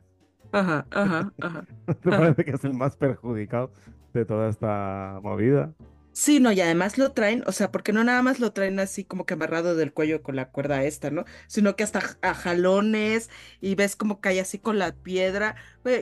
Ajá, 0.52 0.86
ajá, 0.92 1.32
ajá. 1.40 1.64
¿Te 1.86 2.08
parece 2.10 2.44
que 2.44 2.52
es 2.52 2.64
el 2.64 2.74
más 2.74 2.96
perjudicado 2.96 3.72
de 4.14 4.24
toda 4.24 4.48
esta 4.48 5.18
movida? 5.24 5.72
Sí, 6.14 6.40
no, 6.40 6.52
y 6.52 6.60
además 6.60 6.98
lo 6.98 7.12
traen, 7.12 7.42
o 7.46 7.52
sea, 7.52 7.72
porque 7.72 7.92
no 7.94 8.04
nada 8.04 8.22
más 8.22 8.38
lo 8.38 8.52
traen 8.52 8.78
así 8.80 9.02
como 9.04 9.24
que 9.24 9.32
amarrado 9.34 9.74
del 9.76 9.94
cuello 9.94 10.22
con 10.22 10.36
la 10.36 10.50
cuerda 10.50 10.84
esta, 10.84 11.10
¿no? 11.10 11.24
Sino 11.46 11.74
que 11.74 11.84
hasta 11.84 12.18
a 12.20 12.34
jalones 12.34 13.30
y 13.62 13.74
ves 13.76 13.96
como 13.96 14.20
cae 14.20 14.38
así 14.40 14.58
con 14.58 14.78
la 14.78 14.94
piedra. 14.94 15.56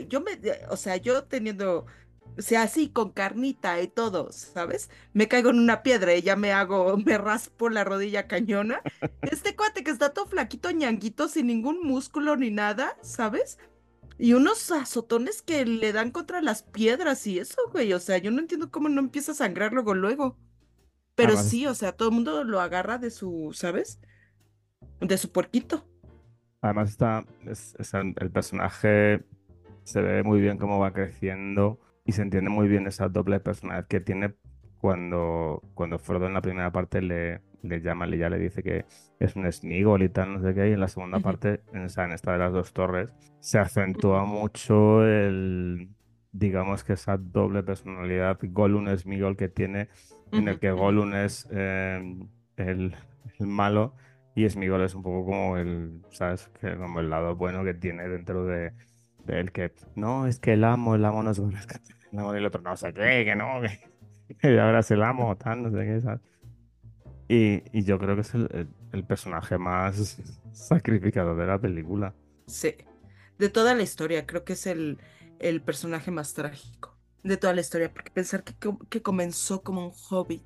Yo 0.08 0.20
me, 0.20 0.32
o 0.68 0.76
sea, 0.76 0.96
yo 0.96 1.24
teniendo, 1.24 1.86
o 2.36 2.42
sea, 2.42 2.62
así 2.62 2.90
con 2.90 3.12
carnita 3.12 3.80
y 3.80 3.86
todo, 3.88 4.32
¿sabes? 4.32 4.90
Me 5.12 5.28
caigo 5.28 5.50
en 5.50 5.60
una 5.60 5.82
piedra 5.84 6.14
y 6.16 6.22
ya 6.22 6.34
me 6.34 6.52
hago, 6.52 6.96
me 7.04 7.16
raspo 7.16 7.68
la 7.68 7.84
rodilla 7.84 8.26
cañona. 8.26 8.82
Este 9.22 9.54
cuate 9.54 9.84
que 9.84 9.92
está 9.92 10.12
todo 10.12 10.26
flaquito, 10.26 10.70
ñanguito, 10.72 11.28
sin 11.28 11.46
ningún 11.46 11.82
músculo 11.84 12.36
ni 12.36 12.50
nada, 12.50 12.96
¿sabes? 13.02 13.58
Y 14.20 14.34
unos 14.34 14.70
azotones 14.70 15.42
que 15.42 15.64
le 15.66 15.92
dan 15.92 16.10
contra 16.12 16.42
las 16.42 16.62
piedras 16.62 17.26
y 17.26 17.38
eso, 17.38 17.56
güey. 17.72 17.92
O 17.94 18.00
sea, 18.00 18.18
yo 18.18 18.30
no 18.30 18.40
entiendo 18.40 18.70
cómo 18.70 18.88
no 18.88 19.00
empieza 19.00 19.32
a 19.32 19.34
sangrar 19.36 19.72
luego, 19.72 19.94
luego. 19.94 20.38
Pero 21.16 21.36
Además, 21.36 21.38
sí, 21.38 21.66
o 21.66 21.74
sea, 21.74 21.92
todo 21.92 22.08
el 22.10 22.16
mundo 22.16 22.44
lo 22.44 22.60
agarra 22.60 22.98
de 22.98 23.10
su, 23.10 23.50
¿sabes? 23.54 24.00
De 25.00 25.18
su 25.18 25.32
puerquito. 25.32 25.84
además 26.60 26.90
está, 26.90 27.24
es- 27.46 27.74
es 27.78 27.94
el, 27.94 28.14
el 28.18 28.30
personaje 28.30 29.24
se 29.84 30.02
ve 30.02 30.22
muy 30.22 30.40
bien 30.40 30.58
cómo 30.58 30.78
va 30.78 30.92
creciendo 30.92 31.80
y 32.04 32.12
se 32.12 32.22
entiende 32.22 32.50
muy 32.50 32.68
bien 32.68 32.86
esa 32.86 33.08
doble 33.08 33.40
personalidad 33.40 33.86
que 33.88 34.00
tiene 34.00 34.34
cuando, 34.80 35.62
cuando 35.74 35.98
Frodo 35.98 36.26
en 36.26 36.34
la 36.34 36.42
primera 36.42 36.72
parte 36.72 37.02
le, 37.02 37.42
le 37.62 37.80
llama, 37.80 38.06
le, 38.06 38.18
ya 38.18 38.28
le 38.30 38.38
dice 38.38 38.62
que 38.62 38.84
es 39.18 39.36
un 39.36 39.50
Sméagol 39.50 40.02
y 40.02 40.08
tal, 40.08 40.32
no 40.34 40.40
sé 40.42 40.54
qué, 40.54 40.68
y 40.70 40.72
en 40.72 40.80
la 40.80 40.88
segunda 40.88 41.20
parte, 41.20 41.60
en, 41.72 41.84
esa- 41.84 42.04
en 42.04 42.12
esta 42.12 42.32
de 42.32 42.38
las 42.38 42.52
dos 42.52 42.72
torres, 42.72 43.12
se 43.40 43.58
acentúa 43.58 44.24
mucho 44.24 45.04
el, 45.06 45.88
digamos 46.32 46.84
que 46.84 46.94
esa 46.94 47.16
doble 47.18 47.62
personalidad 47.62 48.38
Gollum-Sméagol 48.40 49.36
que 49.36 49.48
tiene, 49.48 49.88
en 50.32 50.48
el 50.48 50.58
que. 50.58 50.70
Gollum 50.70 51.12
es 51.14 51.46
eh, 51.50 52.16
el, 52.56 52.94
el 53.38 53.46
malo 53.46 53.94
y 54.34 54.48
Sméagol 54.48 54.82
es 54.82 54.94
un 54.94 55.02
poco 55.02 55.26
como 55.26 55.56
el, 55.56 56.02
¿sabes? 56.10 56.48
Que 56.60 56.76
como 56.76 57.00
el 57.00 57.10
lado 57.10 57.34
bueno 57.36 57.64
que 57.64 57.74
tiene 57.74 58.08
dentro 58.08 58.46
de, 58.46 58.72
de 59.24 59.40
él, 59.40 59.52
que 59.52 59.72
no, 59.96 60.26
es 60.26 60.38
que 60.38 60.52
el 60.54 60.64
amo, 60.64 60.94
el 60.94 61.04
amo 61.04 61.22
no 61.22 61.30
es 61.32 61.40
bueno, 61.40 61.58
el 62.12 62.18
amo 62.18 62.34
y 62.34 62.38
el 62.38 62.46
otro 62.46 62.60
no 62.62 62.76
sé 62.76 62.92
qué, 62.94 63.24
que 63.24 63.34
no, 63.36 63.60
que, 63.60 64.34
que 64.40 64.60
ahora 64.60 64.78
es 64.80 64.90
el 64.92 65.02
amo, 65.02 65.36
tal, 65.36 65.62
no 65.64 65.70
sé 65.70 65.84
qué, 65.84 66.00
¿sabes? 66.00 66.20
Y, 67.30 67.62
y 67.72 67.84
yo 67.84 67.98
creo 67.98 68.14
que 68.16 68.22
es 68.22 68.34
el, 68.34 68.48
el- 68.52 68.68
el 68.92 69.04
personaje 69.04 69.56
más 69.58 70.18
sacrificado 70.52 71.36
de 71.36 71.46
la 71.46 71.60
película. 71.60 72.14
Sí. 72.46 72.74
De 73.38 73.48
toda 73.48 73.74
la 73.74 73.82
historia, 73.82 74.26
creo 74.26 74.44
que 74.44 74.54
es 74.54 74.66
el, 74.66 74.98
el 75.38 75.62
personaje 75.62 76.10
más 76.10 76.34
trágico 76.34 76.96
de 77.22 77.36
toda 77.36 77.54
la 77.54 77.60
historia. 77.60 77.92
Porque 77.92 78.10
pensar 78.10 78.42
que, 78.44 78.54
que 78.88 79.02
comenzó 79.02 79.62
como 79.62 79.86
un 79.86 79.92
hobbit, 80.10 80.44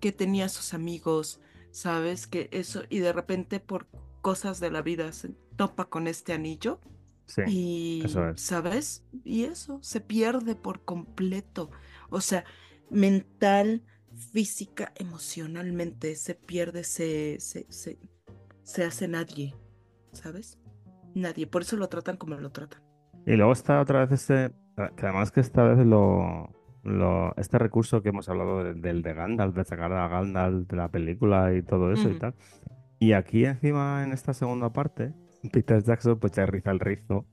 que 0.00 0.12
tenía 0.12 0.48
sus 0.48 0.74
amigos, 0.74 1.40
¿sabes? 1.70 2.26
Que 2.26 2.48
eso, 2.52 2.82
y 2.88 3.00
de 3.00 3.12
repente 3.12 3.60
por 3.60 3.86
cosas 4.22 4.58
de 4.60 4.70
la 4.70 4.82
vida 4.82 5.12
se 5.12 5.30
topa 5.56 5.84
con 5.86 6.06
este 6.08 6.32
anillo. 6.32 6.80
Sí, 7.26 7.42
Y, 7.46 8.02
eso 8.04 8.28
es. 8.28 8.40
¿sabes? 8.40 9.04
Y 9.24 9.44
eso 9.44 9.80
se 9.82 10.00
pierde 10.00 10.54
por 10.56 10.84
completo. 10.84 11.70
O 12.10 12.20
sea, 12.20 12.44
mental, 12.90 13.82
física, 14.16 14.92
emocionalmente, 14.96 16.16
se 16.16 16.34
pierde, 16.34 16.84
se, 16.84 17.38
se, 17.40 17.66
se, 17.70 17.98
se 18.62 18.84
hace 18.84 19.08
nadie, 19.08 19.54
¿sabes? 20.12 20.58
Nadie. 21.14 21.46
Por 21.46 21.62
eso 21.62 21.76
lo 21.76 21.88
tratan 21.88 22.16
como 22.16 22.34
lo 22.36 22.50
tratan. 22.50 22.82
Y 23.26 23.32
luego 23.36 23.52
está 23.52 23.80
otra 23.80 24.04
vez 24.06 24.12
este, 24.12 24.54
que 24.96 25.06
además 25.06 25.32
que 25.32 25.40
esta 25.40 25.62
vez 25.64 25.84
lo, 25.86 26.50
lo, 26.84 27.34
este 27.36 27.58
recurso 27.58 28.02
que 28.02 28.10
hemos 28.10 28.28
hablado 28.28 28.62
de- 28.64 28.74
del 28.74 29.02
de 29.02 29.14
Gandalf, 29.14 29.54
de 29.54 29.64
sacar 29.64 29.92
a 29.92 30.08
Gandalf 30.08 30.68
de 30.68 30.76
la 30.76 30.88
película 30.90 31.54
y 31.54 31.62
todo 31.62 31.92
eso 31.92 32.10
y 32.10 32.18
tal. 32.18 32.34
Y 32.98 33.12
aquí 33.12 33.44
encima, 33.44 34.04
en 34.04 34.12
esta 34.12 34.32
segunda 34.34 34.72
parte, 34.72 35.12
Peter 35.52 35.82
Jackson 35.82 36.18
pues 36.18 36.32
ya 36.32 36.46
riza 36.46 36.70
el 36.70 36.80
rizo 36.80 37.26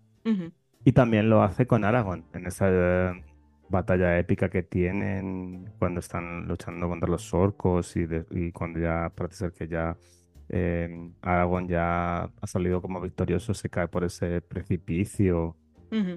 y 0.86 0.92
también 0.94 1.30
lo 1.30 1.44
hace 1.44 1.68
con 1.68 1.84
Aragorn, 1.86 2.26
en 2.34 2.46
esa 2.48 2.68
eh, 2.70 3.24
batalla 3.70 4.18
épica 4.20 4.50
que 4.50 4.64
tienen 4.64 5.70
cuando 5.80 6.00
están 6.00 6.48
luchando 6.48 6.88
contra 6.90 7.10
los 7.10 7.34
orcos 7.34 7.96
y, 7.96 8.06
de- 8.06 8.26
y 8.32 8.52
cuando 8.52 8.80
ya 8.80 9.12
parece 9.16 9.36
ser 9.38 9.54
que 9.54 9.68
ya 9.68 9.98
eh, 10.50 11.10
Aragorn 11.22 11.68
ya 11.68 12.24
ha 12.24 12.48
salido 12.48 12.82
como 12.82 13.02
victorioso, 13.02 13.54
se 13.54 13.70
cae 13.70 13.88
por 13.88 14.04
ese 14.04 14.42
precipicio 14.42 15.56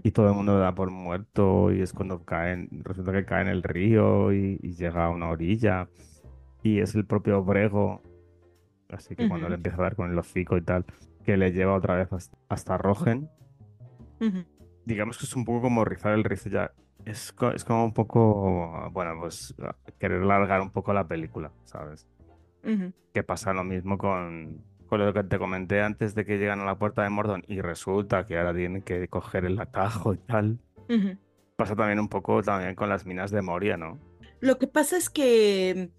y 0.03 0.11
todo 0.11 0.29
el 0.29 0.35
mundo 0.35 0.55
lo 0.55 0.59
da 0.59 0.75
por 0.75 0.91
muerto 0.91 1.73
y 1.73 1.81
es 1.83 1.93
cuando 1.93 2.25
caen, 2.25 2.69
resulta 2.83 3.13
que 3.13 3.25
cae 3.25 3.43
en 3.43 3.49
el 3.49 3.63
río 3.63 4.33
y, 4.33 4.59
y 4.63 4.73
llega 4.75 5.05
a 5.07 5.11
una 5.11 5.29
orilla 5.31 5.89
y 6.63 6.81
es 6.81 6.95
el 6.95 7.05
propio 7.07 7.45
Brego, 7.45 8.03
así 8.91 9.15
que 9.15 9.23
cuando 9.29 9.49
le 9.49 9.55
empieza 9.57 9.79
a 9.79 9.83
dar 9.83 9.97
con 9.97 10.11
el 10.11 10.19
hocico 10.19 10.57
y 10.57 10.63
tal, 10.63 10.85
que 11.25 11.37
le 11.37 11.53
lleva 11.53 11.75
otra 11.75 11.95
vez 11.95 12.13
hasta, 12.13 12.37
hasta 12.49 12.79
Rogen, 12.79 13.29
digamos 14.85 15.19
que 15.19 15.25
es 15.27 15.37
un 15.37 15.45
poco 15.45 15.63
como 15.63 15.85
rizar 15.85 16.13
el 16.13 16.25
rizo 16.25 16.49
ya, 16.49 16.73
es, 17.07 17.33
es 17.55 17.65
como 17.65 17.85
un 17.85 17.95
poco, 17.95 18.91
bueno, 18.93 19.15
pues 19.21 19.55
querer 19.99 20.23
largar 20.23 20.61
un 20.61 20.71
poco 20.71 20.93
la 20.93 21.07
película, 21.07 21.53
¿sabes? 21.65 22.07
Que 23.13 23.23
pasa 23.23 23.53
lo 23.53 23.63
mismo 23.63 23.97
con, 23.97 24.61
con 24.87 25.05
lo 25.05 25.15
que 25.15 25.23
te 25.23 25.39
comenté 25.39 25.83
antes 25.83 26.17
de 26.17 26.25
que 26.25 26.37
llegan 26.37 26.61
a 26.61 26.65
la 26.65 26.79
puerta 26.79 27.05
de 27.05 27.11
Mordor 27.11 27.45
y 27.47 27.61
resulta 27.61 28.27
que 28.27 28.37
ahora 28.37 28.53
tienen 28.53 28.83
que 28.83 29.07
coger 29.09 29.45
el 29.45 29.59
atajo 29.61 30.15
y 30.15 30.19
tal. 30.19 30.59
Pasa 31.55 31.77
también 31.77 32.01
un 32.01 32.09
poco 32.09 32.43
también 32.43 32.75
con 32.75 32.89
las 32.89 33.07
minas 33.07 33.31
de 33.31 33.41
Moria, 33.41 33.77
¿no? 33.77 34.01
Lo 34.41 34.59
que 34.59 34.67
pasa 34.67 34.97
es 34.97 35.09
que 35.09 35.91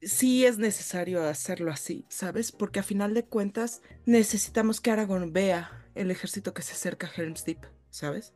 sí 0.00 0.46
es 0.46 0.58
necesario 0.58 1.22
hacerlo 1.22 1.70
así, 1.70 2.06
¿sabes? 2.08 2.50
Porque 2.50 2.80
a 2.80 2.82
final 2.82 3.12
de 3.12 3.26
cuentas 3.26 3.82
necesitamos 4.06 4.80
que 4.80 4.90
Aragorn 4.90 5.32
vea 5.32 5.70
el 5.94 6.10
ejército 6.10 6.54
que 6.54 6.62
se 6.62 6.72
acerca 6.72 7.06
a 7.06 7.10
Helm's 7.14 7.44
Deep, 7.44 7.60
¿sabes? 7.90 8.34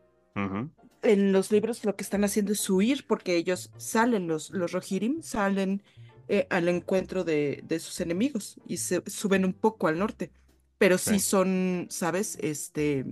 En 1.02 1.32
los 1.32 1.50
libros 1.50 1.84
lo 1.84 1.96
que 1.96 2.02
están 2.04 2.24
haciendo 2.24 2.52
es 2.52 2.68
huir 2.68 3.06
porque 3.06 3.36
ellos 3.36 3.70
salen, 3.78 4.26
los, 4.26 4.50
los 4.50 4.72
Rohirrim 4.72 5.22
salen 5.22 5.82
eh, 6.28 6.46
al 6.50 6.68
encuentro 6.68 7.24
de, 7.24 7.62
de 7.64 7.80
sus 7.80 8.00
enemigos 8.00 8.56
y 8.66 8.76
se 8.76 9.02
suben 9.06 9.44
un 9.44 9.54
poco 9.54 9.88
al 9.88 9.98
norte, 9.98 10.30
pero 10.78 10.98
sí 10.98 11.18
Sí. 11.18 11.20
son, 11.20 11.86
¿sabes? 11.90 12.36
Este, 12.40 13.06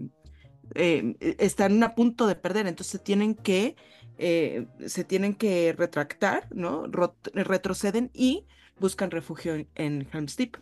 eh, 0.75 1.15
eh, 1.21 1.37
están 1.39 1.83
a 1.83 1.95
punto 1.95 2.27
de 2.27 2.35
perder, 2.35 2.67
entonces 2.67 3.03
tienen 3.03 3.35
que, 3.35 3.75
eh, 4.19 4.67
se 4.87 5.05
tienen 5.05 5.35
que 5.35 5.75
retractar, 5.77 6.47
¿no? 6.55 6.87
Rot- 6.87 7.33
retroceden 7.33 8.11
y 8.13 8.47
buscan 8.79 9.11
refugio 9.11 9.55
en, 9.55 9.69
en 9.77 10.09
Helm's 10.13 10.37
Deep, 10.37 10.59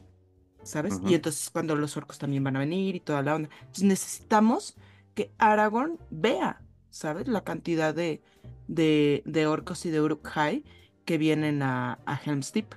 ¿sabes? 0.63 1.01
Y 1.07 1.15
entonces 1.15 1.51
cuando 1.51 1.75
los 1.77 1.97
orcos 1.97 2.19
también 2.19 2.45
van 2.45 2.57
a 2.57 2.61
venir 2.61 2.95
y 2.95 3.01
toda 3.01 3.23
la 3.23 3.35
onda. 3.35 3.49
Entonces 3.61 3.85
necesitamos 3.85 4.77
que 5.15 5.33
Aragorn 5.39 5.99
vea, 6.11 6.63
¿sabes? 6.91 7.29
La 7.29 7.45
cantidad 7.45 7.95
de, 7.95 8.23
de, 8.69 9.23
de 9.27 9.47
orcos 9.47 9.87
y 9.87 9.91
de 9.91 10.01
Uruk-hai 10.01 10.65
que 11.05 11.19
vienen 11.19 11.63
a, 11.63 12.01
a 12.07 12.21
Helm's 12.25 12.53
Deep. 12.53 12.75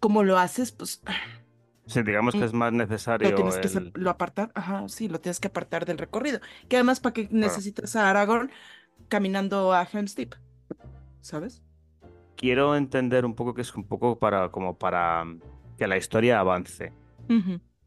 ¿Cómo 0.00 0.22
lo 0.22 0.38
haces? 0.38 0.72
Pues 0.72 1.02
Sí, 1.86 2.02
digamos 2.02 2.36
que 2.36 2.44
Mm, 2.44 2.44
es 2.44 2.52
más 2.52 2.72
lo 3.20 3.32
necesario 3.32 3.34
tienes 3.34 3.58
que 3.58 3.68
el... 3.68 3.92
lo 3.94 4.10
apartar, 4.10 4.52
ajá, 4.54 4.88
sí, 4.88 5.08
lo 5.08 5.20
tienes 5.20 5.40
que 5.40 5.48
apartar 5.48 5.84
del 5.86 5.98
recorrido. 5.98 6.40
Que 6.68 6.76
además, 6.76 7.00
¿para 7.00 7.12
qué 7.14 7.28
necesitas 7.32 7.96
a 7.96 8.10
Aragorn 8.10 8.50
caminando 9.08 9.72
a 9.74 9.84
Helm's 9.92 10.14
Deep? 10.16 10.34
¿Sabes? 11.20 11.62
Quiero 12.36 12.76
entender 12.76 13.24
un 13.26 13.34
poco 13.34 13.54
que 13.54 13.62
es 13.62 13.74
un 13.74 13.86
poco 13.88 14.18
para 14.18 14.50
como 14.50 14.78
para 14.78 15.24
que 15.76 15.86
la 15.88 15.96
historia 15.96 16.38
avance 16.40 16.96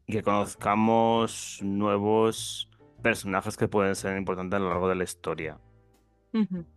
y 0.06 0.12
que 0.12 0.22
conozcamos 0.22 1.60
nuevos 1.62 2.68
personajes 3.02 3.56
que 3.56 3.68
pueden 3.68 3.94
ser 3.96 4.16
importantes 4.16 4.56
a 4.56 4.60
lo 4.60 4.68
largo 4.70 4.88
de 4.88 4.94
la 4.94 5.04
historia. 5.04 5.58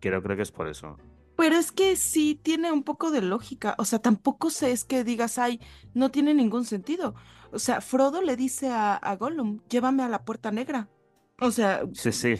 creo 0.00 0.22
que 0.22 0.42
es 0.42 0.52
por 0.52 0.68
eso. 0.68 0.96
Pero 1.36 1.56
es 1.56 1.70
que 1.70 1.96
sí 1.96 2.38
tiene 2.42 2.72
un 2.72 2.82
poco 2.82 3.10
de 3.10 3.20
lógica. 3.20 3.74
O 3.78 3.84
sea, 3.84 3.98
tampoco 3.98 4.50
sé, 4.50 4.72
es 4.72 4.84
que 4.84 5.04
digas, 5.04 5.38
ay, 5.38 5.60
no 5.94 6.10
tiene 6.10 6.34
ningún 6.34 6.64
sentido. 6.64 7.14
O 7.52 7.58
sea, 7.58 7.80
Frodo 7.80 8.22
le 8.22 8.36
dice 8.36 8.70
a, 8.70 8.94
a 8.94 9.16
Gollum, 9.16 9.60
llévame 9.68 10.02
a 10.02 10.08
la 10.08 10.24
puerta 10.24 10.50
negra. 10.50 10.88
O 11.40 11.50
sea, 11.50 11.82
Sí, 11.92 12.12
sí, 12.12 12.36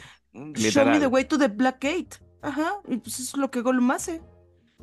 show 0.55 0.87
me 0.87 0.99
the 0.99 1.07
way 1.07 1.24
to 1.24 1.39
the 1.39 1.49
Black 1.49 1.82
Gate. 1.82 2.16
Ajá, 2.43 2.74
y 2.89 2.97
pues 2.99 3.18
eso 3.18 3.37
es 3.37 3.37
lo 3.37 3.51
que 3.51 3.61
Gollum 3.61 3.91
hace, 3.91 4.22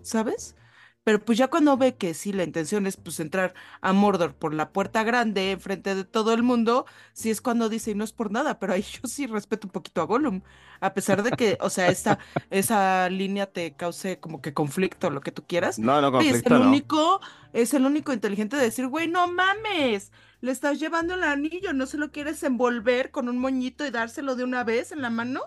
¿sabes? 0.02 0.56
Pero 1.04 1.20
pues 1.24 1.38
ya 1.38 1.50
cuando 1.50 1.76
ve 1.76 1.96
que 1.96 2.14
sí, 2.14 2.32
la 2.32 2.44
intención 2.44 2.88
es 2.88 2.96
pues 2.96 3.20
entrar 3.20 3.54
a 3.82 3.92
Mordor 3.92 4.36
por 4.36 4.54
la 4.54 4.72
puerta 4.72 5.04
grande 5.04 5.52
enfrente 5.52 5.96
de 5.96 6.06
todo 6.06 6.34
el 6.34 6.44
mundo, 6.44 6.86
sí 7.12 7.30
es 7.30 7.42
cuando 7.42 7.68
dice, 7.68 7.92
y 7.92 7.96
no 7.96 8.06
es 8.06 8.14
por 8.14 8.32
nada, 8.32 8.58
pero 8.58 8.74
ahí 8.74 8.84
yo 9.04 9.08
sí 9.08 9.28
respeto 9.28 9.68
un 9.68 9.72
poquito 9.72 10.02
a 10.02 10.06
Gollum, 10.06 10.42
a 10.80 10.94
pesar 10.94 11.22
de 11.24 11.32
que, 11.32 11.58
o 11.60 11.70
sea, 11.70 11.90
esa, 11.90 12.20
esa 12.50 13.10
línea 13.10 13.48
te 13.48 13.74
cause 13.74 14.20
como 14.20 14.42
que 14.42 14.54
conflicto, 14.54 15.10
lo 15.10 15.20
que 15.20 15.32
tú 15.32 15.44
quieras. 15.46 15.78
No, 15.78 16.00
no, 16.00 16.10
Güey, 16.10 16.30
es 16.30 16.36
el 16.36 16.44
conflicto 16.44 16.60
no. 16.60 16.70
único, 16.70 17.22
es 17.52 17.74
el 17.74 17.86
único 17.86 18.14
inteligente 18.14 18.56
de 18.56 18.64
decir, 18.64 18.88
güey, 18.88 19.10
no 19.10 19.28
mames, 19.28 20.14
le 20.40 20.52
estás 20.52 20.80
llevando 20.80 21.16
el 21.16 21.24
anillo, 21.24 21.74
¿no 21.74 21.86
se 21.86 21.98
lo 21.98 22.12
quieres 22.12 22.42
envolver 22.44 23.12
con 23.12 23.28
un 23.28 23.40
moñito 23.40 23.86
y 23.86 23.90
dárselo 23.90 24.36
de 24.36 24.46
una 24.46 24.64
vez 24.64 24.94
en 24.94 25.02
la 25.02 25.10
mano? 25.10 25.42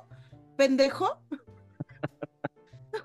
¿Pendejo? 0.57 1.19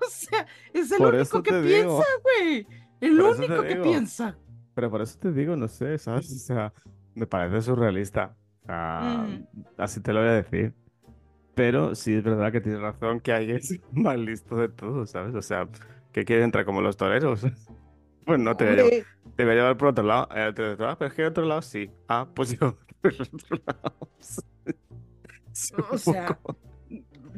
o 0.00 0.10
sea, 0.10 0.46
es 0.72 0.90
el 0.92 1.02
único 1.02 1.42
que 1.42 1.52
piensa, 1.52 2.04
güey. 2.22 2.66
El 3.00 3.20
único 3.20 3.62
que 3.62 3.76
piensa. 3.76 4.38
Pero 4.74 4.90
por 4.90 5.02
eso 5.02 5.18
te 5.18 5.32
digo, 5.32 5.56
no 5.56 5.68
sé, 5.68 5.98
¿sabes? 5.98 6.32
O 6.32 6.38
sea, 6.38 6.72
me 7.14 7.26
parece 7.26 7.60
surrealista. 7.62 8.34
Mm. 8.66 9.44
Así 9.76 10.00
te 10.00 10.12
lo 10.12 10.20
voy 10.20 10.28
a 10.30 10.32
decir. 10.32 10.74
Pero 11.54 11.94
sí 11.94 12.14
es 12.14 12.24
verdad 12.24 12.50
que 12.50 12.60
tienes 12.60 12.80
razón 12.80 13.20
que 13.20 13.32
hay 13.32 13.50
es 13.50 13.78
más 13.92 14.18
listo 14.18 14.56
de 14.56 14.68
todo, 14.68 15.06
¿sabes? 15.06 15.34
O 15.34 15.42
sea, 15.42 15.68
que 16.12 16.24
quiere 16.24 16.44
entrar 16.44 16.64
como 16.64 16.80
los 16.80 16.96
toreros. 16.96 17.44
Pues 18.24 18.38
no 18.38 18.56
te 18.56 18.64
voy, 18.64 18.72
a 18.74 18.76
llevar, 18.76 19.06
te 19.34 19.42
voy 19.44 19.52
a 19.52 19.56
llevar 19.56 19.76
por 19.76 19.88
otro 19.88 20.04
lado. 20.04 20.28
Eh, 20.32 20.52
pero 20.54 20.96
es 21.00 21.12
que 21.12 21.26
otro 21.26 21.44
lado 21.44 21.60
sí. 21.60 21.90
Ah, 22.06 22.24
pues 22.32 22.56
yo 22.56 22.78
por 23.00 23.12
otro 23.14 23.60
lado. 23.66 23.96
o 25.90 25.98
sea, 25.98 26.38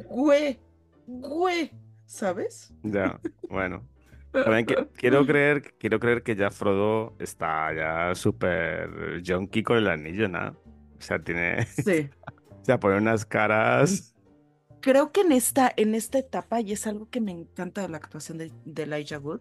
güey, 0.07 0.59
güey, 1.07 1.71
¿sabes? 2.07 2.73
Ya, 2.83 3.21
bueno. 3.49 3.87
También 4.33 4.67
quiero 4.97 5.25
creer, 5.25 5.75
quiero 5.79 6.01
creer 6.01 6.23
que 6.25 6.35
ya 6.35 6.51
Frodo 6.51 7.15
está 7.21 7.73
ya 7.73 8.15
súper 8.17 9.23
junkie 9.25 9.63
con 9.63 9.79
el 9.79 9.87
anillo, 9.87 10.29
¿no? 10.29 10.49
O 10.49 11.01
sea, 11.01 11.21
tiene. 11.21 11.67
Sí. 11.85 12.11
o 12.61 12.65
sea, 12.65 12.81
pone 12.81 12.97
unas 12.97 13.25
caras. 13.25 14.15
Creo 14.81 15.13
que 15.13 15.21
en 15.21 15.33
esta, 15.33 15.73
en 15.77 15.95
esta 15.95 16.19
etapa, 16.19 16.61
y 16.61 16.73
es 16.73 16.87
algo 16.87 17.09
que 17.09 17.21
me 17.21 17.31
encanta 17.31 17.83
de 17.83 17.89
la 17.89 17.97
actuación 17.97 18.39
de, 18.39 18.53
de 18.65 18.83
Elijah 18.83 19.19
Wood, 19.19 19.41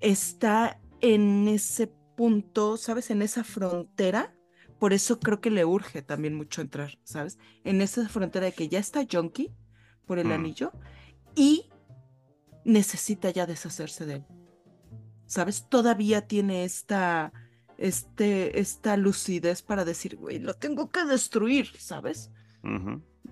está 0.00 0.80
en 1.00 1.46
ese 1.48 1.86
punto, 2.16 2.76
¿sabes? 2.76 3.10
En 3.10 3.22
esa 3.22 3.44
frontera. 3.44 4.34
Por 4.80 4.92
eso 4.92 5.20
creo 5.20 5.40
que 5.40 5.50
le 5.50 5.64
urge 5.64 6.02
también 6.02 6.34
mucho 6.34 6.60
entrar, 6.60 6.98
¿sabes? 7.04 7.38
En 7.62 7.80
esa 7.80 8.08
frontera 8.08 8.46
de 8.46 8.52
que 8.52 8.68
ya 8.68 8.80
está 8.80 9.06
junkie 9.10 9.54
por 10.04 10.18
el 10.18 10.26
mm. 10.26 10.32
anillo 10.32 10.72
y 11.34 11.70
necesita 12.64 13.30
ya 13.30 13.46
deshacerse 13.46 14.06
de 14.06 14.14
él. 14.16 14.24
¿Sabes? 15.26 15.68
Todavía 15.68 16.26
tiene 16.26 16.64
esta, 16.64 17.32
este, 17.78 18.60
esta 18.60 18.96
lucidez 18.96 19.62
para 19.62 19.84
decir, 19.84 20.16
güey, 20.16 20.38
lo 20.38 20.54
tengo 20.54 20.90
que 20.90 21.04
destruir, 21.04 21.68
¿sabes? 21.78 22.30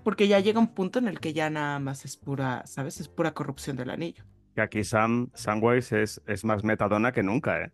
Porque 0.03 0.27
ya 0.27 0.39
llega 0.39 0.59
un 0.59 0.73
punto 0.73 0.99
en 0.99 1.07
el 1.07 1.19
que 1.19 1.33
ya 1.33 1.49
nada 1.49 1.79
más 1.79 2.05
es 2.05 2.17
pura, 2.17 2.65
¿sabes? 2.65 2.99
Es 2.99 3.07
pura 3.07 3.33
corrupción 3.33 3.77
del 3.77 3.89
anillo. 3.89 4.23
Que 4.55 4.61
aquí 4.61 4.83
Sam, 4.83 5.29
Samwise 5.33 6.03
es, 6.03 6.21
es 6.27 6.43
más 6.45 6.63
metadona 6.63 7.11
que 7.11 7.23
nunca, 7.23 7.61
¿eh? 7.61 7.71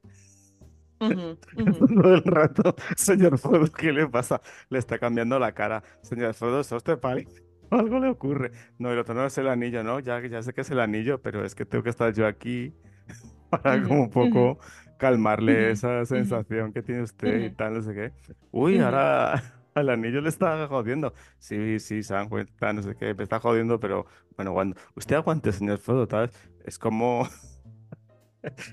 Todo 0.99 2.15
el 2.15 2.23
rato, 2.23 2.75
señor 2.97 3.37
Frodo, 3.37 3.71
¿qué 3.71 3.91
le 3.93 4.07
pasa? 4.07 4.41
Le 4.69 4.79
está 4.79 4.99
cambiando 4.99 5.39
la 5.39 5.53
cara. 5.53 5.81
Señor 6.01 6.33
Frodo, 6.33 6.63
¿sos 6.63 6.77
usted 6.77 6.99
pálido? 6.99 7.31
Algo 7.71 7.99
le 7.99 8.09
ocurre. 8.09 8.51
No, 8.77 8.91
el 8.91 8.99
otro 8.99 9.13
no 9.13 9.25
es 9.25 9.37
el 9.37 9.47
anillo, 9.47 9.83
¿no? 9.83 9.99
Ya, 9.99 10.25
ya 10.25 10.41
sé 10.41 10.53
que 10.53 10.61
es 10.61 10.71
el 10.71 10.79
anillo, 10.79 11.21
pero 11.21 11.45
es 11.45 11.55
que 11.55 11.65
tengo 11.65 11.83
que 11.83 11.89
estar 11.89 12.13
yo 12.13 12.27
aquí 12.27 12.73
para 13.49 13.81
como 13.83 14.03
un 14.03 14.09
poco 14.09 14.59
calmarle 14.97 15.71
esa 15.71 16.05
sensación 16.05 16.73
que 16.73 16.81
tiene 16.83 17.03
usted 17.03 17.41
y 17.45 17.49
tal, 17.51 17.75
no 17.75 17.81
sé 17.81 17.93
qué. 17.93 18.13
Uy, 18.51 18.79
ahora 18.79 19.41
al 19.75 19.89
anillo 19.89 20.21
le 20.21 20.29
está 20.29 20.67
jodiendo. 20.67 21.13
Sí, 21.37 21.79
sí, 21.79 22.03
se 22.03 22.13
dan 22.13 22.29
cuenta, 22.29 22.73
no 22.73 22.83
sé 22.83 22.95
qué, 22.95 23.13
me 23.13 23.23
está 23.23 23.39
jodiendo, 23.39 23.79
pero 23.79 24.05
bueno, 24.35 24.53
cuando 24.53 24.75
usted 24.95 25.15
aguante, 25.15 25.51
señor 25.51 25.79
Frodo, 25.79 26.07
tal, 26.07 26.31
es 26.65 26.77
como. 26.79 27.27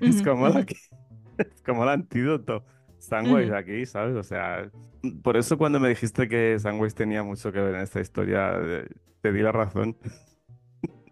es 0.01 0.23
como 0.23 0.49
la 0.49 0.61
es 0.61 1.63
como 1.63 1.83
el 1.85 1.91
antídoto. 1.91 2.65
Sandwich 3.07 3.51
aquí, 3.53 3.87
¿sabes? 3.87 4.17
O 4.17 4.23
sea, 4.23 4.71
por 5.23 5.37
eso 5.37 5.57
cuando 5.59 5.81
me 5.81 5.89
dijiste 5.89 6.29
que 6.29 6.59
Sandwich 6.59 6.95
tenía 6.95 7.23
mucho 7.23 7.53
que 7.53 7.61
ver 7.61 7.75
en 7.75 7.83
esta 7.83 8.01
historia, 8.01 8.53
te 9.21 9.33
di 9.33 9.43
la 9.43 9.53
razón. 9.53 9.97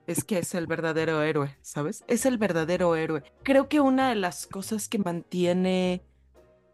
Es 0.07 0.22
que 0.22 0.38
es 0.38 0.55
el 0.55 0.66
verdadero 0.66 1.22
héroe, 1.22 1.57
¿sabes? 1.62 2.05
Es 2.09 2.26
el 2.26 2.36
verdadero 2.36 2.95
héroe. 2.95 3.22
Creo 3.42 3.68
que 3.68 3.80
una 3.80 4.11
de 4.11 4.16
las 4.16 4.47
cosas 4.47 4.88
que 4.88 4.99
mantiene 4.99 6.03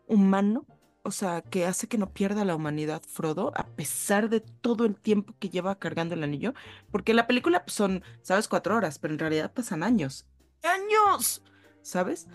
humano 0.08 0.66
o 1.02 1.10
sea, 1.10 1.42
que 1.42 1.66
hace 1.66 1.88
que 1.88 1.98
no 1.98 2.12
pierda 2.12 2.44
la 2.44 2.54
humanidad 2.54 3.02
Frodo, 3.02 3.52
a 3.56 3.66
pesar 3.66 4.28
de 4.28 4.40
todo 4.40 4.84
el 4.84 4.96
tiempo 4.96 5.34
que 5.38 5.48
lleva 5.48 5.78
cargando 5.78 6.14
el 6.14 6.22
anillo, 6.22 6.54
porque 6.90 7.14
la 7.14 7.26
película 7.26 7.64
pues, 7.64 7.74
son, 7.74 8.02
sabes, 8.22 8.48
cuatro 8.48 8.76
horas, 8.76 8.98
pero 8.98 9.14
en 9.14 9.18
realidad 9.18 9.52
pasan 9.52 9.82
años. 9.82 10.26
¡Años! 10.62 11.42
¿Sabes? 11.82 12.28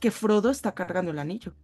Que 0.00 0.10
Frodo 0.10 0.50
está 0.50 0.74
cargando 0.74 1.12
el 1.12 1.18
anillo. 1.18 1.54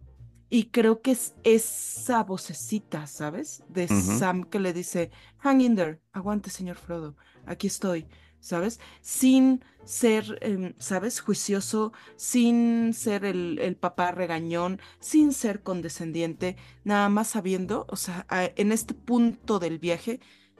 Y 0.49 0.65
creo 0.65 1.01
que 1.01 1.11
es 1.11 1.33
esa 1.43 2.23
vocecita, 2.23 3.07
¿sabes? 3.07 3.63
De 3.67 3.87
Sam 3.87 4.43
que 4.43 4.59
le 4.59 4.73
dice, 4.73 5.11
hang 5.39 5.61
in 5.61 5.75
there, 5.75 5.99
aguante, 6.13 6.49
señor 6.49 6.77
Frodo, 6.77 7.15
aquí 7.45 7.67
estoy. 7.67 8.07
¿sabes? 8.45 8.79
Sin 9.01 9.65
ser, 9.85 10.37
em, 10.41 10.75
¿sabes? 10.77 11.19
Juicioso, 11.19 11.93
sin 12.15 12.93
ser 12.93 13.25
el, 13.25 13.75
papá 13.79 14.11
regañón, 14.11 14.79
sin 14.99 15.33
ser 15.33 15.63
condescendiente, 15.63 16.55
nada 16.83 17.09
más 17.09 17.29
sabiendo, 17.29 17.87
o 17.89 17.95
sea, 17.95 18.27
en 18.29 18.71
este 18.71 18.93
punto 18.93 19.57
del 19.57 19.79
viaje, 19.79 20.19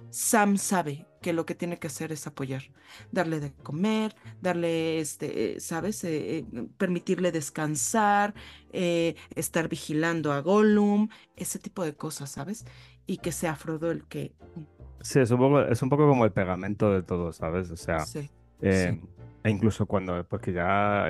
Sam 0.10 0.58
sabe 0.58 1.06
que 1.26 1.34
lo 1.34 1.48
que 1.48 1.56
tiene 1.56 1.80
que 1.80 1.88
hacer 1.88 2.12
es 2.12 2.28
apoyar, 2.28 2.62
darle 3.12 3.40
de 3.40 3.52
comer, 3.52 4.16
darle, 4.44 5.00
este, 5.00 5.60
¿sabes? 5.60 6.04
Eh, 6.04 6.38
eh, 6.38 6.68
permitirle 6.78 7.32
descansar, 7.32 8.36
eh, 8.72 9.16
estar 9.34 9.68
vigilando 9.68 10.32
a 10.32 10.42
Gollum, 10.42 11.10
ese 11.36 11.58
tipo 11.58 11.84
de 11.84 11.96
cosas, 11.96 12.30
¿sabes? 12.30 12.64
Y 13.08 13.18
que 13.18 13.32
sea 13.32 13.56
Frodo 13.56 13.90
el 13.90 14.04
que 14.04 14.36
Sí, 15.02 15.20
es 15.20 15.32
un 15.32 15.40
poco, 15.40 15.62
es 15.62 15.82
un 15.82 15.90
poco 15.90 16.08
como 16.08 16.26
el 16.26 16.32
pegamento 16.32 16.92
de 16.92 17.02
todo, 17.02 17.34
¿sabes? 17.34 17.72
O 17.72 17.76
sea, 17.76 18.06
eh, 18.62 19.02
e 19.44 19.50
incluso 19.50 19.88
cuando, 19.88 20.24
porque 20.28 20.54
ya 20.54 21.10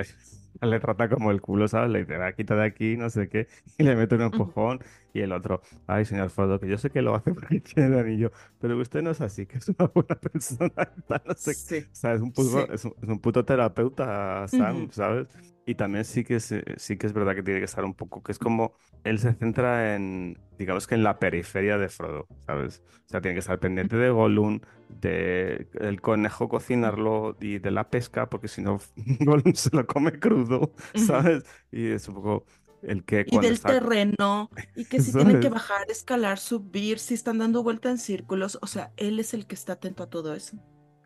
le 0.60 0.80
trata 0.80 1.08
como 1.08 1.30
el 1.30 1.40
culo, 1.40 1.68
¿sabes? 1.68 1.90
Le 1.90 2.04
dice, 2.04 2.16
quita 2.36 2.56
de 2.56 2.64
aquí, 2.64 2.96
no 2.96 3.10
sé 3.10 3.28
qué, 3.28 3.48
y 3.78 3.82
le 3.82 3.96
mete 3.96 4.14
un 4.14 4.22
empujón, 4.22 4.80
y 5.12 5.20
el 5.20 5.32
otro, 5.32 5.62
ay, 5.86 6.04
señor 6.04 6.30
Frodo, 6.30 6.60
que 6.60 6.68
yo 6.68 6.78
sé 6.78 6.90
que 6.90 7.02
lo 7.02 7.14
hace 7.14 7.32
porque 7.34 7.60
tiene 7.60 7.94
el 7.94 7.98
anillo, 7.98 8.32
pero 8.60 8.76
usted 8.78 9.02
no 9.02 9.10
es 9.10 9.20
así, 9.20 9.46
que 9.46 9.58
es 9.58 9.68
una 9.68 9.90
buena 9.92 10.14
persona, 10.20 10.92
no 11.08 11.34
sé 11.34 11.86
O 11.90 11.94
sea, 11.94 12.14
es 12.14 12.20
un 12.20 12.32
puto, 12.32 12.72
es 12.72 12.84
un, 12.84 13.18
puto 13.20 13.44
terapeuta, 13.44 14.46
Sam, 14.48 14.88
¿sabes? 14.90 15.28
Y 15.68 15.74
también 15.74 16.04
sí 16.04 16.22
que, 16.22 16.36
es, 16.36 16.54
sí 16.76 16.96
que 16.96 17.06
es 17.06 17.12
verdad 17.12 17.34
que 17.34 17.42
tiene 17.42 17.58
que 17.58 17.64
estar 17.64 17.84
un 17.84 17.94
poco, 17.94 18.22
que 18.22 18.30
es 18.30 18.38
como, 18.38 18.74
él 19.02 19.18
se 19.18 19.32
centra 19.34 19.96
en, 19.96 20.38
digamos 20.58 20.86
que 20.86 20.94
en 20.94 21.02
la 21.02 21.18
periferia 21.18 21.76
de 21.76 21.88
Frodo, 21.88 22.28
¿sabes? 22.46 22.84
O 23.06 23.08
sea, 23.08 23.20
tiene 23.20 23.34
que 23.34 23.40
estar 23.40 23.58
pendiente 23.58 23.96
de 23.96 24.10
Gollum, 24.10 24.60
de 25.06 25.68
el 25.80 26.00
conejo 26.00 26.48
cocinarlo 26.48 27.36
y 27.40 27.58
de 27.58 27.70
la 27.70 27.88
pesca, 27.88 28.28
porque 28.28 28.48
si 28.48 28.62
no, 28.62 28.80
se 29.54 29.74
lo 29.74 29.86
come 29.86 30.18
crudo, 30.18 30.72
¿sabes? 30.94 31.44
Y 31.70 31.90
es 31.90 32.08
un 32.08 32.14
poco 32.16 32.44
el 32.82 33.04
que... 33.04 33.24
Y 33.28 33.38
del 33.38 33.60
terreno, 33.60 34.50
y 34.74 34.84
que 34.84 35.00
si 35.00 35.12
tienen 35.12 35.40
que 35.40 35.48
bajar, 35.48 35.90
escalar, 35.90 36.38
subir, 36.38 36.98
si 36.98 37.14
están 37.14 37.38
dando 37.38 37.62
vuelta 37.62 37.90
en 37.90 37.98
círculos, 37.98 38.58
o 38.60 38.66
sea, 38.66 38.92
él 38.96 39.18
es 39.20 39.34
el 39.34 39.46
que 39.46 39.54
está 39.54 39.74
atento 39.74 40.02
a 40.02 40.10
todo 40.10 40.34
eso. 40.34 40.56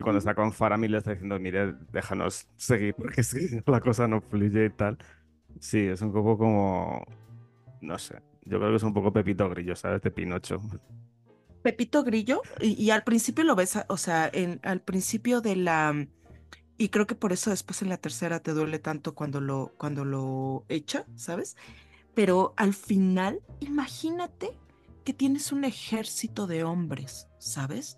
Cuando 0.01 0.17
está 0.17 0.33
con 0.33 0.51
Faramir 0.51 0.91
le 0.91 0.97
está 0.97 1.11
diciendo, 1.11 1.39
mire, 1.39 1.75
déjanos 1.91 2.47
seguir, 2.57 2.95
porque 2.97 3.23
si 3.23 3.61
la 3.65 3.79
cosa 3.79 4.07
no 4.07 4.21
fluye 4.21 4.65
y 4.65 4.69
tal. 4.71 4.97
Sí, 5.59 5.79
es 5.79 6.01
un 6.01 6.11
poco 6.11 6.37
como... 6.37 7.05
No 7.81 7.97
sé, 7.97 8.21
yo 8.45 8.59
creo 8.59 8.69
que 8.71 8.77
es 8.77 8.83
un 8.83 8.93
poco 8.93 9.11
Pepito 9.11 9.49
Grillo, 9.49 9.75
¿sabes? 9.75 10.01
De 10.01 10.11
Pinocho. 10.11 10.59
Pepito 11.61 12.03
Grillo, 12.03 12.41
y, 12.59 12.89
al 12.89 13.03
principio 13.03 13.43
lo 13.43 13.55
ves, 13.55 13.77
o 13.87 13.97
sea, 13.97 14.29
en, 14.31 14.59
al 14.63 14.81
principio 14.81 15.41
de 15.41 15.55
la... 15.55 16.07
Y 16.77 16.89
creo 16.89 17.05
que 17.05 17.15
por 17.15 17.31
eso 17.31 17.51
después 17.51 17.81
en 17.81 17.89
la 17.89 17.97
tercera 17.97 18.39
te 18.39 18.53
duele 18.53 18.79
tanto 18.79 19.13
cuando 19.13 19.39
lo, 19.39 19.73
cuando 19.77 20.03
lo 20.03 20.65
echa, 20.67 21.05
¿sabes? 21.15 21.55
Pero 22.15 22.53
al 22.57 22.73
final, 22.73 23.41
imagínate 23.59 24.57
que 25.03 25.13
tienes 25.13 25.51
un 25.51 25.63
ejército 25.63 26.47
de 26.47 26.63
hombres, 26.63 27.27
¿sabes? 27.37 27.97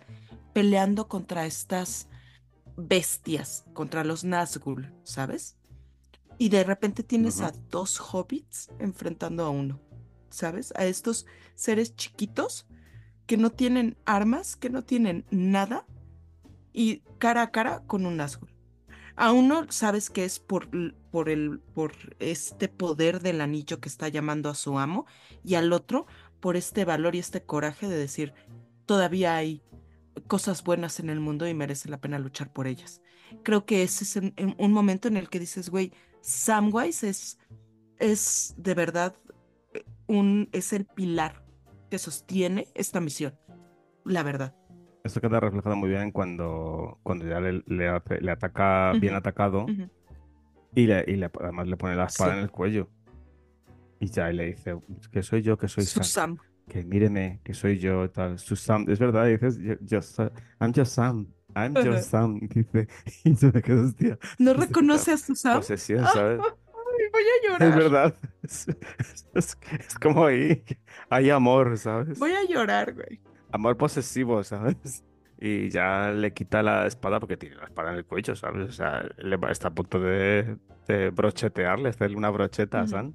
Peleando 0.54 1.08
contra 1.08 1.46
estas 1.46 2.10
bestias, 2.76 3.64
contra 3.74 4.04
los 4.04 4.26
Nazgûl, 4.26 4.94
¿sabes? 5.04 5.56
Y 6.38 6.50
de 6.50 6.66
repente 6.66 7.04
tienes 7.04 7.40
a 7.40 7.54
dos 7.70 8.00
hobbits 8.00 8.70
enfrentando 8.80 9.46
a 9.46 9.50
uno. 9.50 9.80
¿sabes? 10.34 10.74
A 10.76 10.86
estos 10.86 11.26
seres 11.56 11.96
chiquitos 11.96 12.66
que 13.26 13.38
no 13.38 13.52
tienen 13.52 13.98
armas, 14.06 14.56
que 14.56 14.70
no 14.70 14.84
tienen 14.84 15.26
nada 15.32 15.86
y 16.74 17.02
cara 17.20 17.44
a 17.44 17.52
cara 17.52 17.84
con 17.88 18.06
un 18.06 18.18
Nazgûl. 18.18 18.50
A 19.16 19.32
uno 19.32 19.68
sabes 19.70 20.10
que 20.10 20.26
es 20.26 20.40
por, 20.40 20.70
por, 21.12 21.30
el, 21.30 21.60
por 21.74 21.94
este 22.20 22.68
poder 22.68 23.22
del 23.22 23.42
anillo 23.42 23.80
que 23.80 23.90
está 23.90 24.08
llamando 24.08 24.50
a 24.50 24.56
su 24.56 24.80
amo 24.80 25.06
y 25.44 25.56
al 25.56 25.72
otro 25.72 26.08
por 26.40 26.58
este 26.58 26.84
valor 26.84 27.16
y 27.16 27.20
este 27.20 27.44
coraje 27.44 27.88
de 27.88 27.96
decir, 27.96 28.34
todavía 28.86 29.36
hay 29.36 29.62
cosas 30.28 30.64
buenas 30.64 31.00
en 31.00 31.10
el 31.10 31.20
mundo 31.20 31.48
y 31.48 31.54
merece 31.54 31.90
la 31.90 32.02
pena 32.02 32.18
luchar 32.20 32.52
por 32.52 32.68
ellas. 32.68 33.02
Creo 33.44 33.66
que 33.66 33.84
ese 33.84 34.04
es 34.04 34.34
un 34.58 34.74
momento 34.74 35.08
en 35.08 35.18
el 35.18 35.30
que 35.30 35.40
dices, 35.40 35.70
güey, 35.70 35.92
Samwise 36.22 37.10
es, 37.10 37.40
es 38.00 38.56
de 38.58 38.74
verdad 38.74 39.16
un, 40.08 40.50
es 40.52 40.74
el 40.74 40.86
pilar 40.86 41.43
que 41.94 42.00
sostiene 42.00 42.68
esta 42.74 43.00
misión, 43.00 43.36
la 44.04 44.24
verdad. 44.24 44.56
Esto 45.04 45.22
queda 45.22 45.40
reflejado 45.40 45.76
muy 45.76 45.90
bien 45.90 46.10
cuando, 46.12 46.98
cuando 47.04 47.28
ya 47.28 47.40
le, 47.40 47.62
le, 47.68 47.88
hace- 47.88 48.20
le 48.20 48.32
ataca 48.32 48.94
bien 48.94 49.14
Ujú, 49.14 49.20
atacado 49.20 49.64
Ujú. 49.66 49.88
y, 50.74 50.88
le, 50.88 51.04
y 51.06 51.18
le- 51.18 51.30
además 51.40 51.68
le 51.68 51.78
pone 51.78 51.96
la 51.96 52.06
espada 52.06 52.32
Sí. 52.32 52.38
en 52.40 52.44
el 52.46 52.50
cuello. 52.50 52.90
Y 54.00 54.08
ya 54.10 54.32
y 54.32 54.36
le 54.36 54.46
dice 54.48 54.76
que 55.12 55.22
soy 55.22 55.44
yo, 55.44 55.56
que 55.56 55.68
soy 55.68 55.84
Sam, 55.86 56.04
Susam. 56.04 56.38
que 56.68 56.84
míreme, 56.84 57.42
que 57.44 57.54
soy 57.54 57.78
yo, 57.78 58.10
tal. 58.10 58.40
Su 58.40 58.56
Sam, 58.56 58.86
es 58.90 58.98
verdad, 58.98 59.28
dices, 59.28 59.60
yo, 59.60 59.76
yo 59.82 60.00
I'm 60.60 60.74
just 60.74 60.94
Sam, 60.96 61.28
I'm 61.56 61.76
just 61.76 62.10
Sam. 62.10 62.38
Y 62.42 62.48
dice, 62.64 62.88
y 63.24 63.36
se 63.36 63.52
me 63.52 63.62
quedó, 63.62 63.84
hostia, 63.84 64.18
¿No 64.40 64.56
reconoce 64.56 65.12
a 65.12 65.18
Susam? 65.18 65.58
posesión, 65.60 66.08
¿sabes? 66.08 66.42
Ay, 66.42 67.10
voy 67.12 67.22
a 67.22 67.36
Es 67.38 67.62
llorar. 67.62 67.78
verdad. 67.78 68.16
Es, 68.44 68.68
es- 69.34 69.58
es 69.80 69.96
como 70.00 70.26
ahí, 70.26 70.64
hay 71.10 71.30
amor, 71.30 71.78
¿sabes? 71.78 72.20
Voy 72.20 72.32
a 72.32 72.46
llorar, 72.48 72.94
güey. 72.94 73.22
Amor 73.52 73.78
posesivo, 73.78 74.44
¿sabes? 74.44 75.04
Y 75.40 75.70
ya 75.70 76.12
le 76.12 76.34
quita 76.34 76.62
la 76.64 76.86
espada 76.88 77.20
porque 77.20 77.38
tiene 77.38 77.56
la 77.56 77.66
espada 77.66 77.92
en 77.92 77.98
el 77.98 78.06
cuello, 78.06 78.36
¿sabes? 78.36 78.70
O 78.70 78.72
sea, 78.72 79.04
le 79.18 79.38
está 79.50 79.70
a 79.70 79.74
punto 79.74 80.00
de, 80.00 80.58
de 80.88 81.10
brochetearle, 81.10 81.90
hacerle 81.90 82.16
una 82.18 82.30
brocheta 82.30 82.82
a. 82.82 82.88
Sam. 82.88 83.14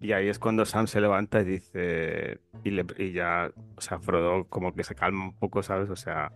Y 0.00 0.12
ahí 0.12 0.28
es 0.28 0.38
cuando 0.38 0.64
Sam 0.66 0.86
se 0.86 1.00
levanta 1.00 1.40
y 1.40 1.44
dice, 1.44 2.40
y, 2.64 2.70
le, 2.70 2.84
y 2.98 3.12
ya, 3.12 3.50
o 3.76 3.80
sea, 3.80 3.98
Frodo 3.98 4.44
como 4.48 4.74
que 4.74 4.84
se 4.84 4.94
calma 4.94 5.24
un 5.24 5.34
poco, 5.38 5.62
¿sabes? 5.62 5.88
O 5.88 5.96
sea, 5.96 6.32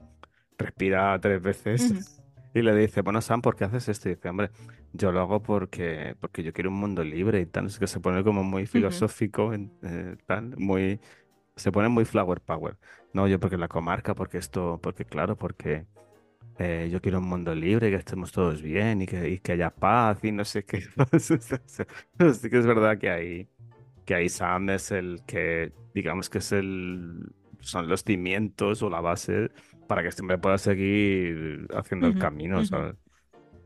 respira 0.56 1.18
tres 1.20 1.42
veces. 1.42 2.19
Y 2.54 2.62
le 2.62 2.74
dice, 2.74 3.02
bueno, 3.02 3.20
Sam, 3.20 3.42
¿por 3.42 3.56
qué 3.56 3.64
haces 3.64 3.88
esto? 3.88 4.08
Y 4.08 4.14
dice, 4.14 4.28
hombre, 4.28 4.50
yo 4.92 5.12
lo 5.12 5.20
hago 5.20 5.42
porque, 5.42 6.16
porque 6.20 6.42
yo 6.42 6.52
quiero 6.52 6.70
un 6.70 6.76
mundo 6.76 7.04
libre 7.04 7.40
y 7.40 7.46
tal. 7.46 7.66
Es 7.66 7.78
que 7.78 7.86
se 7.86 8.00
pone 8.00 8.24
como 8.24 8.42
muy 8.44 8.66
filosófico, 8.66 9.52
en- 9.54 9.72
eh, 9.82 10.16
tal, 10.26 10.56
muy, 10.56 11.00
se 11.56 11.72
pone 11.72 11.88
muy 11.88 12.04
flower 12.06 12.40
power. 12.42 12.78
No, 13.12 13.28
yo 13.28 13.40
porque 13.40 13.56
la 13.58 13.68
comarca, 13.68 14.14
porque 14.14 14.38
esto, 14.38 14.80
porque 14.82 15.04
claro, 15.06 15.36
porque 15.38 15.86
eh, 16.58 16.88
yo 16.92 17.00
quiero 17.00 17.18
un 17.20 17.26
mundo 17.28 17.54
libre, 17.54 17.90
que 17.90 17.96
estemos 17.96 18.32
todos 18.32 18.62
bien 18.62 19.02
y 19.02 19.06
que, 19.06 19.28
y 19.30 19.38
que 19.40 19.52
haya 19.52 19.70
paz 19.74 20.22
y 20.24 20.32
no 20.32 20.44
sé 20.44 20.64
qué. 20.64 20.82
Pero 22.16 22.34
sí 22.34 22.50
que 22.50 22.58
es 22.58 22.66
verdad 22.66 22.98
que 22.98 23.10
ahí, 23.10 23.48
que 24.04 24.14
ahí 24.14 24.28
Sam 24.28 24.70
es 24.70 24.90
el 24.92 25.22
que, 25.26 25.74
digamos 25.94 26.30
que 26.30 26.38
es 26.38 26.52
el, 26.52 27.32
son 27.60 27.88
los 27.88 28.04
cimientos 28.04 28.82
o 28.82 28.90
la 28.90 29.00
base 29.00 29.50
para 29.90 30.02
que 30.02 30.08
este 30.08 30.22
hombre 30.22 30.38
pueda 30.38 30.56
seguir 30.56 31.66
haciendo 31.74 32.06
el 32.06 32.16
camino, 32.16 32.58
ujú. 32.58 32.66
¿sabes? 32.66 32.94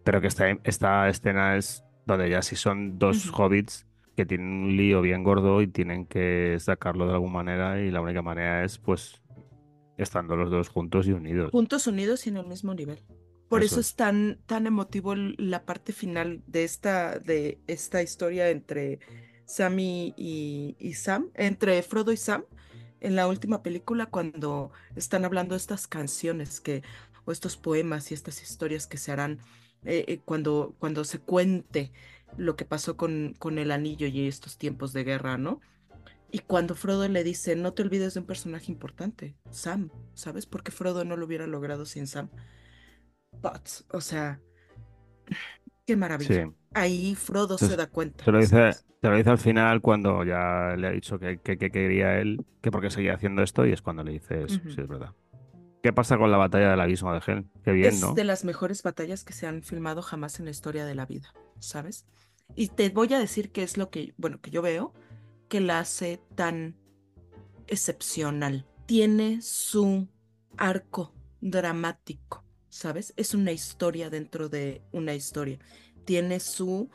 Pero 0.05 0.22
que 0.22 0.27
esta, 0.29 0.49
esta 0.64 1.07
escena 1.11 1.57
es 1.59 1.85
donde 2.07 2.31
ya 2.31 2.41
sí 2.41 2.57
son 2.57 2.99
dos 2.99 3.31
hobbits 3.31 3.87
que 4.16 4.25
tienen 4.25 4.47
un 4.47 4.75
lío 4.75 5.03
bien 5.03 5.22
gordo 5.22 5.61
y 5.61 5.66
tienen 5.66 6.07
que 6.07 6.57
sacarlo 6.61 7.07
de 7.07 7.12
alguna 7.12 7.35
manera 7.35 7.79
y 7.79 7.91
la 7.91 8.01
única 8.01 8.22
manera 8.22 8.64
es 8.64 8.79
pues 8.79 9.20
estando 9.99 10.35
los 10.35 10.51
dos 10.51 10.70
juntos 10.70 11.07
y 11.07 11.12
unidos. 11.12 11.51
Juntos, 11.51 11.87
unidos 11.87 12.27
y 12.27 12.31
en 12.31 12.39
el 12.39 12.47
mismo 12.47 12.72
nivel. 12.72 13.03
Por 13.51 13.61
Eso 13.61 13.75
eso 13.75 13.81
es. 13.81 13.95
tan, 13.97 14.39
tan 14.47 14.66
emotivo 14.66 15.14
la 15.14 15.66
parte 15.66 15.93
final 15.93 16.43
de 16.47 16.64
esta, 16.64 17.18
de 17.18 17.59
esta 17.66 18.03
historia 18.03 18.49
entre 18.49 18.99
Sam 19.45 19.79
y, 19.79 20.14
y- 20.16 20.75
y 20.79 20.95
Sam, 20.95 21.29
entre 21.35 21.83
Frodo 21.83 22.12
y 22.12 22.16
Sam, 22.16 22.45
en 23.05 23.16
la 23.16 23.28
última 23.28 23.62
película, 23.62 24.07
cuando 24.07 24.72
están 24.96 25.24
hablando 25.24 25.55
estas 25.55 25.86
canciones 25.86 26.61
que, 26.61 26.82
o 27.26 27.32
estos 27.32 27.57
poemas 27.57 28.11
y 28.11 28.14
estas 28.14 28.42
historias 28.42 28.86
que 28.86 28.96
se 28.96 29.12
harán 29.12 29.40
eh, 29.84 30.05
eh, 30.09 30.20
cuando, 30.24 30.74
cuando 30.78 31.05
se 31.05 31.18
cuente 31.18 31.92
lo 32.38 32.57
que 32.57 32.64
pasó 32.64 32.96
con, 32.96 33.34
con 33.38 33.59
el 33.59 33.70
anillo 33.70 34.07
y 34.07 34.26
estos 34.26 34.57
tiempos 34.57 34.92
de 34.92 35.05
guerra, 35.05 35.36
¿no? 35.36 35.61
Y 36.32 36.40
cuando 36.40 36.74
Frodo 36.74 37.07
le 37.07 37.22
dice, 37.22 37.55
no 37.55 37.74
te 37.74 37.82
olvides 37.82 38.14
de 38.14 38.20
un 38.20 38.26
personaje 38.26 38.72
importante, 38.72 39.36
Sam, 39.50 39.90
¿sabes? 40.14 40.46
Porque 40.46 40.72
Frodo 40.72 41.05
no 41.05 41.16
lo 41.16 41.26
hubiera 41.26 41.46
logrado 41.46 41.84
sin 41.84 42.07
Sam. 42.07 42.30
But, 43.40 43.68
o 43.90 44.00
sea, 44.00 44.40
qué 45.87 45.97
maravilla. 45.97 46.47
Sí. 46.47 46.53
Ahí 46.74 47.14
Frodo 47.14 47.59
se 47.59 47.76
da 47.76 47.87
cuenta. 47.87 48.24
Te 48.24 48.32
lo 48.32 48.39
dice, 48.41 48.70
te 49.01 49.09
lo 49.09 49.16
dice 49.16 49.30
al 49.30 49.39
final 49.39 49.80
cuando 49.80 50.24
ya 50.24 50.74
le 50.76 50.89
ha 50.89 50.91
dicho 50.91 51.18
que, 51.18 51.39
que, 51.39 51.57
que 51.57 51.70
quería 51.70 52.18
él, 52.18 52.45
que 52.61 52.70
porque 52.70 52.91
seguía 52.91 53.14
haciendo 53.14 53.43
esto 53.43 53.66
y 53.66 53.72
es 53.72 53.82
cuando 53.82 54.03
le 54.03 54.12
dice 54.12 54.43
eso, 54.45 54.57
Ujú. 54.57 54.70
sí, 54.70 54.80
es 54.80 54.89
verdad. 54.89 55.12
¿Qué 55.82 55.93
pasa 55.93 56.16
con 56.16 56.30
la 56.30 56.39
batalla 56.39 56.70
del 56.70 56.80
abismo 56.80 57.12
de 57.12 57.20
Helm? 57.26 57.51
Qué 57.62 57.72
bien, 57.72 57.95
Es 57.95 58.01
¿no? 58.01 58.14
de 58.14 58.24
las 58.24 58.45
mejores 58.45 58.82
batallas 58.82 59.22
que 59.22 59.35
se 59.35 59.47
han 59.47 59.62
filmado 59.62 60.01
jamás 60.03 60.39
en 60.39 60.47
la 60.47 60.51
historia 60.51 60.87
de 60.87 60.95
la 60.95 61.05
vida, 61.07 61.35
¿sabes? 61.59 62.07
Y 62.55 62.68
te 62.68 62.89
voy 62.89 63.12
a 63.12 63.18
decir 63.18 63.53
qué 63.53 63.62
es 63.62 63.76
lo 63.76 63.91
que, 63.91 64.14
bueno, 64.16 64.41
que 64.41 64.51
yo 64.51 64.62
veo 64.62 64.95
que 65.49 65.61
la 65.61 65.80
hace 65.80 66.20
tan 66.35 66.74
excepcional. 67.66 68.66
Tiene 68.87 69.41
su 69.43 70.09
arco 70.57 71.12
dramático, 71.41 72.43
¿sabes? 72.75 73.14
Es 73.16 73.35
una 73.35 73.53
historia 73.53 74.11
dentro 74.11 74.49
de 74.49 74.83
una 74.91 75.14
historia. 75.14 75.61
Tiene 76.05 76.41
su, 76.41 76.91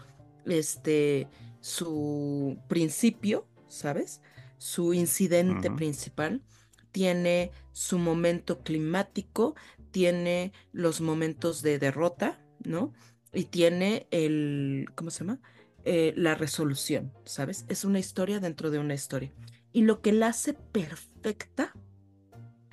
este, 0.45 1.29
su 1.61 2.57
principio, 2.67 3.47
¿sabes? 3.69 4.21
Su 4.57 4.93
incidente 4.93 5.71
principal. 5.71 6.43
Tiene 6.91 7.51
su 7.71 7.97
momento 7.97 8.61
climático, 8.61 9.55
tiene 9.91 10.51
los 10.73 10.99
momentos 10.99 11.61
de 11.61 11.79
derrota, 11.79 12.45
¿no? 12.65 12.91
Y 13.31 13.45
tiene 13.45 14.05
el, 14.11 14.85
¿cómo 14.95 15.11
se 15.11 15.19
llama? 15.19 15.39
Eh, 15.85 16.13
la 16.17 16.35
resolución, 16.35 17.13
¿sabes? 17.23 17.63
Es 17.69 17.85
una 17.85 17.99
historia 17.99 18.41
dentro 18.41 18.69
de 18.69 18.79
una 18.79 18.95
historia. 18.95 19.31
Y 19.71 19.83
lo 19.83 20.01
que 20.01 20.11
la 20.11 20.27
hace 20.27 20.53
perfecta, 20.53 21.71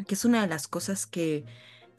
que 0.09 0.15
es 0.15 0.25
una 0.25 0.43
de 0.43 0.49
las 0.49 0.67
cosas 0.67 1.07
que, 1.07 1.45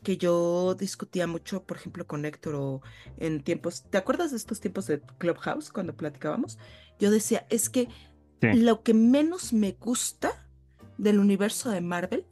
que 0.08 0.16
yo 0.16 0.74
discutía 0.76 1.28
mucho, 1.28 1.64
por 1.64 1.76
ejemplo, 1.76 2.08
con 2.08 2.24
Héctor 2.24 2.55
o 2.55 2.82
en 3.18 3.43
tiempos, 3.43 3.84
¿te 3.89 3.97
acuerdas 3.97 4.32
de 4.32 4.38
estos 4.38 4.62
tiempos 4.62 4.88
de 4.88 5.01
Clubhouse 5.18 5.70
cuando 5.70 5.97
platicábamos? 5.97 6.58
Yo 6.97 7.12
decía, 7.12 7.45
es 7.49 7.70
que 7.70 7.89
Sí. 8.39 8.53
lo 8.53 8.84
que 8.84 8.93
menos 8.93 9.51
me 9.51 9.74
gusta 9.74 10.47
del 10.97 11.20
universo 11.20 11.72
de 11.72 11.82
Marvel 11.82 12.26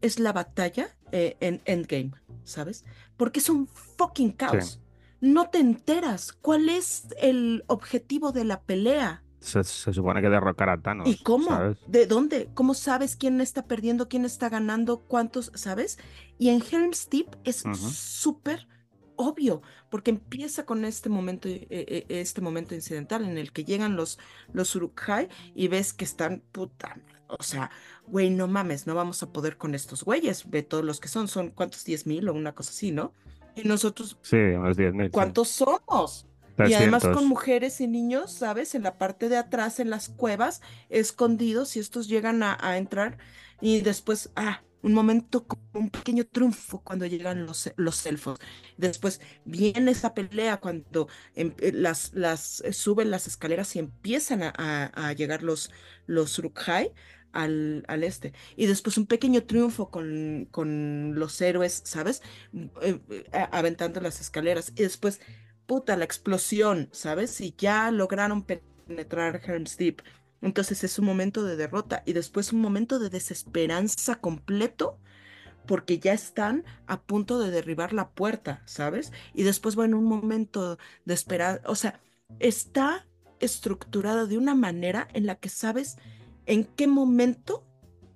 es 0.00 0.18
la 0.18 0.32
batalla 0.32 0.96
eh, 1.12 1.36
en 1.40 1.60
Endgame, 1.66 2.12
¿sabes? 2.44 2.86
Porque 3.18 3.40
es 3.40 3.50
un 3.50 3.66
fucking 3.66 4.32
caos. 4.32 4.80
No 5.20 5.50
te 5.50 5.58
enteras 5.58 6.32
cuál 6.32 6.70
es 6.70 7.08
el 7.20 7.62
objetivo 7.66 8.32
de 8.32 8.44
la 8.44 8.62
pelea. 8.62 9.22
Se, 9.40 9.62
se 9.64 9.92
supone 9.92 10.20
que 10.20 10.28
derrocar 10.28 10.68
a 10.68 10.80
Thanos, 10.80 11.08
¿Y 11.08 11.16
cómo? 11.22 11.48
¿sabes? 11.48 11.78
¿De 11.86 12.06
dónde? 12.06 12.48
¿Cómo 12.54 12.74
sabes 12.74 13.16
quién 13.16 13.40
está 13.40 13.66
perdiendo, 13.66 14.08
quién 14.08 14.24
está 14.24 14.48
ganando, 14.48 14.98
cuántos, 15.00 15.52
sabes? 15.54 15.98
Y 16.38 16.48
en 16.50 16.62
Helm's 16.62 17.08
Deep 17.08 17.28
es 17.44 17.64
Ujú. 17.64 17.76
súper 17.76 18.66
obvio, 19.16 19.62
porque 19.90 20.10
empieza 20.10 20.64
con 20.64 20.84
este 20.84 21.08
momento, 21.08 21.48
eh, 21.48 21.66
eh, 21.70 22.06
este 22.08 22.40
momento 22.40 22.74
incidental 22.74 23.24
en 23.24 23.36
el 23.36 23.52
que 23.52 23.64
llegan 23.64 23.96
los, 23.96 24.18
los 24.52 24.76
Uruk-hai 24.76 25.28
y 25.54 25.66
ves 25.68 25.92
que 25.92 26.04
están, 26.04 26.42
puta, 26.52 26.96
o 27.26 27.42
sea, 27.42 27.70
güey, 28.06 28.30
no 28.30 28.46
mames, 28.46 28.86
no 28.86 28.94
vamos 28.94 29.22
a 29.24 29.32
poder 29.32 29.56
con 29.56 29.74
estos 29.74 30.04
güeyes, 30.04 30.48
ve 30.48 30.62
todos 30.62 30.84
los 30.84 31.00
que 31.00 31.08
son, 31.08 31.26
son 31.26 31.50
cuántos, 31.50 31.84
diez 31.84 32.06
mil 32.06 32.28
o 32.28 32.32
una 32.34 32.54
cosa 32.54 32.70
así, 32.70 32.92
¿no? 32.92 33.12
Y 33.56 33.64
nosotros, 33.66 34.18
Sí, 34.22 34.36
unos 34.36 34.76
10.000. 34.76 35.06
sí. 35.06 35.10
¿cuántos 35.10 35.48
somos? 35.48 36.27
Y 36.62 36.74
además 36.74 37.08
300. 37.08 37.10
con 37.10 37.26
mujeres 37.26 37.80
y 37.80 37.86
niños, 37.88 38.32
¿sabes? 38.32 38.74
En 38.74 38.82
la 38.82 38.98
parte 38.98 39.28
de 39.28 39.36
atrás, 39.36 39.80
en 39.80 39.90
las 39.90 40.08
cuevas, 40.08 40.60
escondidos, 40.88 41.76
y 41.76 41.80
estos 41.80 42.08
llegan 42.08 42.42
a, 42.42 42.56
a 42.60 42.76
entrar 42.78 43.18
y 43.60 43.80
después, 43.80 44.30
ah, 44.36 44.62
un 44.82 44.94
momento 44.94 45.46
como 45.46 45.62
un 45.74 45.90
pequeño 45.90 46.24
triunfo 46.26 46.82
cuando 46.84 47.04
llegan 47.06 47.46
los, 47.46 47.72
los 47.76 48.06
elfos. 48.06 48.38
Después 48.76 49.20
viene 49.44 49.90
esa 49.90 50.14
pelea 50.14 50.58
cuando 50.58 51.08
em- 51.34 51.54
eh, 51.58 51.72
las, 51.72 52.12
las 52.14 52.60
eh, 52.60 52.72
suben 52.72 53.10
las 53.10 53.26
escaleras 53.26 53.74
y 53.76 53.80
empiezan 53.80 54.42
a, 54.44 54.52
a- 54.56 55.08
a 55.08 55.12
llegar 55.14 55.42
los, 55.42 55.70
los 56.06 56.38
Uruk-hai 56.38 56.92
al, 57.32 57.84
al 57.88 58.04
este. 58.04 58.32
Y 58.56 58.66
después 58.66 58.96
un 58.98 59.06
pequeño 59.06 59.42
triunfo 59.44 59.90
con, 59.90 60.46
con 60.50 61.14
los 61.18 61.40
héroes, 61.40 61.82
¿sabes? 61.84 62.22
Eh, 62.82 63.00
aventando 63.52 64.00
las 64.00 64.20
escaleras. 64.20 64.72
Y 64.76 64.82
después 64.82 65.20
puta, 65.68 65.96
la 65.96 66.04
explosión, 66.04 66.88
¿sabes? 66.92 67.40
Y 67.42 67.54
ya 67.56 67.90
lograron 67.90 68.42
penetrar 68.42 69.42
Helm's 69.44 69.76
Deep. 69.76 70.02
Entonces 70.40 70.82
es 70.82 70.98
un 70.98 71.04
momento 71.04 71.44
de 71.44 71.56
derrota 71.56 72.02
y 72.06 72.14
después 72.14 72.54
un 72.54 72.60
momento 72.60 72.98
de 72.98 73.10
desesperanza 73.10 74.16
completo 74.16 74.98
porque 75.66 75.98
ya 75.98 76.14
están 76.14 76.64
a 76.86 77.02
punto 77.02 77.38
de 77.38 77.50
derribar 77.50 77.92
la 77.92 78.08
puerta, 78.08 78.62
¿sabes? 78.64 79.12
Y 79.34 79.42
después, 79.42 79.76
bueno, 79.76 79.98
un 79.98 80.06
momento 80.06 80.78
de 81.04 81.14
esperanza, 81.14 81.60
o 81.66 81.74
sea, 81.74 82.00
está 82.38 83.06
estructurado 83.38 84.26
de 84.26 84.38
una 84.38 84.54
manera 84.54 85.06
en 85.12 85.26
la 85.26 85.34
que 85.34 85.50
sabes 85.50 85.98
en 86.46 86.64
qué 86.64 86.86
momento 86.86 87.62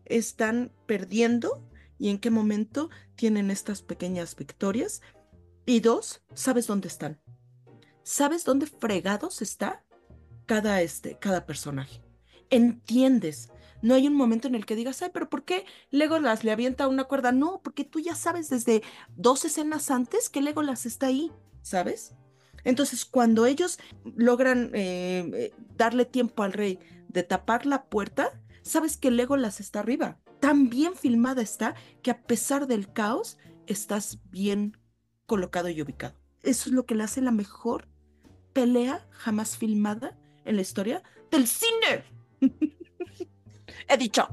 están 0.06 0.72
perdiendo 0.86 1.62
y 1.98 2.08
en 2.08 2.18
qué 2.18 2.30
momento 2.30 2.88
tienen 3.14 3.50
estas 3.50 3.82
pequeñas 3.82 4.34
victorias. 4.34 5.02
Y 5.66 5.80
dos, 5.80 6.22
sabes 6.32 6.66
dónde 6.66 6.88
están. 6.88 7.21
¿Sabes 8.02 8.44
dónde 8.44 8.66
fregados 8.66 9.42
está 9.42 9.84
cada, 10.46 10.82
este, 10.82 11.18
cada 11.18 11.46
personaje? 11.46 12.02
entiendes. 12.52 13.50
No 13.80 13.94
hay 13.94 14.06
un 14.06 14.14
momento 14.14 14.46
en 14.46 14.54
el 14.54 14.64
que 14.64 14.76
digas, 14.76 15.02
ay, 15.02 15.10
pero 15.12 15.28
¿por 15.28 15.44
qué 15.44 15.64
Legolas 15.90 16.44
le 16.44 16.52
avienta 16.52 16.86
una 16.86 17.04
cuerda? 17.04 17.32
No, 17.32 17.60
porque 17.64 17.82
tú 17.82 17.98
ya 17.98 18.14
sabes 18.14 18.48
desde 18.48 18.82
dos 19.16 19.44
escenas 19.44 19.90
antes 19.90 20.28
que 20.28 20.40
Legolas 20.40 20.86
está 20.86 21.06
ahí, 21.06 21.32
¿sabes? 21.62 22.14
Entonces, 22.62 23.04
cuando 23.04 23.44
ellos 23.46 23.80
logran 24.14 24.70
eh, 24.72 25.28
eh, 25.34 25.54
darle 25.76 26.04
tiempo 26.04 26.44
al 26.44 26.52
rey 26.52 26.78
de 27.08 27.24
tapar 27.24 27.66
la 27.66 27.86
puerta, 27.86 28.40
sabes 28.62 28.96
que 28.96 29.10
Legolas 29.10 29.58
está 29.58 29.80
arriba. 29.80 30.20
Tan 30.38 30.68
bien 30.68 30.94
filmada 30.94 31.42
está 31.42 31.74
que 32.02 32.12
a 32.12 32.22
pesar 32.22 32.68
del 32.68 32.92
caos, 32.92 33.38
estás 33.66 34.18
bien 34.30 34.76
colocado 35.26 35.68
y 35.68 35.82
ubicado. 35.82 36.14
Eso 36.42 36.68
es 36.68 36.74
lo 36.74 36.86
que 36.86 36.94
le 36.94 37.02
hace 37.02 37.20
la 37.20 37.30
mejor 37.32 37.88
pelea 38.52 39.00
jamás 39.10 39.56
filmada 39.56 40.16
en 40.44 40.56
la 40.56 40.62
historia 40.62 41.02
del 41.30 41.46
cine. 41.46 42.04
He 43.88 43.96
dicho. 43.96 44.28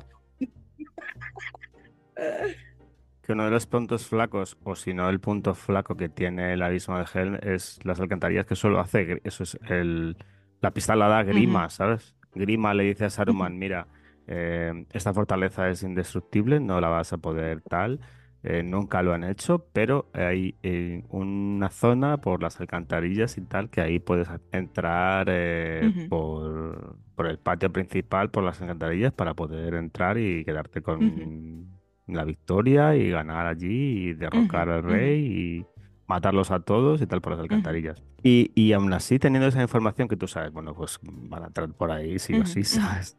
Que 3.22 3.32
uno 3.34 3.46
de 3.46 3.52
los 3.52 3.66
puntos 3.66 4.08
flacos, 4.08 4.58
o 4.64 4.76
si 4.76 4.94
no 4.94 5.10
el 5.10 5.20
punto 5.20 5.54
flaco 5.54 5.96
que 5.96 6.10
tiene 6.10 6.54
el 6.54 6.62
abismo 6.62 6.98
de 6.98 7.06
Helm 7.14 7.38
es 7.42 7.80
las 7.84 8.00
alcantarillas 8.00 8.46
que 8.46 8.56
solo 8.56 8.80
hace, 8.80 9.22
eso 9.24 9.44
es 9.44 9.58
el, 9.70 10.18
la 10.62 10.72
pistola 10.72 11.08
da 11.08 11.24
Grima, 11.24 11.70
¿sabes? 11.70 12.16
Grima 12.34 12.74
le 12.74 12.84
dice 12.84 13.06
a 13.06 13.10
Saruman, 13.10 13.58
mira, 13.58 13.88
eh, 14.28 14.86
esta 14.92 15.14
fortaleza 15.14 15.70
es 15.70 15.84
indestructible, 15.84 16.60
no 16.60 16.80
la 16.82 16.90
vas 16.90 17.14
a 17.14 17.18
poder 17.18 17.62
tal. 17.62 18.00
Eh, 18.42 18.64
nunca 18.64 19.04
lo 19.04 19.14
han 19.14 19.26
hecho, 19.26 19.66
pero 19.74 20.10
hay 20.14 20.56
eh, 20.64 21.04
una 21.10 21.70
zona 21.70 22.18
por 22.18 22.42
las 22.42 22.60
alcantarillas 22.62 23.38
y 23.38 23.42
tal 23.42 23.70
que 23.70 23.82
ahí 23.82 24.00
puedes 24.00 24.30
entrar 24.54 25.28
eh, 25.30 26.08
por, 26.10 26.96
el 27.18 27.38
patio 27.38 27.70
principal, 27.70 28.30
por 28.30 28.46
las 28.46 28.62
alcantarillas, 28.62 29.12
para 29.12 29.34
poder 29.34 29.74
entrar 29.74 30.18
y 30.18 30.46
quedarte 30.46 30.82
con 30.82 31.68
la 32.08 32.24
victoria 32.24 32.96
y 32.96 33.10
ganar 33.10 33.46
allí 33.46 34.10
y 34.10 34.14
derrocar 34.14 34.70
al 34.70 34.84
rey 34.84 35.26
y 35.26 35.66
matarlos 36.08 36.50
a 36.52 36.62
todos 36.62 37.02
y 37.02 37.08
tal 37.08 37.20
por 37.20 37.34
las 37.34 37.42
alcantarillas. 37.42 38.02
Y, 38.24 38.52
y 38.56 38.72
aún 38.72 38.94
así, 38.94 39.20
teniendo 39.20 39.50
esa 39.50 39.62
información 39.62 40.08
que 40.08 40.16
tú 40.16 40.28
sabes, 40.28 40.54
bueno, 40.54 40.74
pues 40.74 40.98
van 41.04 41.44
a 41.44 41.48
entrar 41.48 41.70
por 41.74 41.92
ahí 41.92 42.20
sí 42.20 42.40
o 42.40 42.46
sí, 42.46 42.64
¿sabes? 42.64 43.18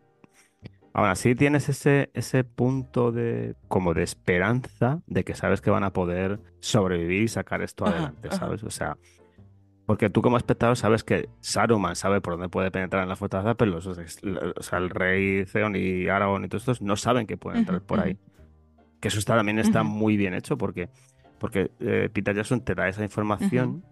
Aún 0.93 1.09
así 1.09 1.35
tienes 1.35 1.69
ese, 1.69 2.11
ese 2.15 2.43
punto 2.43 3.13
de 3.13 3.55
como 3.69 3.95
de 3.95 4.03
esperanza 4.03 5.03
de 5.07 5.25
que 5.25 5.35
sabes 5.35 5.61
que 5.61 5.71
van 5.71 5.85
a 5.85 5.93
poder 5.93 6.41
sobrevivir 6.61 7.23
y 7.23 7.29
sacar 7.29 7.63
esto 7.63 7.87
adelante, 7.87 8.29
¿sabes? 8.33 8.65
O 8.65 8.71
sea, 8.71 8.97
porque 9.87 10.11
tú 10.11 10.21
como 10.21 10.37
espectador 10.37 10.77
sabes 10.77 11.05
que 11.05 11.29
Saruman 11.41 11.97
sabe 11.97 12.21
por 12.21 12.35
dónde 12.35 12.49
puede 12.49 12.71
penetrar 12.71 13.05
en 13.05 13.09
la 13.09 13.17
fortaleza, 13.17 13.55
pero 13.55 13.73
los, 13.73 13.87
o 13.87 13.95
sea, 14.63 14.79
el 14.79 14.91
rey 14.91 15.45
Theon 15.45 15.77
y 15.77 16.09
Aragorn 16.09 16.45
y 16.45 16.49
todos 16.49 16.63
estos 16.63 16.83
no 16.83 16.97
saben 16.97 17.27
que 17.27 17.37
pueden 17.37 17.61
entrar 17.61 17.81
por 17.83 18.01
ahí. 18.01 18.17
Que 19.01 19.09
eso 19.09 19.19
está, 19.19 19.37
también 19.37 19.59
está 19.59 19.83
muy 19.83 20.17
bien 20.17 20.35
hecho 20.35 20.59
porque, 20.59 20.91
porque 21.39 21.71
eh, 21.81 22.09
Peter 22.13 22.35
Jackson 22.35 22.61
te 22.61 22.75
da 22.75 22.89
esa 22.89 23.03
información, 23.03 23.85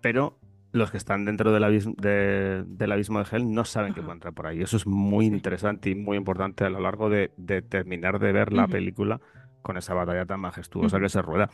pero 0.00 0.38
los 0.76 0.90
que 0.90 0.96
están 0.96 1.24
dentro 1.24 1.52
del 1.52 1.64
abismo 1.64 1.94
de, 1.98 2.64
del 2.66 2.92
abismo 2.92 3.18
de 3.18 3.26
Hell 3.30 3.52
no 3.52 3.64
saben 3.64 3.94
que 3.94 4.00
pueden 4.00 4.16
entrar 4.16 4.34
por 4.34 4.46
ahí. 4.46 4.62
Eso 4.62 4.76
es 4.76 4.86
muy 4.86 5.26
interesante 5.26 5.90
y 5.90 5.94
muy 5.94 6.16
importante 6.16 6.64
a 6.64 6.70
lo 6.70 6.80
largo 6.80 7.08
de, 7.10 7.28
terminar 7.68 8.18
de 8.18 8.32
ver 8.32 8.52
la 8.52 8.68
película 8.68 9.20
con 9.62 9.76
esa 9.76 9.94
batalla 9.94 10.26
tan 10.26 10.40
majestuosa 10.40 11.00
que 11.00 11.08
se 11.08 11.22
rueda. 11.22 11.50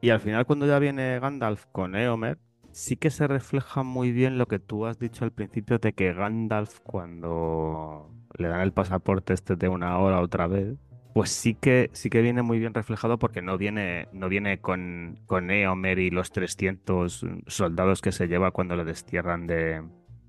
Y 0.00 0.10
al 0.10 0.20
final, 0.20 0.46
cuando 0.46 0.66
ya 0.66 0.78
viene 0.78 1.18
Gandalf 1.20 1.66
con 1.72 1.94
Eomer, 1.94 2.38
sí 2.72 2.96
que 2.96 3.10
se 3.10 3.26
refleja 3.26 3.82
muy 3.82 4.12
bien 4.12 4.38
lo 4.38 4.46
que 4.46 4.58
tú 4.58 4.86
has 4.86 4.98
dicho 4.98 5.24
al 5.24 5.32
principio 5.32 5.78
de 5.78 5.92
que 5.92 6.14
Gandalf, 6.14 6.78
cuando 6.80 8.10
le 8.38 8.48
dan 8.48 8.60
el 8.60 8.72
pasaporte 8.72 9.34
este 9.34 9.56
de 9.56 9.68
una 9.68 9.98
hora 9.98 10.20
otra 10.20 10.46
vez, 10.46 10.78
pues 11.12 11.30
sí 11.30 11.54
que, 11.54 11.90
sí 11.92 12.08
que 12.08 12.22
viene 12.22 12.42
muy 12.42 12.58
bien 12.58 12.74
reflejado 12.74 13.18
porque 13.18 13.42
no 13.42 13.58
viene, 13.58 14.08
no 14.12 14.28
viene 14.28 14.60
con, 14.60 15.18
con 15.26 15.50
Eomer 15.50 15.98
y 15.98 16.10
los 16.10 16.30
300 16.30 17.26
soldados 17.46 18.00
que 18.00 18.12
se 18.12 18.28
lleva 18.28 18.52
cuando 18.52 18.76
le 18.76 18.84
destierran 18.84 19.46
de, 19.46 19.82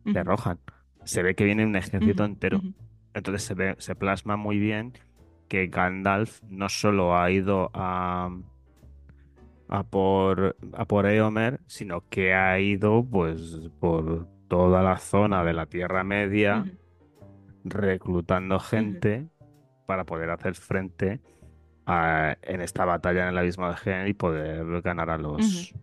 Rohan. 0.06 0.60
Se 1.04 1.24
ve 1.24 1.36
que 1.36 1.46
viene 1.46 1.66
un 1.66 1.76
ejército 1.76 2.26
entero. 2.26 2.62
Entonces 3.14 3.44
se, 3.44 3.54
ve, 3.54 3.76
se 3.78 3.96
plasma 3.96 4.38
muy 4.38 4.58
bien 4.58 4.94
que 5.48 5.68
Gandalf 5.68 6.42
no 6.50 6.70
solo 6.70 7.18
ha 7.18 7.30
ido 7.30 7.70
a, 7.74 8.30
a, 9.68 9.84
por, 9.84 10.56
a 10.74 10.86
por 10.86 11.06
Eomer, 11.06 11.60
sino 11.68 12.08
que 12.10 12.34
ha 12.34 12.60
ido 12.60 13.04
pues 13.04 13.70
por 13.80 14.28
toda 14.48 14.82
la 14.82 14.98
zona 14.98 15.44
de 15.44 15.54
la 15.54 15.66
Tierra 15.66 16.04
Media 16.04 16.66
reclutando 17.64 18.60
gente 18.60 19.28
para 19.92 20.06
poder 20.06 20.30
hacer 20.30 20.56
frente 20.56 21.20
a, 21.86 22.38
en 22.44 22.62
esta 22.62 22.86
batalla 22.86 23.24
en 23.24 23.28
el 23.28 23.38
abismo 23.38 23.68
de 23.68 23.76
Gen 23.76 24.08
y 24.08 24.14
poder 24.14 24.82
ganar 24.82 25.10
a 25.10 25.18
los, 25.18 25.76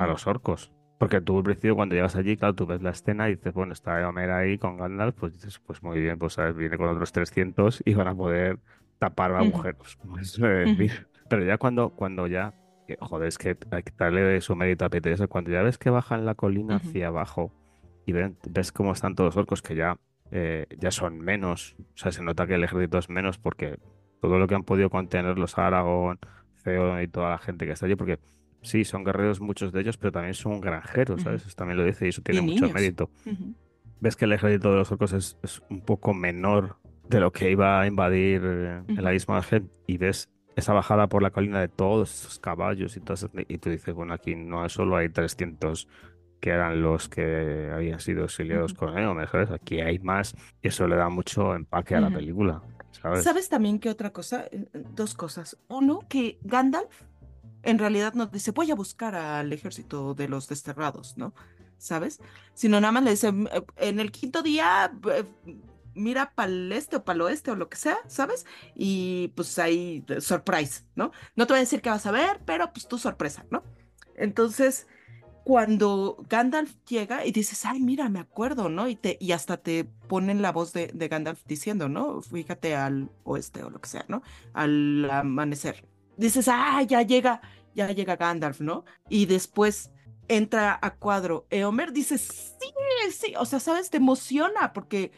a 0.00 0.08
los 0.08 0.26
orcos. 0.26 0.72
Porque 0.98 1.20
tú 1.20 1.38
al 1.38 1.44
principio 1.44 1.76
cuando 1.76 1.94
llegas 1.94 2.16
allí, 2.16 2.36
claro, 2.36 2.56
tú 2.56 2.66
ves 2.66 2.82
la 2.82 2.90
escena 2.90 3.28
y 3.28 3.36
dices, 3.36 3.54
bueno, 3.54 3.72
está 3.72 4.00
Eomer 4.00 4.32
ahí 4.32 4.58
con 4.58 4.76
Gandalf, 4.76 5.14
pues 5.14 5.34
dices, 5.34 5.60
pues 5.60 5.84
muy 5.84 6.00
bien, 6.00 6.18
pues 6.18 6.32
sabes, 6.32 6.56
viene 6.56 6.76
con 6.76 6.88
otros 6.88 7.12
300 7.12 7.84
y 7.84 7.94
van 7.94 8.08
a 8.08 8.14
poder 8.16 8.58
tapar 8.98 9.32
agujeros. 9.32 10.00
Pero 11.28 11.44
ya 11.44 11.56
cuando, 11.56 11.90
cuando 11.90 12.26
ya, 12.26 12.54
joder, 12.98 13.28
es 13.28 13.38
que 13.38 13.56
hay 13.70 13.84
que 13.84 13.92
darle 13.96 14.40
su 14.40 14.56
mérito 14.56 14.84
a 14.84 14.88
Peter, 14.88 15.28
cuando 15.28 15.52
ya 15.52 15.62
ves 15.62 15.78
que 15.78 15.90
bajan 15.90 16.26
la 16.26 16.34
colina 16.34 16.74
hacia 16.74 17.06
abajo 17.06 17.52
y 18.04 18.14
ves 18.14 18.72
cómo 18.72 18.90
están 18.90 19.14
todos 19.14 19.28
los 19.28 19.36
orcos 19.36 19.62
que 19.62 19.76
ya 19.76 19.96
eh, 20.36 20.66
ya 20.78 20.90
son 20.90 21.20
menos. 21.20 21.76
O 21.78 21.96
sea, 21.96 22.10
se 22.10 22.20
nota 22.20 22.44
que 22.46 22.54
el 22.54 22.64
ejército 22.64 22.98
es 22.98 23.08
menos 23.08 23.38
porque 23.38 23.78
todo 24.20 24.40
lo 24.40 24.48
que 24.48 24.56
han 24.56 24.64
podido 24.64 24.90
contener 24.90 25.38
los 25.38 25.56
Aragón, 25.56 26.18
Feo 26.56 27.00
y 27.00 27.06
toda 27.06 27.30
la 27.30 27.38
gente 27.38 27.66
que 27.66 27.72
está 27.72 27.86
allí, 27.86 27.94
porque 27.94 28.18
sí, 28.60 28.84
son 28.84 29.04
guerreros 29.04 29.40
muchos 29.40 29.70
de 29.70 29.80
ellos, 29.80 29.96
pero 29.96 30.10
también 30.10 30.34
son 30.34 30.60
granjeros, 30.60 31.22
¿sabes? 31.22 31.46
Eso 31.46 31.54
también 31.54 31.78
lo 31.78 31.84
dice 31.84 32.06
y 32.06 32.08
eso 32.08 32.20
tiene 32.20 32.40
mucho 32.40 32.68
mérito. 32.68 33.10
Ves 34.00 34.16
que 34.16 34.24
el 34.24 34.32
ejército 34.32 34.72
de 34.72 34.78
los 34.78 34.90
orcos 34.90 35.12
es, 35.12 35.62
un 35.70 35.82
poco 35.82 36.12
menor 36.12 36.78
de 37.08 37.20
lo 37.20 37.30
que 37.30 37.52
iba 37.52 37.80
a 37.80 37.86
invadir 37.86 38.42
eh, 38.44 38.82
el 38.88 39.06
abismo 39.06 39.40
de 39.40 39.62
y 39.86 39.98
ves 39.98 40.30
esa 40.56 40.72
bajada 40.72 41.06
por 41.06 41.22
la 41.22 41.30
colina 41.30 41.60
de 41.60 41.68
todos 41.68 42.12
esos 42.12 42.40
caballos 42.40 42.96
y 42.96 43.00
todo 43.00 43.14
eso, 43.14 43.30
y 43.36 43.58
tú 43.58 43.70
dices, 43.70 43.94
bueno, 43.94 44.14
aquí 44.14 44.34
no 44.34 44.68
solo 44.68 44.96
hay 44.96 45.10
300 45.10 45.86
que 46.44 46.50
eran 46.50 46.82
los 46.82 47.08
que 47.08 47.70
habían 47.72 48.00
sido 48.00 48.24
exiliados 48.24 48.74
con 48.74 48.98
Eomer, 48.98 49.30
¿sabes? 49.30 49.50
Aquí 49.50 49.80
hay 49.80 49.98
más 50.00 50.34
y 50.60 50.68
eso 50.68 50.86
le 50.86 50.94
da 50.94 51.08
mucho 51.08 51.54
empaque 51.54 51.94
a 51.94 52.02
la 52.02 52.10
película, 52.10 52.60
¿sabes? 52.90 53.24
¿Sabes 53.24 53.48
también 53.48 53.78
qué 53.78 53.88
otra 53.88 54.10
cosa? 54.10 54.44
Eh, 54.52 54.68
eh, 54.74 54.84
dos 54.90 55.14
cosas. 55.14 55.56
Uno, 55.68 56.00
que 56.06 56.38
Gandalf 56.42 57.00
en 57.62 57.78
realidad 57.78 58.12
no 58.12 58.26
dice, 58.26 58.50
voy 58.50 58.70
a 58.70 58.74
buscar 58.74 59.14
al 59.14 59.54
ejército 59.54 60.12
de 60.12 60.28
los 60.28 60.46
desterrados, 60.46 61.16
¿no? 61.16 61.32
¿Sabes? 61.78 62.20
Sino 62.52 62.78
nada 62.78 62.92
más 62.92 63.04
le 63.04 63.12
dice, 63.12 63.28
eh, 63.28 63.62
en 63.78 63.98
el 63.98 64.12
quinto 64.12 64.42
día, 64.42 64.92
mira 65.94 66.34
para 66.34 66.50
el 66.50 66.70
este 66.72 66.96
o 66.96 67.04
para 67.04 67.14
el 67.14 67.22
oeste 67.22 67.52
o 67.52 67.56
lo 67.56 67.70
que 67.70 67.78
sea, 67.78 67.96
¿sabes? 68.06 68.44
Y 68.74 69.32
pues 69.34 69.58
ahí, 69.58 70.04
surprise, 70.18 70.84
¿no? 70.94 71.10
No 71.36 71.46
te 71.46 71.54
voy 71.54 71.60
a 71.60 71.60
decir 71.60 71.80
qué 71.80 71.88
vas 71.88 72.04
a 72.04 72.10
ver, 72.10 72.42
pero 72.44 72.70
pues 72.70 72.86
tu 72.86 72.98
sorpresa, 72.98 73.46
¿no? 73.48 73.62
Entonces, 74.14 74.86
cuando 75.44 76.16
Gandalf 76.30 76.74
llega 76.88 77.26
y 77.26 77.30
dices, 77.30 77.66
ay, 77.66 77.78
mira, 77.78 78.08
me 78.08 78.18
acuerdo, 78.18 78.70
¿no? 78.70 78.88
Y, 78.88 78.96
te, 78.96 79.18
y 79.20 79.32
hasta 79.32 79.58
te 79.58 79.84
ponen 79.84 80.40
la 80.40 80.52
voz 80.52 80.72
de, 80.72 80.88
Gandalf 81.08 81.44
diciendo, 81.44 81.88
¿no? 81.90 82.22
Fíjate 82.22 82.74
al 82.74 83.10
oeste 83.24 83.62
o 83.62 83.68
lo 83.68 83.78
que 83.78 83.90
sea, 83.90 84.06
¿no? 84.08 84.22
Al 84.54 85.08
amanecer. 85.10 85.86
Dices, 86.16 86.48
ah, 86.48 86.80
ya 86.82 87.02
llega, 87.02 87.42
ya 87.74 87.92
llega 87.92 88.16
Gandalf, 88.16 88.60
¿no? 88.60 88.86
Y 89.10 89.26
después 89.26 89.90
entra 90.28 90.78
a 90.80 90.94
cuadro 90.94 91.46
Eomer, 91.50 91.92
dices, 91.92 92.56
sí, 92.58 92.72
sí, 93.12 93.34
o 93.38 93.44
sea, 93.44 93.60
¿sabes? 93.60 93.90
Te 93.90 93.98
emociona 93.98 94.72
porque 94.72 95.12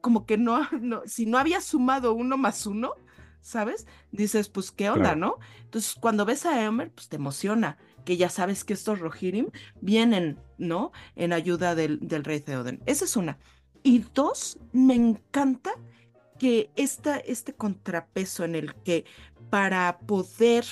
como 0.00 0.26
que 0.26 0.36
no, 0.38 0.68
no 0.80 1.02
si 1.06 1.24
no 1.24 1.38
había 1.38 1.60
sumado 1.60 2.14
uno 2.14 2.36
más 2.36 2.66
uno, 2.66 2.94
¿sabes? 3.42 3.86
Dices, 4.10 4.48
pues, 4.48 4.72
¿qué 4.72 4.90
onda, 4.90 5.14
no? 5.14 5.38
Entonces, 5.62 5.94
cuando 5.94 6.24
ves 6.24 6.46
a 6.46 6.60
Eomer, 6.60 6.90
pues 6.90 7.08
te 7.08 7.14
emociona 7.14 7.78
que 8.04 8.16
ya 8.16 8.28
sabes 8.28 8.64
que 8.64 8.72
estos 8.72 8.98
Rohirrim 9.00 9.50
vienen, 9.80 10.38
¿no? 10.56 10.92
En 11.16 11.32
ayuda 11.32 11.74
del, 11.74 12.00
rey 12.24 12.40
Theoden. 12.40 12.80
Esa 12.86 13.04
es 13.04 13.16
una. 13.16 13.38
Y 13.82 14.04
dos, 14.14 14.58
me 14.72 14.94
encanta 14.94 15.72
que 16.38 16.70
esta, 16.76 17.18
este 17.18 17.54
contrapeso 17.54 18.44
en 18.44 18.54
el 18.54 18.74
que 18.74 19.04
para 19.50 19.98
poder 19.98 20.64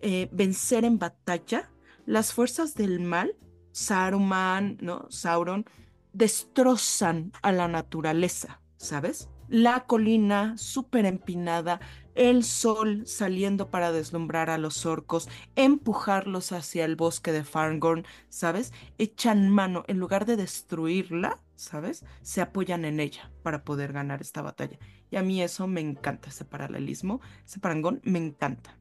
eh, 0.00 0.28
vencer 0.32 0.84
en 0.84 0.98
batalla, 0.98 1.70
las 2.06 2.32
fuerzas 2.32 2.74
del 2.74 3.00
mal, 3.00 3.36
Saruman, 3.72 4.76
¿no? 4.80 5.06
Sauron, 5.08 5.64
destrozan 6.12 7.32
a 7.42 7.52
la 7.52 7.68
naturaleza, 7.68 8.60
¿sabes? 8.76 9.28
La 9.48 9.86
colina 9.86 10.56
súper 10.58 11.06
empinada, 11.06 11.80
el 12.14 12.44
sol 12.44 13.06
saliendo 13.06 13.70
para 13.70 13.92
deslumbrar 13.92 14.50
a 14.50 14.58
los 14.58 14.86
orcos, 14.86 15.28
empujarlos 15.56 16.52
hacia 16.52 16.84
el 16.84 16.96
bosque 16.96 17.32
de 17.32 17.44
Farngorn, 17.44 18.04
¿sabes? 18.28 18.72
Echan 18.98 19.48
mano, 19.48 19.84
en 19.88 19.98
lugar 19.98 20.26
de 20.26 20.36
destruirla, 20.36 21.40
¿sabes? 21.54 22.04
Se 22.22 22.40
apoyan 22.40 22.84
en 22.84 23.00
ella 23.00 23.30
para 23.42 23.64
poder 23.64 23.92
ganar 23.92 24.20
esta 24.20 24.42
batalla. 24.42 24.78
Y 25.10 25.16
a 25.16 25.22
mí 25.22 25.42
eso 25.42 25.66
me 25.66 25.80
encanta, 25.80 26.28
ese 26.28 26.44
paralelismo, 26.44 27.20
ese 27.44 27.60
parangón 27.60 28.00
me 28.04 28.18
encanta. 28.18 28.78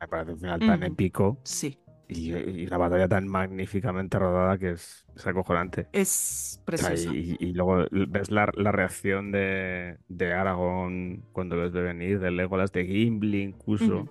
Me 0.00 0.08
parece 0.08 0.32
un 0.32 0.38
final 0.38 0.60
tan 0.60 0.82
épico 0.84 1.38
Sí, 1.42 1.78
y, 2.08 2.34
y 2.36 2.66
una 2.66 2.78
batalla 2.78 3.08
tan 3.08 3.28
magníficamente 3.28 4.18
rodada 4.18 4.58
que 4.58 4.70
es, 4.72 5.06
es 5.14 5.26
acojonante. 5.26 5.86
es 5.92 6.60
precioso. 6.64 7.12
y, 7.14 7.36
y 7.38 7.52
luego 7.52 7.84
ves 7.90 8.30
la, 8.30 8.50
la 8.54 8.72
reacción 8.72 9.30
de, 9.32 9.98
de 10.08 10.32
Aragorn 10.32 11.22
cuando 11.32 11.56
ves 11.56 11.72
de 11.72 11.82
venir, 11.82 12.20
de 12.20 12.30
Legolas, 12.30 12.72
de 12.72 12.84
Gimli 12.86 13.42
incluso. 13.42 13.98
Ujú. 14.00 14.10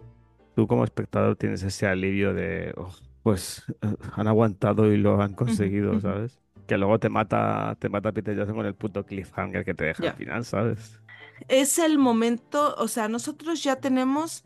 Tú 0.55 0.67
como 0.67 0.83
espectador 0.83 1.35
tienes 1.35 1.61
ese 1.63 1.85
alivio 1.87 2.33
de, 2.33 2.73
"Oh, 2.77 2.91
pues 3.23 3.63
eh, 3.81 3.95
han 4.13 4.27
aguantado 4.27 4.91
y 4.91 4.97
lo 4.97 5.21
han 5.21 5.33
conseguido, 5.33 5.91
ujú. 5.91 6.01
¿sabes? 6.01 6.39
Que 6.67 6.77
luego 6.77 6.99
te 6.99 7.09
mata, 7.09 7.75
te 7.79 7.89
mata 7.89 8.11
Peter 8.11 8.35
Jackson 8.35 8.55
con 8.55 8.65
el 8.65 8.73
puto 8.75 9.05
cliffhanger 9.05 9.63
que 9.63 9.73
te 9.73 9.85
deja 9.85 10.03
Ya. 10.03 10.09
al 10.11 10.15
final, 10.17 10.45
¿sabes? 10.45 10.99
Es 11.47 11.77
el 11.79 11.97
momento, 11.99 12.73
o 12.77 12.87
sea, 12.87 13.07
nosotros 13.07 13.63
ya 13.63 13.75
tenemos, 13.75 14.43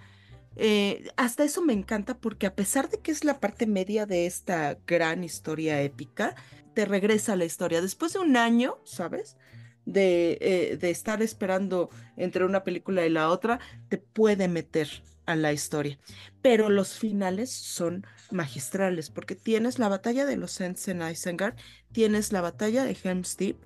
eh, 0.55 1.09
hasta 1.15 1.43
eso 1.43 1.61
me 1.61 1.73
encanta 1.73 2.17
porque 2.17 2.47
a 2.47 2.55
pesar 2.55 2.89
de 2.89 2.99
que 2.99 3.11
es 3.11 3.23
la 3.23 3.39
parte 3.39 3.67
media 3.67 4.05
de 4.05 4.25
esta 4.25 4.77
gran 4.85 5.23
historia 5.23 5.81
épica, 5.81 6.35
te 6.73 6.85
regresa 6.85 7.33
a 7.33 7.35
la 7.35 7.45
historia. 7.45 7.81
Después 7.81 8.13
de 8.13 8.19
un 8.19 8.37
año, 8.37 8.77
¿sabes? 8.83 9.37
De, 9.85 10.37
eh, 10.41 10.77
de 10.77 10.89
estar 10.89 11.21
esperando 11.21 11.89
entre 12.17 12.45
una 12.45 12.63
película 12.63 13.05
y 13.05 13.09
la 13.09 13.29
otra, 13.29 13.59
te 13.89 13.97
puede 13.97 14.47
meter 14.47 14.89
a 15.25 15.35
la 15.35 15.53
historia. 15.53 15.99
Pero 16.41 16.69
los 16.69 16.97
finales 16.97 17.51
son 17.51 18.05
magistrales 18.31 19.09
porque 19.09 19.35
tienes 19.35 19.79
la 19.79 19.89
batalla 19.89 20.25
de 20.25 20.37
los 20.37 20.59
Ents 20.61 20.87
en 20.87 21.01
Isengard, 21.01 21.55
tienes 21.91 22.31
la 22.31 22.41
batalla 22.41 22.83
de 22.83 22.97
Helm's 23.01 23.37
Deep 23.37 23.57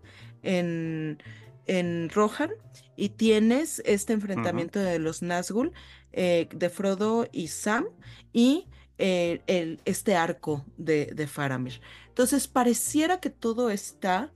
en, 0.43 1.21
en 1.67 2.09
Rohan 2.09 2.51
y 2.95 3.09
tienes 3.09 3.81
este 3.85 4.13
enfrentamiento 4.13 4.79
de 4.79 4.99
los 4.99 5.21
Nazgûl, 5.21 5.71
eh, 6.11 6.47
de 6.53 6.69
Frodo 6.69 7.27
y 7.31 7.47
Sam, 7.47 7.85
y 8.31 8.67
eh, 8.97 9.41
el, 9.47 9.81
este 9.85 10.15
arco 10.15 10.65
de, 10.77 11.07
de 11.07 11.27
Faramir. 11.27 11.81
Entonces, 12.07 12.47
pareciera 12.47 13.19
que 13.19 13.29
todo 13.29 13.69
está 13.69 14.31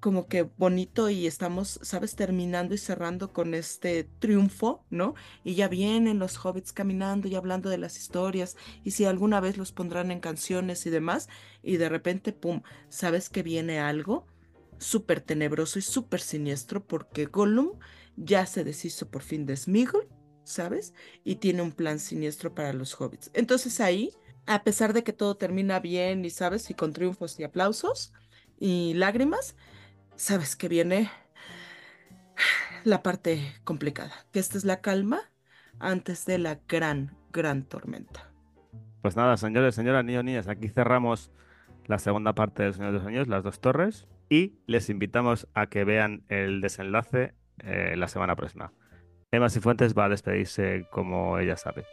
como 0.00 0.28
que 0.28 0.48
bonito 0.56 1.10
y 1.10 1.26
estamos, 1.26 1.78
sabes, 1.82 2.16
terminando 2.16 2.74
y 2.74 2.78
cerrando 2.78 3.34
con 3.34 3.54
este 3.54 4.04
triunfo, 4.18 4.82
¿no? 4.88 5.14
Y 5.44 5.54
ya 5.54 5.68
vienen 5.68 6.18
los 6.18 6.42
hobbits 6.42 6.72
caminando 6.72 7.28
y 7.28 7.34
hablando 7.34 7.68
de 7.68 7.76
las 7.76 7.98
historias, 7.98 8.56
y 8.82 8.92
si 8.92 9.04
alguna 9.04 9.40
vez 9.40 9.58
los 9.58 9.72
pondrán 9.72 10.10
en 10.10 10.20
canciones 10.20 10.86
y 10.86 10.90
demás, 10.90 11.28
y 11.62 11.76
de 11.76 11.90
repente, 11.90 12.32
¡pum!, 12.32 12.62
sabes 12.88 13.28
que 13.28 13.42
viene 13.42 13.78
algo 13.78 14.26
súper 14.80 15.20
tenebroso 15.20 15.78
y 15.78 15.82
súper 15.82 16.20
siniestro 16.20 16.84
porque 16.84 17.26
Gollum 17.26 17.78
ya 18.16 18.46
se 18.46 18.64
deshizo 18.64 19.08
por 19.08 19.22
fin 19.22 19.46
de 19.46 19.56
Sméagol, 19.56 20.08
¿sabes? 20.42 20.94
Y 21.22 21.36
tiene 21.36 21.62
un 21.62 21.72
plan 21.72 21.98
siniestro 21.98 22.54
para 22.54 22.72
los 22.72 23.00
hobbits. 23.00 23.30
Entonces 23.34 23.80
ahí, 23.80 24.10
a 24.46 24.64
pesar 24.64 24.92
de 24.92 25.04
que 25.04 25.12
todo 25.12 25.36
termina 25.36 25.78
bien 25.78 26.24
y, 26.24 26.30
¿sabes? 26.30 26.70
Y 26.70 26.74
con 26.74 26.92
triunfos 26.92 27.38
y 27.38 27.44
aplausos 27.44 28.12
y 28.58 28.94
lágrimas, 28.94 29.54
sabes 30.16 30.56
que 30.56 30.68
viene 30.68 31.10
la 32.84 33.02
parte 33.02 33.54
complicada, 33.64 34.26
que 34.32 34.38
esta 34.40 34.58
es 34.58 34.64
la 34.64 34.80
calma 34.80 35.20
antes 35.78 36.26
de 36.26 36.38
la 36.38 36.58
gran, 36.66 37.16
gran 37.32 37.64
tormenta. 37.64 38.32
Pues 39.02 39.16
nada, 39.16 39.36
señores, 39.36 39.74
señoras, 39.74 40.04
niños, 40.04 40.24
niñas, 40.24 40.48
aquí 40.48 40.68
cerramos 40.68 41.30
la 41.86 41.98
segunda 41.98 42.34
parte 42.34 42.62
del 42.62 42.74
Señor 42.74 42.92
de 42.92 42.98
los 42.98 43.06
Años, 43.06 43.28
las 43.28 43.42
dos 43.42 43.60
torres, 43.60 44.06
y 44.30 44.54
les 44.66 44.88
invitamos 44.88 45.46
a 45.52 45.66
que 45.66 45.84
vean 45.84 46.22
el 46.28 46.62
desenlace 46.62 47.34
eh, 47.62 47.94
la 47.96 48.08
semana 48.08 48.36
próxima. 48.36 48.72
Emma 49.30 49.50
Cifuentes 49.50 49.94
va 49.94 50.06
a 50.06 50.08
despedirse 50.08 50.86
como 50.90 51.38
ella 51.38 51.56
sabe. 51.56 51.84